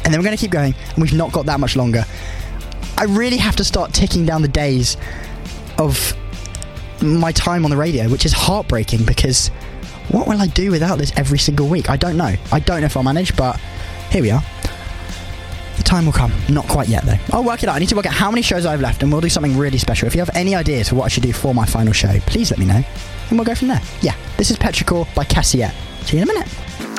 And 0.04 0.14
then 0.14 0.20
we're 0.20 0.26
going 0.26 0.36
to 0.36 0.42
keep 0.42 0.52
going, 0.52 0.74
and 0.90 0.98
we've 0.98 1.14
not 1.14 1.32
got 1.32 1.46
that 1.46 1.60
much 1.60 1.76
longer. 1.76 2.04
I 2.98 3.04
really 3.04 3.38
have 3.38 3.56
to 3.58 3.64
start 3.64 3.94
ticking 3.94 4.26
down 4.26 4.42
the 4.42 4.48
days 4.48 4.98
of 5.78 6.14
my 7.02 7.32
time 7.32 7.64
on 7.64 7.72
the 7.72 7.78
radio, 7.78 8.10
which 8.10 8.26
is 8.26 8.34
heartbreaking 8.34 9.06
because 9.06 9.52
what 10.10 10.28
will 10.28 10.42
I 10.42 10.48
do 10.48 10.72
without 10.72 10.98
this 10.98 11.12
every 11.16 11.40
single 11.40 11.68
week? 11.68 11.90
I 11.90 11.98
don't 11.98 12.18
know. 12.18 12.36
I 12.52 12.60
don't 12.60 12.82
know 12.82 12.86
if 12.86 12.98
I'll 12.98 13.04
manage, 13.04 13.36
but 13.36 13.60
here 14.10 14.22
we 14.22 14.32
are. 14.32 14.44
The 15.78 15.84
time 15.84 16.06
will 16.06 16.14
come. 16.14 16.34
Not 16.50 16.68
quite 16.68 16.90
yet, 16.90 17.04
though. 17.06 17.18
I'll 17.32 17.44
work 17.44 17.64
it 17.64 17.70
out. 17.70 17.76
I 17.76 17.80
need 17.80 17.90
to 17.90 17.96
work 17.96 18.06
out 18.06 18.14
how 18.14 18.30
many 18.30 18.42
shows 18.42 18.66
I've 18.66 18.82
left, 18.82 19.04
and 19.04 19.12
we'll 19.12 19.22
do 19.22 19.30
something 19.30 19.58
really 19.58 19.78
special. 19.78 20.08
If 20.08 20.16
you 20.16 20.20
have 20.20 20.30
any 20.34 20.54
ideas 20.54 20.90
for 20.90 20.96
what 20.96 21.06
I 21.06 21.08
should 21.08 21.24
do 21.24 21.34
for 21.34 21.54
my 21.54 21.66
final 21.66 21.94
show, 21.94 22.20
please 22.22 22.52
let 22.52 22.60
me 22.60 22.66
know, 22.66 22.84
and 23.30 23.38
we'll 23.40 23.46
go 23.46 23.56
from 23.56 23.70
there. 23.70 23.82
Yeah, 24.02 24.16
this 24.38 24.52
is 24.52 24.58
Petrichor 24.58 25.08
by 25.16 25.24
Cassyette. 25.24 25.74
See 26.06 26.18
you 26.18 26.24
in 26.24 26.30
a 26.30 26.34
minute. 26.34 26.91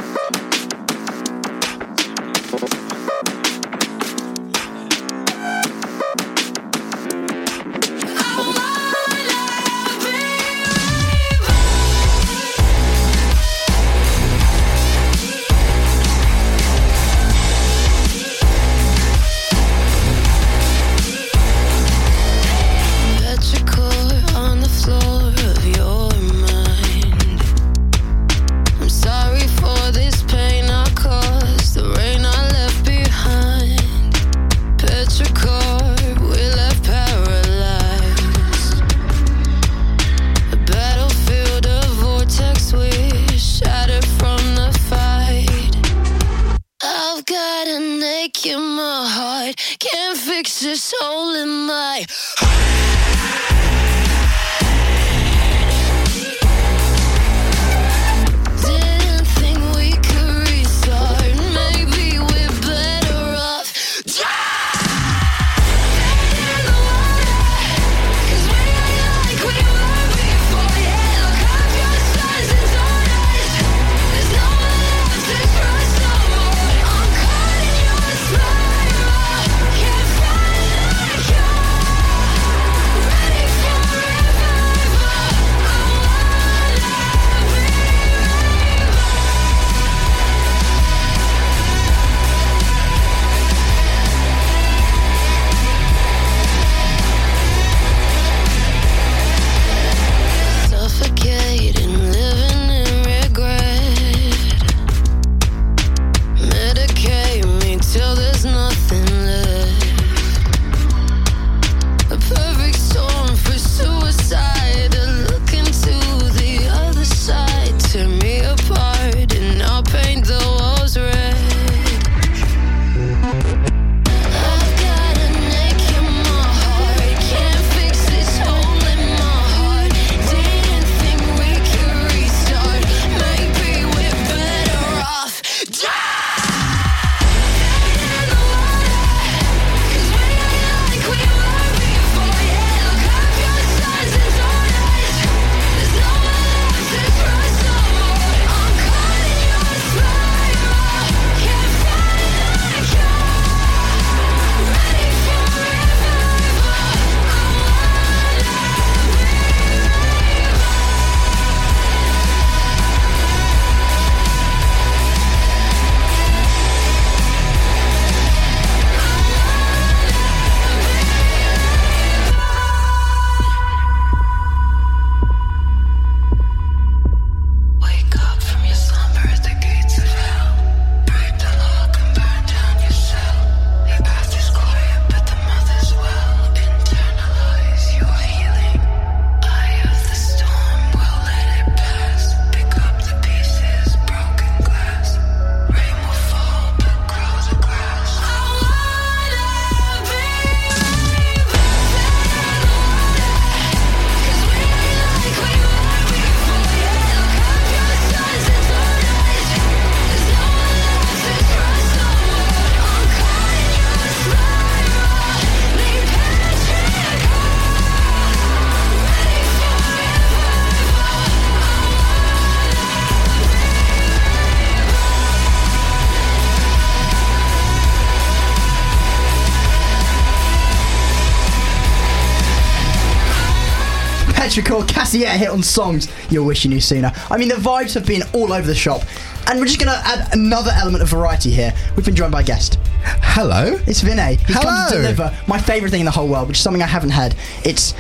Petrichor, 235.13 235.25
Cassyette 235.25 235.37
hit 235.37 235.49
on 235.49 235.63
songs 235.63 236.09
you'll 236.31 236.47
wish 236.47 236.65
you 236.65 236.71
knew 236.71 236.81
sooner. 236.81 237.13
I 237.31 237.37
mean, 237.37 237.49
the 237.49 237.55
vibes 237.55 237.95
have 237.95 238.07
been 238.07 238.23
all 238.33 238.53
over 238.53 238.67
the 238.67 238.75
shop. 238.75 239.03
And 239.49 239.59
we're 239.59 239.67
just 239.67 239.81
going 239.81 239.91
to 239.93 240.07
add 240.07 240.33
another 240.33 240.71
element 240.75 241.03
of 241.03 241.09
variety 241.09 241.51
here. 241.51 241.75
We've 241.97 242.07
been 242.07 242.15
joined 242.15 242.33
by 242.33 242.43
a 242.43 242.45
guest. 242.45 242.79
Hello. 243.03 243.77
It's 243.87 244.01
Vinay. 244.03 244.39
He's 244.47 244.57
come 244.57 244.89
to 244.91 244.97
deliver 244.97 245.37
my 245.49 245.59
favourite 245.61 245.91
thing 245.91 246.01
in 246.01 246.05
the 246.05 246.13
whole 246.13 246.29
world, 246.29 246.49
which 246.49 246.59
is 246.59 246.63
something 246.63 246.83
I 246.83 246.87
haven't 246.87 247.11
had. 247.11 247.35
It's 247.65 247.93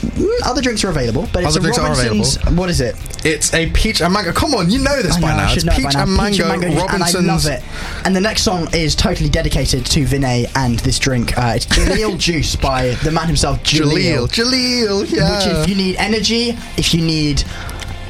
mm, 0.00 0.28
other 0.44 0.60
drinks 0.60 0.82
are 0.82 0.90
available, 0.90 1.28
but 1.32 1.44
it's 1.44 1.56
Other 1.56 1.60
a 1.68 1.72
drinks 1.72 1.78
are 1.78 1.88
Robinson's. 1.88 2.58
What 2.58 2.68
is 2.68 2.80
it? 2.80 2.96
It's 3.24 3.54
a 3.54 3.70
peach 3.70 4.00
and 4.00 4.12
mango. 4.12 4.32
Come 4.32 4.54
on, 4.54 4.68
you 4.70 4.78
know 4.80 5.00
this 5.00 5.16
I 5.16 5.20
by 5.20 5.36
now. 5.36 5.52
It's 5.52 5.62
peach, 5.64 5.84
by 5.84 5.90
now. 5.92 6.02
and 6.02 6.16
mango, 6.16 6.30
Peach 6.30 6.40
and 6.40 6.48
mango, 6.60 6.80
Robinson's. 6.80 7.14
and 7.14 7.30
I 7.30 7.32
love 7.34 7.46
it. 7.46 8.04
And 8.06 8.16
the 8.16 8.20
next 8.20 8.42
song 8.42 8.68
is 8.74 8.94
totally 8.96 9.28
dedicated 9.30 9.86
to 9.86 10.04
Vinay 10.04 10.50
and 10.56 10.78
this 10.80 10.98
drink. 10.98 11.36
Uh, 11.38 11.52
it's 11.56 11.66
Jaleel 11.66 12.18
Juice 12.26 12.56
by 12.56 12.90
the 13.04 13.10
man 13.12 13.26
himself, 13.28 13.62
Jaleel. 13.62 14.26
Jaleel. 14.28 15.04
Jaleel, 15.04 15.10
yeah. 15.10 15.36
Which, 15.36 15.46
if 15.46 15.68
you 15.68 15.76
need 15.76 15.96
energy, 15.96 16.50
if 16.76 16.92
you 16.94 17.02
need 17.02 17.44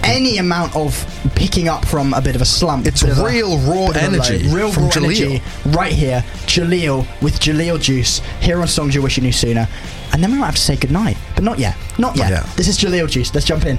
any 0.05 0.39
amount 0.39 0.75
of 0.75 1.07
picking 1.37 1.69
up 1.69 1.85
from 1.85 2.13
a 2.15 2.21
bit 2.21 2.35
of 2.35 2.43
a 2.43 2.45
slump, 2.47 2.87
It's 2.87 3.03
of 3.03 3.19
a- 3.19 3.25
real 3.25 3.59
raw 3.59 3.89
bit 3.93 3.97
of 3.97 4.03
a 4.15 4.17
energy 4.17 4.39
low, 4.49 4.55
real 4.57 4.73
raw 4.73 4.89
Jaleel. 4.91 5.05
energy, 5.05 5.43
right 5.67 5.93
here, 5.93 6.25
Jaleel 6.47 7.07
with 7.23 7.39
Jaleel 7.39 7.81
Juice 7.81 8.19
here 8.41 8.61
on 8.61 8.67
Songs 8.67 8.95
You 8.95 9.03
Wish 9.03 9.17
You 9.19 9.23
Knew 9.23 9.31
Sooner, 9.33 9.69
and 10.13 10.23
then 10.23 10.33
we 10.33 10.39
might 10.39 10.47
have 10.47 10.57
to 10.57 10.61
say 10.61 10.75
goodnight, 10.77 11.17
but 11.37 11.45
not 11.45 11.59
yet, 11.59 11.77
not 11.99 12.17
yet. 12.17 12.31
yet. 12.31 12.45
This 12.57 12.67
is 12.67 12.79
Jaleel 12.79 13.09
Juice. 13.09 13.33
Let's 13.33 13.47
jump 13.47 13.65
in. 13.65 13.79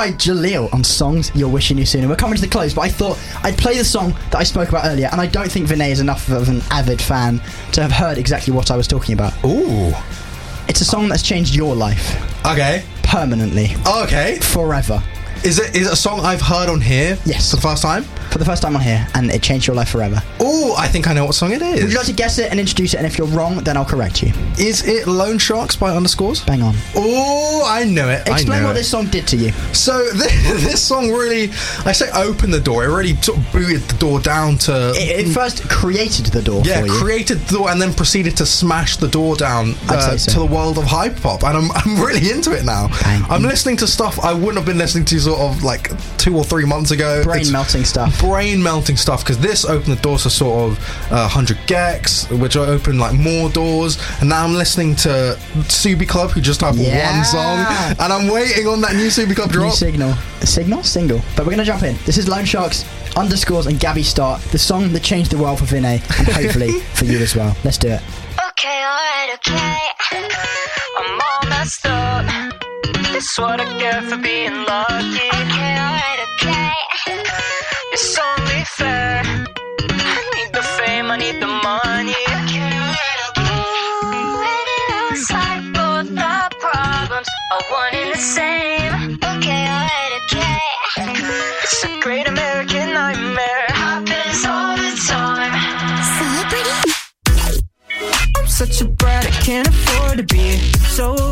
By 0.00 0.12
Jaleel 0.12 0.72
on 0.72 0.82
songs 0.82 1.30
you're 1.34 1.46
wishing 1.50 1.76
you 1.76 1.84
sooner. 1.84 2.08
We're 2.08 2.16
coming 2.16 2.34
to 2.36 2.40
the 2.40 2.48
close, 2.48 2.72
but 2.72 2.80
I 2.80 2.88
thought 2.88 3.18
I'd 3.42 3.58
play 3.58 3.76
the 3.76 3.84
song 3.84 4.12
that 4.30 4.36
I 4.36 4.44
spoke 4.44 4.70
about 4.70 4.86
earlier, 4.86 5.10
and 5.12 5.20
I 5.20 5.26
don't 5.26 5.52
think 5.52 5.68
Vinay 5.68 5.90
is 5.90 6.00
enough 6.00 6.26
of 6.30 6.48
an 6.48 6.62
avid 6.70 7.02
fan 7.02 7.38
to 7.72 7.82
have 7.82 7.92
heard 7.92 8.16
exactly 8.16 8.50
what 8.54 8.70
I 8.70 8.78
was 8.78 8.88
talking 8.88 9.12
about. 9.12 9.34
Ooh. 9.44 9.92
It's 10.68 10.80
a 10.80 10.86
song 10.86 11.10
that's 11.10 11.22
changed 11.22 11.54
your 11.54 11.74
life 11.74 12.16
Okay. 12.46 12.82
permanently, 13.02 13.76
Okay. 13.86 14.38
forever, 14.40 15.02
Is 15.44 15.58
it 15.58 15.76
is 15.76 15.86
it 15.86 15.92
a 15.92 15.96
song 15.96 16.20
I've 16.20 16.40
heard 16.40 16.70
on 16.70 16.80
here? 16.80 17.18
Yes. 17.26 17.50
For 17.50 17.56
the 17.56 17.62
first 17.62 17.82
time? 17.82 18.06
The 18.40 18.46
first 18.46 18.62
time 18.62 18.74
on 18.74 18.82
here, 18.82 19.06
and 19.14 19.30
it 19.30 19.42
changed 19.42 19.66
your 19.66 19.76
life 19.76 19.90
forever. 19.90 20.20
Oh, 20.40 20.74
I 20.76 20.88
think 20.88 21.06
I 21.06 21.12
know 21.12 21.26
what 21.26 21.34
song 21.34 21.52
it 21.52 21.62
is. 21.62 21.82
Would 21.82 21.92
you 21.92 21.98
like 21.98 22.06
to 22.06 22.12
guess 22.12 22.38
it 22.38 22.50
and 22.50 22.58
introduce 22.58 22.94
it? 22.94 22.96
And 22.96 23.06
if 23.06 23.18
you're 23.18 23.26
wrong, 23.28 23.58
then 23.58 23.76
I'll 23.76 23.84
correct 23.84 24.22
you. 24.22 24.32
Is 24.58 24.86
it 24.86 25.06
Lone 25.06 25.38
Sharks 25.38 25.76
by 25.76 25.94
Underscores? 25.94 26.42
Bang 26.42 26.62
on. 26.62 26.74
Oh, 26.96 27.64
I 27.66 27.84
know 27.84 28.08
it. 28.08 28.28
I 28.28 28.32
Explain 28.32 28.62
know 28.62 28.68
what 28.68 28.72
it. 28.72 28.80
this 28.80 28.90
song 28.90 29.06
did 29.06 29.28
to 29.28 29.36
you. 29.36 29.52
So 29.72 30.10
this, 30.14 30.64
this 30.64 30.82
song 30.82 31.10
really, 31.10 31.50
I 31.84 31.92
say, 31.92 32.10
opened 32.12 32.54
the 32.54 32.60
door. 32.60 32.84
It 32.84 32.88
really 32.88 33.14
sort 33.16 33.38
of 33.38 33.52
booted 33.52 33.82
the 33.82 33.98
door 33.98 34.20
down 34.20 34.56
to. 34.58 34.92
It, 34.96 35.26
it 35.26 35.32
first 35.32 35.68
created 35.68 36.26
the 36.26 36.42
door 36.42 36.62
yeah, 36.64 36.80
for 36.80 36.86
you. 36.86 36.92
created 36.92 37.38
the 37.40 37.58
door 37.58 37.70
and 37.70 37.80
then 37.80 37.92
proceeded 37.92 38.36
to 38.38 38.46
smash 38.46 38.96
the 38.96 39.08
door 39.08 39.36
down 39.36 39.74
uh, 39.88 40.16
so. 40.16 40.32
to 40.32 40.38
the 40.38 40.46
world 40.46 40.78
of 40.78 40.84
hyperpop, 40.84 41.42
and 41.42 41.58
I'm, 41.58 41.70
I'm 41.74 42.04
really 42.04 42.30
into 42.30 42.56
it 42.56 42.64
now. 42.64 42.88
Bang. 43.02 43.22
I'm 43.28 43.42
listening 43.42 43.76
to 43.78 43.86
stuff 43.86 44.18
I 44.20 44.32
wouldn't 44.32 44.56
have 44.56 44.66
been 44.66 44.78
listening 44.78 45.04
to 45.06 45.20
sort 45.20 45.40
of 45.40 45.62
like 45.62 45.90
two 46.16 46.36
or 46.36 46.44
three 46.44 46.64
months 46.64 46.90
ago. 46.90 47.22
Brain 47.22 47.42
It's 47.42 47.50
melting 47.50 47.84
stuff. 47.84 48.18
Brain 48.30 48.62
melting 48.62 48.96
stuff 48.96 49.24
because 49.24 49.38
this 49.40 49.64
opened 49.64 49.96
the 49.98 50.00
doors 50.02 50.22
to 50.22 50.30
sort 50.30 50.70
of 50.70 50.78
uh, 51.12 51.26
100 51.28 51.56
gecs, 51.66 52.30
which 52.40 52.56
opened 52.56 53.00
like 53.00 53.12
more 53.12 53.50
doors, 53.50 53.98
and 54.20 54.28
now 54.28 54.44
I'm 54.44 54.52
listening 54.54 54.94
to 54.96 55.36
Subi 55.66 56.08
Club, 56.08 56.30
who 56.30 56.40
just 56.40 56.60
have 56.60 56.76
Yeah. 56.76 57.16
one 57.16 57.24
song, 57.24 57.96
and 57.98 58.12
I'm 58.12 58.28
waiting 58.28 58.68
on 58.68 58.80
that 58.82 58.94
new 58.94 59.08
Subi 59.08 59.34
Club 59.34 59.48
New 59.50 59.54
drop. 59.54 59.74
signal. 59.74 60.14
Signal? 60.42 60.84
Single. 60.84 61.20
But 61.34 61.44
we're 61.44 61.52
going 61.56 61.58
to 61.58 61.64
jump 61.64 61.82
in. 61.82 61.96
This 62.06 62.18
is 62.18 62.28
Lone 62.28 62.44
Sharks, 62.44 62.84
underscores, 63.16 63.66
and 63.66 63.80
Gabby 63.80 64.04
Start, 64.04 64.40
the 64.52 64.58
song 64.58 64.92
that 64.92 65.02
changed 65.02 65.32
the 65.32 65.38
world 65.38 65.58
for 65.58 65.64
Vinay, 65.64 66.00
and 66.18 66.28
hopefully 66.28 66.78
for 66.94 67.06
you 67.06 67.18
as 67.18 67.34
well. 67.34 67.56
Let's 67.64 67.78
do 67.78 67.88
it. 67.88 68.00
Okay, 68.50 68.84
alright, 68.84 69.34
okay. 69.34 69.78
I'm 70.98 71.20
all 71.20 71.48
messed 71.50 71.84
up. 71.86 72.24
That's 73.12 73.36
what 73.40 73.60
I 73.60 73.78
get 73.80 74.04
for 74.04 74.18
being 74.18 74.54
lucky. 74.66 75.26
Okay, 75.34 75.78
alright, 75.82 76.20
okay. 76.34 76.70
It's 77.92 78.18
only 78.18 78.64
fair. 78.76 79.22
I 79.24 80.30
need 80.34 80.52
the 80.52 80.62
fame, 80.62 81.10
I 81.10 81.16
need 81.16 81.40
the 81.40 81.46
money. 81.46 82.14
Okay, 82.38 82.70
alright, 82.78 83.20
okay. 83.28 83.64
It 84.66 85.10
looks 85.10 85.30
like 85.30 85.64
both 85.74 86.18
our 86.18 86.50
problems 86.60 87.28
are 87.52 87.64
one 87.70 87.94
and 87.94 88.14
the 88.14 88.18
same. 88.18 89.18
Okay, 89.32 89.62
alright, 89.66 90.12
okay. 90.22 90.60
It's 91.64 91.84
a 91.84 92.00
great 92.00 92.26
American 92.28 92.92
nightmare. 92.94 93.66
Happens 93.68 94.44
all 94.46 94.76
the 94.76 94.92
time. 95.08 95.52
Celebrity. 96.18 96.74
I'm 98.38 98.46
such 98.46 98.80
a 98.80 98.84
brat, 98.84 99.26
I 99.26 99.30
can't 99.42 99.68
afford 99.68 100.18
to 100.18 100.24
be 100.24 100.58
so 100.96 101.29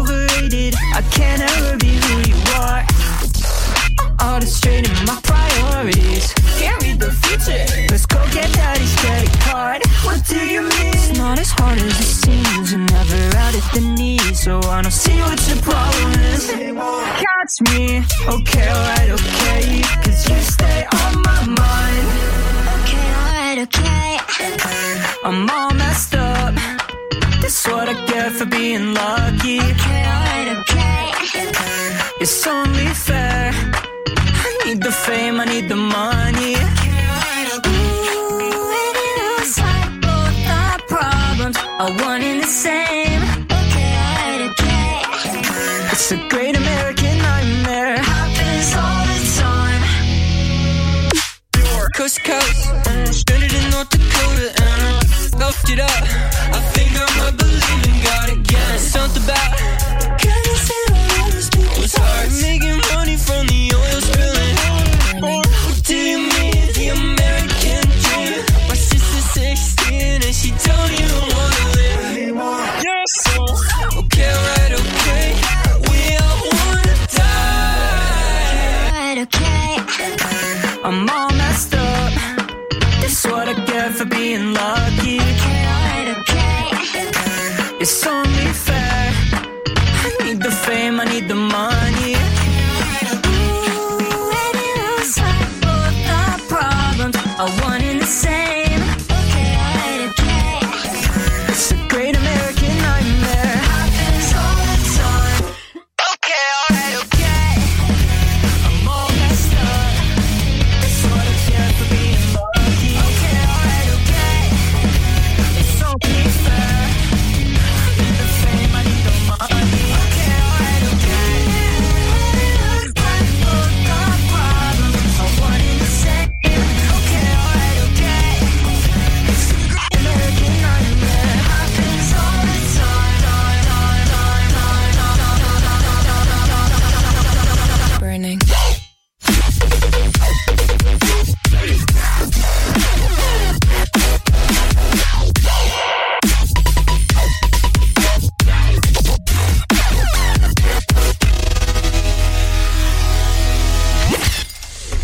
read 7.49 7.67
the 7.67 7.73
future. 7.73 7.93
Let's 7.93 8.07
go 8.07 8.21
get 8.33 8.53
daddy's 8.53 8.95
credit 9.01 9.33
card. 9.41 9.81
What 10.05 10.21
do 10.27 10.39
you 10.55 10.63
mean? 10.63 10.93
It's 10.95 11.17
not 11.19 11.39
as 11.39 11.51
hard 11.51 11.79
as 11.79 12.01
it 12.01 12.13
seems. 12.25 12.73
You're 12.73 12.81
never 12.81 13.21
out 13.43 13.55
at 13.55 13.67
the 13.75 13.81
knees, 13.81 14.43
so 14.45 14.61
I 14.61 14.83
don't 14.83 14.91
see 14.93 15.19
what 15.21 15.41
your 15.49 15.61
problem 15.63 16.13
is. 16.33 16.47
Catch 17.25 17.55
me, 17.71 18.05
okay, 18.35 18.69
alright, 18.71 19.11
okay. 19.19 19.83
Cause 20.05 20.21
you 20.29 20.39
stay 20.57 20.87
on 21.01 21.13
my 21.29 21.41
mind. 21.63 22.07
Okay, 22.77 23.07
alright, 23.21 23.59
okay. 23.67 24.19
I'm 25.25 25.49
all 25.51 25.73
messed 25.75 26.15
up. 26.15 26.55
That's 27.41 27.67
what 27.67 27.89
I 27.89 27.95
get 28.07 28.33
for 28.33 28.47
being 28.47 28.95
lucky. 28.95 29.61
Okay, 29.61 30.03
alright, 30.13 30.49
okay. 30.59 31.03
It's 32.21 32.47
only 32.47 32.87
fair. 33.07 33.53
I 34.47 34.63
need 34.67 34.83
the 34.83 34.93
fame, 34.93 35.41
I 35.41 35.45
need 35.47 35.69
the 35.69 35.77
money. 35.77 36.18
It's 46.11 46.17
a 46.25 46.29
great 46.31 46.57
American 46.57 47.19
nightmare. 47.19 47.99
Happens 47.99 48.75
all 48.75 49.05
the 49.05 49.21
time. 49.37 49.83
Coast 51.95 52.17
to 52.17 52.23
coast, 52.23 53.15
stranded 53.15 53.53
in 53.53 53.69
North 53.69 53.91
Dakota, 53.91 54.55
and 54.57 54.71
I 54.87 55.03
it 55.69 55.81
up. 55.81 55.91
I 55.91 56.61
think 56.73 56.97
I 56.97 57.05
might 57.19 57.37
believe 57.37 57.85
in 57.93 58.03
God 58.03 58.31
again. 58.31 58.79
Something 58.79 59.23
about 59.23 59.78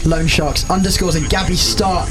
Lone 0.04 0.26
Sharks 0.26 0.68
underscores 0.70 1.14
and 1.14 1.28
Gabby 1.30 1.56
Start 1.56 2.08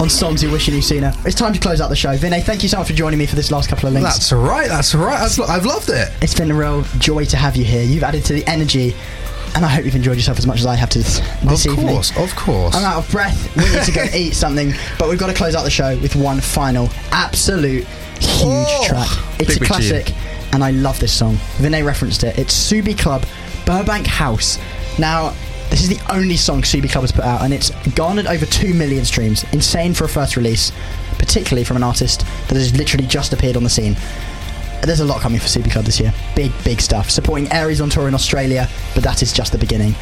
on 0.00 0.08
songs 0.10 0.42
you 0.42 0.50
wish 0.50 0.66
you 0.66 0.74
knew 0.74 0.82
sooner. 0.82 1.12
It's 1.24 1.34
time 1.36 1.52
to 1.52 1.60
close 1.60 1.80
out 1.80 1.88
the 1.88 1.96
show. 1.96 2.16
Vinay, 2.16 2.42
thank 2.42 2.62
you 2.62 2.68
so 2.68 2.78
much 2.78 2.88
for 2.88 2.94
joining 2.94 3.18
me 3.18 3.26
for 3.26 3.36
this 3.36 3.50
last 3.50 3.68
couple 3.68 3.86
of 3.88 3.92
links. 3.94 4.12
That's 4.14 4.32
all 4.32 4.42
right. 4.42 4.68
That's 4.68 4.94
all 4.94 5.02
right. 5.04 5.20
I've, 5.20 5.38
I've 5.48 5.66
loved 5.66 5.88
it. 5.90 6.08
It's 6.20 6.34
been 6.34 6.50
a 6.50 6.54
real 6.54 6.82
joy 6.98 7.24
to 7.26 7.36
have 7.36 7.54
you 7.56 7.64
here. 7.64 7.82
You've 7.82 8.02
added 8.02 8.24
to 8.26 8.32
the 8.32 8.44
energy, 8.46 8.94
and 9.54 9.64
I 9.64 9.68
hope 9.68 9.84
you've 9.84 9.94
enjoyed 9.94 10.16
yourself 10.16 10.38
as 10.38 10.46
much 10.46 10.58
as 10.58 10.66
I 10.66 10.74
have 10.74 10.90
to 10.90 10.98
this, 10.98 11.20
this 11.44 11.66
of 11.66 11.72
evening. 11.72 11.88
course, 11.94 12.16
of 12.18 12.34
course. 12.34 12.74
I'm 12.74 12.84
out 12.84 13.04
of 13.04 13.10
breath. 13.10 13.56
We 13.56 13.64
need 13.70 13.84
to 13.84 13.92
go 13.92 14.04
eat 14.16 14.32
something, 14.34 14.72
but 14.98 15.08
we've 15.08 15.18
got 15.18 15.28
to 15.28 15.34
close 15.34 15.54
out 15.54 15.62
the 15.62 15.70
show 15.70 15.96
with 16.00 16.16
one 16.16 16.40
final 16.40 16.88
absolute 17.12 17.84
huge 18.20 18.66
Oh, 18.66 18.84
track. 18.88 19.08
It's 19.40 19.56
a 19.56 19.60
classic, 19.60 20.12
and 20.52 20.64
I 20.64 20.70
love 20.72 20.98
this 20.98 21.12
song. 21.12 21.36
Vinay 21.58 21.84
referenced 21.84 22.24
it. 22.24 22.36
It's 22.38 22.52
Subi 22.54 22.98
Club, 22.98 23.24
Burbank 23.64 24.06
House. 24.08 24.58
Now, 24.98 25.34
this 25.74 25.82
is 25.82 25.88
the 25.88 26.14
only 26.14 26.36
song 26.36 26.62
Subi 26.62 26.88
Club 26.88 27.02
has 27.02 27.10
put 27.10 27.24
out, 27.24 27.42
and 27.42 27.52
it's 27.52 27.70
garnered 27.96 28.28
over 28.28 28.46
2 28.46 28.74
million 28.74 29.04
streams. 29.04 29.42
Insane 29.52 29.92
for 29.92 30.04
a 30.04 30.08
first 30.08 30.36
release, 30.36 30.70
particularly 31.18 31.64
from 31.64 31.76
an 31.76 31.82
artist 31.82 32.20
that 32.20 32.54
has 32.54 32.76
literally 32.76 33.08
just 33.08 33.32
appeared 33.32 33.56
on 33.56 33.64
the 33.64 33.68
scene. 33.68 33.96
There's 34.82 35.00
a 35.00 35.04
lot 35.04 35.20
coming 35.20 35.40
for 35.40 35.46
Subi 35.46 35.72
Club 35.72 35.84
this 35.84 35.98
year. 35.98 36.14
Big, 36.36 36.52
big 36.62 36.80
stuff. 36.80 37.10
Supporting 37.10 37.50
Aries 37.50 37.80
on 37.80 37.90
tour 37.90 38.06
in 38.06 38.14
Australia, 38.14 38.68
but 38.94 39.02
that 39.02 39.20
is 39.20 39.32
just 39.32 39.50
the 39.50 39.58
beginning. 39.58 39.96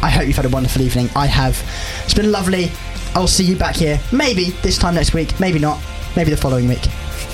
I 0.00 0.10
hope 0.10 0.28
you've 0.28 0.36
had 0.36 0.44
a 0.44 0.50
wonderful 0.50 0.80
evening. 0.80 1.10
I 1.16 1.26
have. 1.26 1.60
It's 2.04 2.14
been 2.14 2.30
lovely. 2.30 2.70
I'll 3.16 3.26
see 3.26 3.42
you 3.42 3.56
back 3.56 3.74
here, 3.74 3.98
maybe 4.12 4.50
this 4.62 4.78
time 4.78 4.94
next 4.94 5.12
week, 5.12 5.40
maybe 5.40 5.58
not, 5.58 5.82
maybe 6.14 6.30
the 6.30 6.36
following 6.36 6.68
week. 6.68 6.86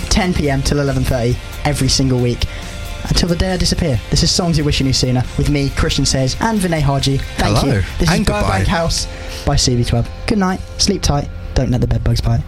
10 0.08 0.32
p.m. 0.32 0.62
till 0.62 0.78
11:30 0.78 1.36
every 1.66 1.88
single 1.88 2.20
week 2.20 2.46
until 3.08 3.28
the 3.28 3.36
day 3.36 3.52
I 3.52 3.56
disappear. 3.56 4.00
This 4.10 4.22
is 4.22 4.30
Songs 4.30 4.58
You 4.58 4.64
Wish 4.64 4.80
You 4.80 4.84
Knew 4.86 4.92
Sooner 4.92 5.22
with 5.38 5.50
me, 5.50 5.70
Christian 5.70 6.04
Says, 6.04 6.36
and 6.40 6.58
Vinay 6.58 6.80
Haji. 6.80 7.18
Thank 7.18 7.58
Hello, 7.58 7.74
you. 7.74 7.82
This 7.98 8.10
and 8.10 8.20
is 8.20 8.26
Burbank 8.26 8.26
goodbye. 8.26 8.64
House 8.64 9.06
by 9.44 9.56
CB 9.56 9.88
Club. 9.88 10.06
Good 10.26 10.38
night. 10.38 10.60
Sleep 10.78 11.02
tight. 11.02 11.28
Don't 11.54 11.70
let 11.70 11.80
the 11.80 11.86
bed 11.86 12.04
bugs 12.04 12.20
bite. 12.20 12.42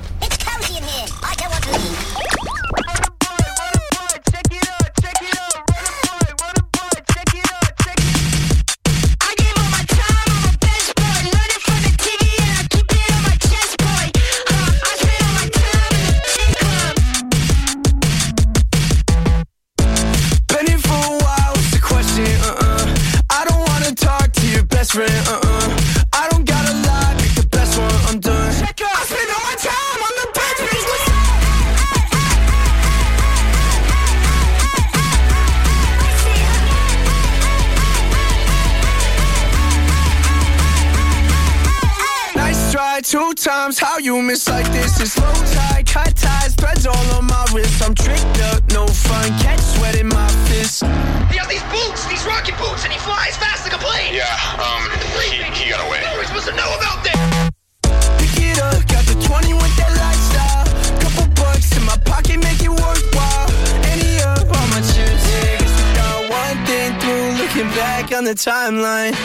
How 44.46 44.58
you 44.58 44.62
miss 44.62 44.70
like 44.70 44.72
this? 44.72 45.00
It's 45.00 45.18
low 45.18 45.32
tide, 45.54 45.86
cut 45.86 46.14
ties, 46.16 46.54
threads 46.54 46.86
all 46.86 47.06
on 47.16 47.26
my 47.26 47.46
wrist. 47.54 47.82
I'm 47.82 47.94
tricked 47.94 48.40
up, 48.52 48.62
no 48.72 48.86
fun, 48.86 49.30
catch 49.40 49.60
sweat 49.60 49.98
in 49.98 50.08
my 50.08 50.28
fist. 50.46 50.82
He 51.32 51.38
has 51.38 51.48
these 51.48 51.64
boots, 51.72 52.06
these 52.06 52.24
rocket 52.26 52.56
boots, 52.58 52.84
and 52.84 52.92
he 52.92 52.98
flies 52.98 53.36
fast 53.36 53.64
like 53.64 53.74
a 53.74 53.82
plane. 53.82 54.14
Yeah, 54.14 54.28
um, 54.60 54.82
he, 55.18 55.42
he 55.58 55.70
got 55.70 55.80
away. 55.86 56.02
What 56.02 56.14
are 56.14 56.20
we 56.20 56.26
supposed 56.26 56.48
to 56.48 56.54
know 56.54 56.70
about 56.76 57.02
this? 57.02 57.18
Pick 58.20 58.52
it 58.52 58.58
up, 58.60 58.80
got 58.86 59.04
the 59.08 59.16
20 59.16 59.54
with 59.54 59.74
that 59.80 59.92
lifestyle. 59.96 60.66
Couple 61.02 61.26
bucks 61.34 61.74
in 61.76 61.84
my 61.84 61.96
pocket, 62.04 62.38
make 62.38 62.60
it 62.62 62.70
worthwhile. 62.70 63.48
Any 63.90 64.22
up 64.22 64.46
on 64.46 64.66
my 64.70 64.82
chips, 64.84 65.24
yeah. 65.24 65.58
Got 65.98 66.30
one 66.30 66.58
thing 66.68 66.94
through, 67.00 67.42
looking 67.42 67.70
back 67.74 68.12
on 68.12 68.24
the 68.24 68.36
timeline. 68.36 69.16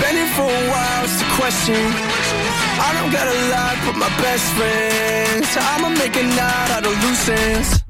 Been 0.00 0.16
here 0.18 0.32
for 0.34 0.48
a 0.50 0.64
while, 0.68 1.04
it's 1.04 1.16
the 1.22 1.28
question. 1.38 2.41
I 2.84 2.88
don't 2.96 3.12
gotta 3.12 3.36
lie, 3.52 3.78
but 3.86 3.96
my 3.96 4.10
best 4.22 4.46
friends. 4.56 5.48
I'ma 5.56 5.88
make 5.90 6.16
a 6.16 6.22
night 6.22 6.70
out 6.76 6.84
of 6.86 6.94
loose 7.02 7.28
ends. 7.28 7.81